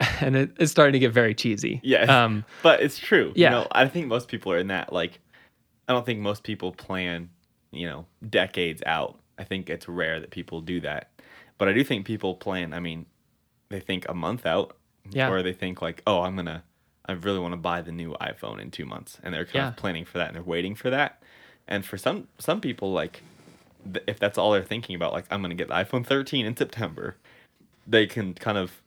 and 0.20 0.36
it, 0.36 0.50
it's 0.58 0.70
starting 0.72 0.92
to 0.94 0.98
get 0.98 1.12
very 1.12 1.34
cheesy. 1.34 1.80
Yeah. 1.82 2.24
Um, 2.24 2.44
but 2.62 2.80
it's 2.82 2.98
true. 2.98 3.32
Yeah. 3.34 3.48
You 3.48 3.50
know, 3.56 3.66
I 3.72 3.88
think 3.88 4.06
most 4.06 4.28
people 4.28 4.52
are 4.52 4.58
in 4.58 4.68
that. 4.68 4.92
Like, 4.92 5.20
I 5.88 5.92
don't 5.92 6.04
think 6.04 6.20
most 6.20 6.42
people 6.42 6.72
plan, 6.72 7.30
you 7.70 7.86
know, 7.86 8.06
decades 8.28 8.82
out. 8.86 9.18
I 9.38 9.44
think 9.44 9.70
it's 9.70 9.88
rare 9.88 10.20
that 10.20 10.30
people 10.30 10.60
do 10.60 10.80
that. 10.80 11.10
But 11.58 11.68
I 11.68 11.72
do 11.72 11.82
think 11.84 12.04
people 12.06 12.34
plan, 12.34 12.72
I 12.74 12.80
mean, 12.80 13.06
they 13.70 13.80
think 13.80 14.06
a 14.08 14.14
month 14.14 14.44
out. 14.46 14.76
Yeah. 15.10 15.30
Or 15.30 15.42
they 15.42 15.52
think, 15.52 15.80
like, 15.80 16.02
oh, 16.06 16.22
I'm 16.22 16.34
going 16.34 16.46
to, 16.46 16.62
I 17.06 17.12
really 17.12 17.38
want 17.38 17.52
to 17.52 17.56
buy 17.58 17.80
the 17.80 17.92
new 17.92 18.14
iPhone 18.20 18.60
in 18.60 18.72
two 18.72 18.84
months. 18.84 19.18
And 19.22 19.32
they're 19.32 19.44
kind 19.44 19.54
Yeah. 19.54 19.68
of 19.68 19.76
planning 19.76 20.04
for 20.04 20.18
that 20.18 20.26
and 20.28 20.34
they're 20.34 20.42
waiting 20.42 20.74
for 20.74 20.90
that. 20.90 21.22
And 21.68 21.84
for 21.86 21.96
some, 21.96 22.26
some 22.38 22.60
people, 22.60 22.92
like, 22.92 23.22
th- 23.92 24.04
if 24.08 24.18
that's 24.18 24.36
all 24.36 24.50
they're 24.50 24.64
thinking 24.64 24.96
about, 24.96 25.12
like, 25.12 25.24
I'm 25.30 25.40
going 25.42 25.50
to 25.50 25.56
get 25.56 25.68
the 25.68 25.74
iPhone 25.74 26.04
13 26.04 26.44
in 26.44 26.56
September, 26.56 27.16
they 27.86 28.06
can 28.06 28.34
kind 28.34 28.58
of 28.58 28.82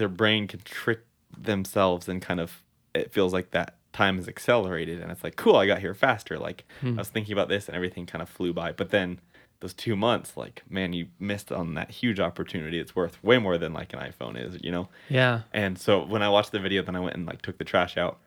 their 0.00 0.08
brain 0.08 0.48
can 0.48 0.60
trick 0.60 1.00
themselves 1.38 2.08
and 2.08 2.22
kind 2.22 2.40
of 2.40 2.62
it 2.94 3.12
feels 3.12 3.34
like 3.34 3.50
that 3.50 3.76
time 3.92 4.18
is 4.18 4.28
accelerated 4.28 5.00
and 5.00 5.12
it's 5.12 5.22
like 5.22 5.36
cool 5.36 5.56
i 5.56 5.66
got 5.66 5.78
here 5.78 5.94
faster. 5.94 6.38
Like 6.38 6.64
hmm. 6.80 6.94
i 6.94 7.02
was 7.02 7.08
thinking 7.08 7.34
about 7.34 7.48
this 7.48 7.68
and 7.68 7.76
everything 7.76 8.06
kind 8.06 8.22
of 8.22 8.28
flew 8.28 8.52
by. 8.52 8.72
But 8.72 8.90
then 8.90 9.20
those 9.60 9.74
two 9.74 9.94
months 9.94 10.38
like 10.38 10.62
man 10.70 10.94
you 10.94 11.08
missed 11.18 11.52
on 11.52 11.74
that 11.74 11.90
huge 11.90 12.18
opportunity. 12.18 12.80
It's 12.80 12.96
worth 12.96 13.22
way 13.22 13.36
more 13.38 13.58
than 13.58 13.74
like 13.74 13.92
an 13.92 14.00
iphone 14.00 14.42
is 14.42 14.58
you 14.62 14.72
know? 14.72 14.88
Yeah. 15.10 15.42
and 15.52 15.78
so 15.78 16.04
when 16.04 16.22
i 16.22 16.30
watched 16.30 16.52
the 16.52 16.60
video 16.60 16.82
then 16.82 16.96
i 16.96 17.00
went 17.00 17.14
and 17.14 17.26
like 17.26 17.42
took 17.42 17.58
the 17.58 17.64
trash 17.64 17.98
out 17.98 18.18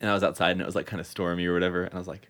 and 0.00 0.10
i 0.10 0.14
was 0.14 0.24
outside 0.24 0.50
and 0.50 0.60
it 0.60 0.66
was 0.66 0.74
like 0.74 0.86
kind 0.86 1.00
of 1.00 1.06
stormy 1.06 1.46
or 1.46 1.54
whatever. 1.54 1.84
And 1.84 1.94
i 1.94 1.98
was 1.98 2.08
like 2.08 2.28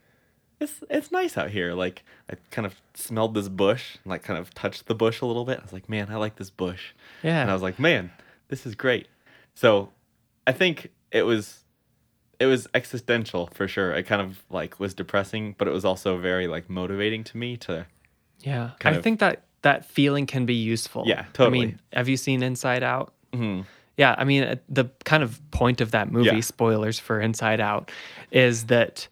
it's 0.60 0.82
it's 0.90 1.10
nice 1.12 1.38
out 1.38 1.50
here. 1.50 1.72
Like 1.72 2.04
i 2.30 2.34
kind 2.50 2.66
of 2.66 2.74
smelled 2.94 3.32
this 3.34 3.48
bush 3.48 3.96
and 4.04 4.10
like 4.10 4.22
kind 4.22 4.38
of 4.38 4.52
touched 4.52 4.86
the 4.86 4.94
bush 4.94 5.22
a 5.22 5.26
little 5.26 5.46
bit. 5.46 5.58
I 5.58 5.62
was 5.62 5.72
like 5.72 5.88
man 5.88 6.08
i 6.10 6.16
like 6.16 6.36
this 6.36 6.50
bush. 6.50 6.92
Yeah. 7.22 7.40
and 7.40 7.50
I 7.50 7.54
was 7.54 7.62
like, 7.62 7.78
man, 7.78 8.10
this 8.48 8.66
is 8.66 8.74
great. 8.74 9.08
So 9.54 9.90
I 10.46 10.52
think 10.52 10.90
it 11.10 11.22
was 11.22 11.64
it 12.40 12.46
was 12.46 12.68
existential 12.74 13.48
for 13.52 13.66
sure. 13.66 13.92
It 13.92 14.04
kind 14.04 14.22
of 14.22 14.42
like 14.50 14.78
was 14.78 14.94
depressing, 14.94 15.54
but 15.58 15.66
it 15.68 15.72
was 15.72 15.84
also 15.84 16.18
very 16.18 16.46
like 16.46 16.70
motivating 16.70 17.24
to 17.24 17.36
me 17.36 17.56
to 17.58 17.86
Yeah. 18.40 18.70
I 18.84 18.90
of- 18.92 19.02
think 19.02 19.20
that 19.20 19.42
that 19.62 19.84
feeling 19.84 20.26
can 20.26 20.46
be 20.46 20.54
useful. 20.54 21.02
Yeah, 21.06 21.24
totally. 21.32 21.58
I 21.58 21.64
mean, 21.66 21.80
have 21.92 22.08
you 22.08 22.16
seen 22.16 22.42
Inside 22.44 22.84
Out? 22.84 23.12
Mhm. 23.32 23.64
Yeah, 23.96 24.14
I 24.16 24.22
mean, 24.22 24.44
uh, 24.44 24.54
the 24.68 24.84
kind 25.04 25.24
of 25.24 25.40
point 25.50 25.80
of 25.80 25.90
that 25.90 26.12
movie, 26.12 26.26
Yeah. 26.36 26.40
spoilers 26.40 27.00
for 27.00 27.20
Inside 27.20 27.60
Out, 27.60 27.90
is 28.30 28.66
that 28.66 29.08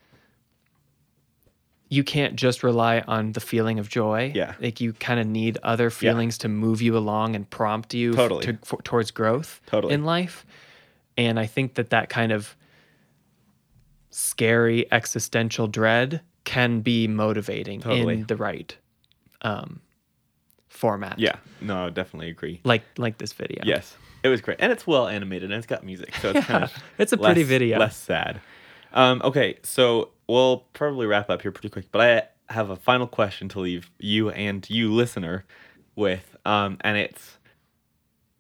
you 1.89 2.03
can't 2.03 2.35
just 2.37 2.63
rely 2.65 3.01
on 3.07 3.33
the 3.33 3.41
feeling 3.41 3.79
of 3.79 3.89
joy. 3.89 4.33
Yeah. 4.35 4.55
Like 4.61 4.81
you 4.81 4.93
kind 4.95 5.21
of 5.21 5.27
need 5.27 5.57
other 5.63 5.89
feelings 5.91 6.37
to 6.39 6.49
move 6.49 6.83
you 6.83 6.97
along 6.97 7.37
and 7.37 7.49
prompt 7.49 7.95
you 7.95 8.13
Totally. 8.13 8.45
to, 8.47 8.59
for, 8.65 8.83
towards 8.83 9.11
growth 9.13 9.61
Totally. 9.67 9.95
in 9.95 10.05
life. 10.05 10.45
And 11.17 11.39
I 11.39 11.47
think 11.47 11.75
that 11.75 11.91
that 11.91 12.09
kind 12.09 12.33
of 12.33 12.57
scary 14.11 14.91
existential 14.93 15.67
dread 15.67 16.21
can 16.45 16.81
be 16.81 17.07
motivating 17.09 17.81
Totally. 17.81 18.15
in 18.21 18.27
the 18.27 18.37
right 18.37 18.77
um, 19.43 19.81
format. 20.69 21.19
yeah, 21.19 21.37
no, 21.61 21.87
I 21.87 21.91
definitely 21.91 22.31
agree. 22.31 22.61
Like 22.65 22.83
like 22.99 23.19
this 23.19 23.33
video. 23.33 23.63
Yes, 23.65 23.97
it 24.23 24.29
was 24.29 24.41
great, 24.41 24.59
and 24.61 24.73
it's 24.73 24.87
well 24.87 25.09
animated, 25.09 25.51
and 25.51 25.59
it's 25.59 25.67
got 25.67 25.85
music, 25.85 26.15
so 26.17 26.31
it's 26.31 26.47
kind 26.47 26.61
Yeah, 26.61 26.65
of 26.65 26.83
it's 26.99 27.13
a 27.13 27.17
pretty 27.17 27.43
video. 27.43 27.79
less 27.79 27.97
sad. 27.97 28.41
Um, 28.97 29.21
okay, 29.23 29.59
so 29.63 30.09
we'll 30.27 30.65
probably 30.73 31.07
wrap 31.07 31.31
up 31.31 31.43
here 31.43 31.53
pretty 31.53 31.69
quick, 31.69 31.87
but 31.93 32.01
I 32.49 32.53
have 32.53 32.71
a 32.71 32.77
final 32.77 33.07
question 33.07 33.49
to 33.51 33.61
leave 33.61 33.91
you 33.99 34.31
and 34.31 34.69
you 34.69 34.93
listener 34.93 35.45
with, 35.95 36.37
um, 36.45 36.79
and 36.81 36.97
it's 36.97 37.39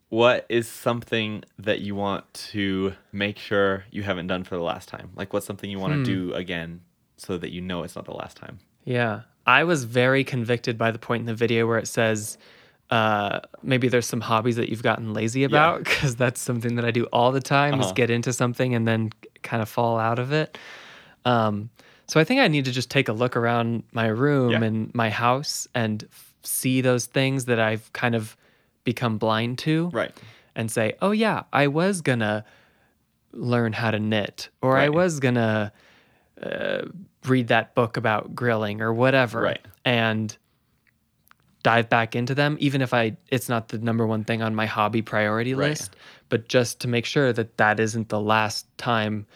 what 0.08 0.46
is 0.48 0.66
something 0.68 1.44
that 1.58 1.80
you 1.80 1.94
want 1.94 2.32
to 2.32 2.94
make 3.12 3.38
sure 3.38 3.84
you 3.90 4.02
haven't 4.02 4.28
done 4.28 4.44
for 4.44 4.56
the 4.56 4.62
last 4.62 4.88
time? 4.88 5.10
Like, 5.14 5.32
what's 5.32 5.44
something 5.46 5.68
you 5.70 5.78
want 5.78 5.94
Hmm. 5.94 6.04
to 6.04 6.28
do 6.28 6.34
again 6.34 6.80
so 7.16 7.36
that 7.38 7.50
you 7.50 7.60
know 7.60 7.82
it's 7.82 7.96
not 7.96 8.04
the 8.06 8.14
last 8.14 8.36
time? 8.36 8.58
Yeah. 8.84 9.22
I 9.46 9.64
was 9.64 9.84
very 9.84 10.24
convicted 10.24 10.78
by 10.78 10.90
the 10.90 10.98
point 10.98 11.20
in 11.20 11.26
the 11.26 11.34
video 11.34 11.66
where 11.66 11.78
it 11.78 11.86
says 11.88 12.38
uh, 12.90 13.40
maybe 13.62 13.88
there's 13.88 14.06
some 14.06 14.20
hobbies 14.20 14.56
that 14.56 14.68
you've 14.68 14.82
gotten 14.82 15.12
lazy 15.12 15.42
about 15.44 15.78
because 15.84 16.14
that's 16.16 16.40
something 16.40 16.76
that 16.76 16.84
I 16.84 16.90
do 16.92 17.04
all 17.12 17.32
the 17.32 17.40
time 17.40 17.80
is 17.80 17.86
Uh-huh. 17.86 17.94
get 17.94 18.10
into 18.10 18.32
something 18.32 18.74
and 18.74 18.86
then 18.86 19.10
kind 19.42 19.60
of 19.62 19.68
fall 19.68 19.98
out 19.98 20.18
of 20.18 20.32
it. 20.32 20.56
Um, 21.24 21.70
so 22.06 22.20
I 22.20 22.24
think 22.24 22.40
I 22.40 22.46
need 22.48 22.64
to 22.66 22.72
just 22.72 22.88
take 22.90 23.08
a 23.08 23.12
look 23.12 23.36
around 23.36 23.82
my 23.92 24.06
room 24.06 24.50
Yeah. 24.52 24.62
and 24.62 24.94
my 24.94 25.10
house 25.10 25.66
and 25.74 26.04
f- 26.04 26.32
see 26.44 26.80
those 26.80 27.06
things 27.06 27.46
that 27.46 27.58
I've 27.58 27.92
kind 27.92 28.14
of 28.14 28.36
become 28.84 29.18
blind 29.18 29.58
to 29.58 29.88
Right. 29.92 30.12
and 30.54 30.70
say, 30.70 30.94
oh, 31.02 31.10
yeah, 31.10 31.42
I 31.52 31.66
was 31.66 32.00
going 32.02 32.20
to 32.20 32.44
learn 33.32 33.72
how 33.72 33.90
to 33.90 33.98
knit 33.98 34.48
or 34.62 34.78
I 34.78 34.88
was 34.90 35.18
going 35.18 35.34
to 35.34 35.72
uh, 36.40 36.82
read 37.26 37.48
that 37.48 37.74
book 37.74 37.96
about 37.96 38.34
grilling 38.36 38.80
or 38.80 38.94
whatever. 38.94 39.40
Right. 39.40 39.60
And 39.84 40.36
dive 41.66 41.88
back 41.88 42.14
into 42.14 42.32
them, 42.32 42.56
even 42.60 42.80
if 42.80 42.94
I 42.94 43.16
it's 43.28 43.48
not 43.48 43.68
the 43.70 43.78
number 43.78 44.06
one 44.06 44.22
thing 44.22 44.40
on 44.40 44.54
my 44.54 44.66
hobby 44.66 45.02
priority 45.02 45.52
Right. 45.52 45.70
list, 45.70 45.96
but 46.28 46.48
just 46.48 46.78
to 46.82 46.88
make 46.88 47.04
sure 47.04 47.32
that 47.32 47.56
that 47.56 47.80
isn't 47.80 48.08
the 48.08 48.20
last 48.20 48.66
time 48.78 49.26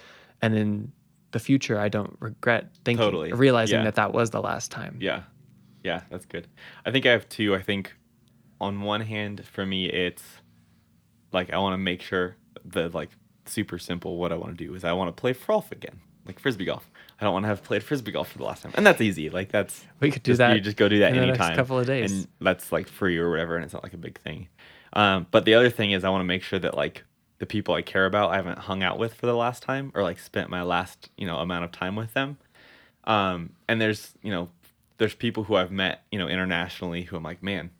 and 0.40 0.54
in 0.54 0.92
the 1.32 1.40
future 1.40 1.76
I 1.76 1.88
don't 1.88 2.16
regret 2.20 2.70
thinking 2.84 3.04
Totally. 3.04 3.32
realizing 3.32 3.78
Yeah. 3.80 3.84
that 3.86 3.96
that 3.96 4.12
was 4.12 4.30
the 4.30 4.40
last 4.40 4.70
time. 4.70 4.96
Yeah. 5.00 5.22
Yeah, 5.82 6.02
that's 6.08 6.24
good. 6.24 6.46
I 6.86 6.92
think 6.92 7.04
I 7.04 7.10
have 7.10 7.28
two. 7.28 7.52
I 7.56 7.62
think 7.62 7.92
on 8.60 8.82
one 8.82 9.00
hand, 9.00 9.44
for 9.44 9.66
me, 9.66 9.86
it's 9.86 10.22
like 11.32 11.52
I 11.52 11.58
want 11.58 11.72
to 11.74 11.78
make 11.78 12.00
sure 12.00 12.36
the 12.64 12.90
like 12.90 13.10
super 13.46 13.76
simple 13.78 14.18
what 14.18 14.30
I 14.30 14.36
want 14.36 14.56
to 14.56 14.64
do 14.64 14.72
is 14.76 14.84
I 14.84 14.92
want 14.92 15.08
to 15.16 15.20
play 15.20 15.32
golf 15.34 15.72
again, 15.72 15.98
like 16.26 16.38
frisbee 16.38 16.66
golf. 16.66 16.88
I 17.20 17.24
don't 17.24 17.32
want 17.34 17.44
to 17.44 17.48
have 17.48 17.62
played 17.62 17.82
frisbee 17.82 18.12
golf 18.12 18.32
for 18.32 18.38
the 18.38 18.44
last 18.44 18.62
time, 18.62 18.72
and 18.76 18.86
that's 18.86 19.00
easy. 19.00 19.28
Like 19.30 19.50
that's 19.52 19.84
We 20.00 20.10
could 20.10 20.22
do 20.22 20.30
just- 20.32 20.38
that 20.38 20.54
You 20.54 20.60
just 20.60 20.76
go 20.76 20.88
do 20.88 21.00
that 21.00 21.10
in 21.12 21.20
the 21.20 21.26
next 21.26 21.40
anytime. 21.40 21.56
couple 21.56 21.78
of 21.78 21.86
days. 21.86 22.10
and 22.12 22.26
that's 22.40 22.72
like 22.72 22.88
free 22.88 23.18
or 23.18 23.30
whatever, 23.30 23.56
and 23.56 23.64
it's 23.64 23.74
not 23.74 23.82
like 23.82 23.92
a 23.94 23.98
big 23.98 24.18
thing. 24.20 24.48
Um, 24.94 25.26
but 25.30 25.44
the 25.44 25.54
other 25.54 25.70
thing 25.70 25.92
is, 25.92 26.02
I 26.04 26.08
want 26.08 26.20
to 26.22 26.26
make 26.26 26.42
sure 26.42 26.58
that 26.58 26.74
like 26.76 27.04
the 27.38 27.46
people 27.46 27.74
I 27.74 27.82
care 27.82 28.06
about, 28.06 28.30
I 28.30 28.36
haven't 28.36 28.58
hung 28.60 28.82
out 28.82 28.98
with 28.98 29.14
for 29.14 29.26
the 29.26 29.34
last 29.36 29.62
time, 29.62 29.92
or 29.94 30.02
like 30.02 30.18
spent 30.18 30.50
my 30.50 30.62
last 30.62 31.10
you 31.16 31.26
know 31.26 31.36
amount 31.36 31.64
of 31.64 31.72
time 31.72 31.94
with 31.96 32.14
them. 32.14 32.38
Um, 33.04 33.50
and 33.68 33.80
there's 33.80 34.14
you 34.22 34.30
know 34.30 34.48
there's 34.98 35.14
people 35.14 35.44
who 35.44 35.56
I've 35.56 35.70
met 35.70 36.02
you 36.10 36.18
know 36.18 36.26
internationally 36.28 37.02
who 37.02 37.16
I'm 37.16 37.22
like, 37.22 37.42
man, 37.42 37.70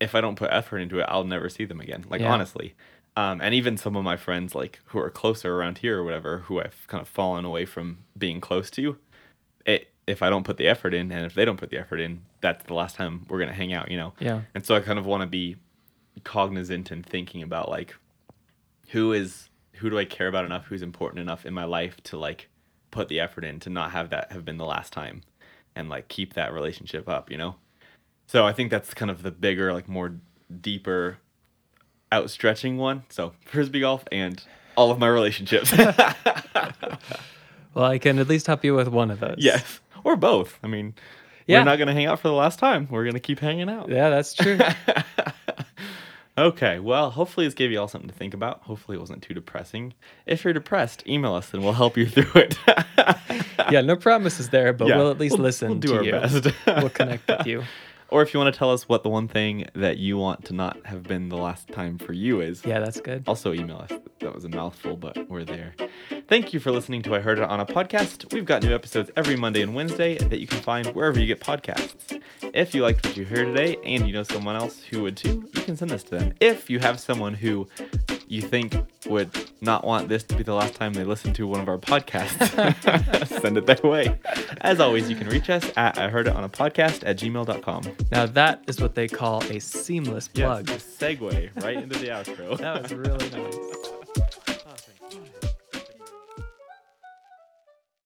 if 0.00 0.14
I 0.14 0.20
don't 0.20 0.36
put 0.36 0.50
effort 0.50 0.78
into 0.78 0.98
it, 1.00 1.06
I'll 1.08 1.24
never 1.24 1.48
see 1.48 1.64
them 1.64 1.80
again. 1.80 2.04
Like 2.08 2.20
Yeah. 2.20 2.32
honestly. 2.32 2.74
Um, 3.16 3.40
and 3.40 3.54
even 3.54 3.76
some 3.76 3.96
of 3.96 4.04
my 4.04 4.16
friends 4.16 4.54
like 4.54 4.80
who 4.86 4.98
are 4.98 5.10
closer 5.10 5.54
around 5.54 5.78
here 5.78 5.98
or 5.98 6.04
whatever, 6.04 6.38
who 6.38 6.60
I've 6.60 6.86
kind 6.86 7.02
of 7.02 7.08
fallen 7.08 7.44
away 7.44 7.64
from 7.64 7.98
being 8.16 8.40
close 8.40 8.70
to, 8.72 8.96
it 9.66 9.90
if 10.06 10.22
I 10.22 10.30
don't 10.30 10.44
put 10.44 10.56
the 10.56 10.68
effort 10.68 10.94
in 10.94 11.12
and 11.12 11.26
if 11.26 11.34
they 11.34 11.44
don't 11.44 11.58
put 11.58 11.70
the 11.70 11.78
effort 11.78 12.00
in, 12.00 12.22
that's 12.40 12.64
the 12.64 12.74
last 12.74 12.96
time 12.96 13.26
we're 13.28 13.38
gonna 13.38 13.52
hang 13.52 13.72
out, 13.72 13.90
you 13.90 13.96
know? 13.96 14.14
Yeah. 14.20 14.42
And 14.54 14.64
so 14.64 14.74
I 14.74 14.80
kind 14.80 14.98
of 14.98 15.06
want 15.06 15.22
to 15.22 15.26
be 15.26 15.56
cognizant 16.24 16.90
and 16.90 17.04
thinking 17.04 17.42
about 17.42 17.68
like 17.68 17.94
who 18.88 19.12
is 19.12 19.48
who 19.74 19.90
do 19.90 19.98
I 19.98 20.04
care 20.04 20.28
about 20.28 20.44
enough, 20.44 20.66
who's 20.66 20.82
important 20.82 21.20
enough 21.20 21.46
in 21.46 21.54
my 21.54 21.64
life 21.64 22.02
to 22.04 22.18
like 22.18 22.48
put 22.90 23.08
the 23.08 23.20
effort 23.20 23.44
in 23.44 23.60
to 23.60 23.70
not 23.70 23.92
have 23.92 24.10
that 24.10 24.32
have 24.32 24.44
been 24.44 24.58
the 24.58 24.64
last 24.64 24.92
time 24.92 25.22
and 25.74 25.88
like 25.88 26.08
keep 26.08 26.34
that 26.34 26.52
relationship 26.52 27.08
up, 27.08 27.30
you 27.30 27.38
know? 27.38 27.56
So 28.26 28.46
I 28.46 28.52
think 28.52 28.70
that's 28.70 28.94
kind 28.94 29.10
of 29.10 29.22
the 29.22 29.30
bigger, 29.30 29.72
like 29.72 29.88
more 29.88 30.14
deeper 30.60 31.18
outstretching 32.12 32.76
one. 32.76 33.04
So 33.08 33.32
frisbee 33.46 33.80
golf 33.80 34.04
and 34.12 34.42
all 34.76 34.90
of 34.90 34.98
my 34.98 35.08
relationships. 35.08 35.72
Well, 37.72 37.84
I 37.84 37.98
can 37.98 38.18
at 38.18 38.26
least 38.26 38.48
help 38.48 38.64
you 38.64 38.74
with 38.74 38.88
one 38.88 39.12
of 39.12 39.20
those. 39.20 39.36
yes. 39.38 39.78
Or 40.02 40.16
both. 40.16 40.58
I 40.64 40.66
mean, 40.66 40.92
Yeah. 41.46 41.60
we're 41.60 41.66
not 41.66 41.78
gonna 41.78 41.92
hang 41.92 42.06
out 42.06 42.18
for 42.18 42.26
the 42.26 42.34
last 42.34 42.58
time. 42.58 42.88
We're 42.90 43.04
gonna 43.04 43.20
keep 43.20 43.38
hanging 43.38 43.70
out. 43.70 43.88
Yeah, 43.88 44.10
that's 44.10 44.34
true. 44.34 44.58
okay, 46.38 46.80
well, 46.80 47.10
hopefully 47.10 47.46
this 47.46 47.54
gave 47.54 47.70
you 47.70 47.78
all 47.80 47.86
something 47.86 48.08
to 48.10 48.14
think 48.16 48.34
about. 48.34 48.62
Hopefully 48.62 48.96
it 48.96 49.00
wasn't 49.00 49.22
too 49.22 49.34
depressing. 49.34 49.94
If 50.26 50.42
you're 50.42 50.52
depressed, 50.52 51.06
email 51.06 51.34
us 51.34 51.54
and 51.54 51.62
we'll 51.62 51.74
help 51.74 51.96
you 51.96 52.06
through 52.08 52.42
it. 52.42 52.58
yeah, 53.70 53.82
no 53.82 53.94
promises 53.94 54.48
there, 54.48 54.72
but 54.72 54.88
Yeah, 54.88 54.96
we'll 54.96 55.10
at 55.12 55.18
least 55.20 55.34
we'll- 55.36 55.44
listen 55.44 55.68
we'll 55.70 55.78
do 55.78 55.88
to 55.88 55.96
our 55.98 56.02
you. 56.04 56.10
best. 56.12 56.46
we'll 56.66 56.90
connect 56.90 57.28
with 57.28 57.46
you. 57.46 57.62
Or 58.10 58.22
if 58.22 58.32
you 58.34 58.40
want 58.40 58.52
to 58.52 58.58
tell 58.58 58.70
us 58.72 58.88
what 58.88 59.02
the 59.02 59.08
one 59.08 59.28
thing 59.28 59.66
that 59.74 59.98
you 59.98 60.16
want 60.18 60.44
to 60.46 60.52
not 60.54 60.84
have 60.86 61.02
been 61.04 61.28
the 61.28 61.36
last 61.36 61.68
time 61.68 61.98
for 61.98 62.12
you 62.12 62.40
is, 62.40 62.64
Yeah, 62.64 62.80
that's 62.80 63.00
good. 63.00 63.24
also 63.26 63.52
email 63.52 63.78
us. 63.78 63.90
That 64.20 64.34
was 64.34 64.44
a 64.44 64.48
mouthful, 64.48 64.96
but 64.96 65.28
we're 65.30 65.44
there. 65.44 65.74
Thank 66.28 66.52
you 66.52 66.60
for 66.60 66.70
listening 66.70 67.02
to 67.02 67.14
I 67.14 67.20
Heard 67.20 67.38
It 67.38 67.44
on 67.44 67.58
a 67.60 67.66
Podcast. 67.66 68.32
We've 68.32 68.44
got 68.44 68.62
new 68.62 68.74
episodes 68.74 69.10
every 69.16 69.34
Monday 69.36 69.62
and 69.62 69.74
Wednesday 69.74 70.18
that 70.18 70.38
you 70.40 70.46
can 70.46 70.60
find 70.60 70.86
wherever 70.88 71.18
you 71.18 71.26
get 71.26 71.40
podcasts. 71.40 72.20
If 72.54 72.74
you 72.74 72.82
liked 72.82 73.04
what 73.06 73.16
you 73.16 73.24
heard 73.24 73.46
today 73.46 73.76
and 73.84 74.06
you 74.06 74.12
know 74.12 74.22
someone 74.22 74.56
else 74.56 74.82
who 74.82 75.02
would 75.02 75.16
too, 75.16 75.48
you 75.54 75.62
can 75.62 75.76
send 75.76 75.90
this 75.90 76.02
to 76.04 76.10
them. 76.18 76.34
If 76.40 76.68
you 76.68 76.78
have 76.80 77.00
someone 77.00 77.34
who 77.34 77.66
you 78.28 78.42
think 78.42 78.74
would 79.06 79.30
not 79.60 79.84
want 79.84 80.08
this 80.08 80.22
to 80.24 80.36
be 80.36 80.42
the 80.44 80.54
last 80.54 80.74
time 80.74 80.92
they 80.92 81.02
listen 81.04 81.32
to 81.34 81.46
one 81.46 81.60
of 81.60 81.68
our 81.68 81.78
podcasts, 81.78 83.26
send 83.40 83.56
it 83.58 83.66
their 83.66 83.78
way. 83.90 84.18
As 84.60 84.78
always, 84.80 85.08
you 85.10 85.16
can 85.16 85.28
reach 85.28 85.50
us 85.50 85.68
at 85.76 85.98
I 85.98 86.08
Heard 86.08 86.28
It 86.28 86.34
on 86.36 86.44
a 86.44 86.48
Podcast 86.48 87.02
at 87.06 87.16
gmail.com. 87.18 87.82
Now 88.10 88.26
that 88.26 88.64
is 88.66 88.80
what 88.80 88.94
they 88.94 89.08
call 89.08 89.42
a 89.44 89.58
seamless 89.60 90.28
plug. 90.28 90.68
Yes, 90.68 90.96
segue 90.98 91.62
right 91.62 91.76
into 91.76 91.98
the 91.98 92.08
outro. 92.08 92.58
That 92.58 92.82
was 92.82 92.92
really 92.92 93.30
nice. 93.30 93.79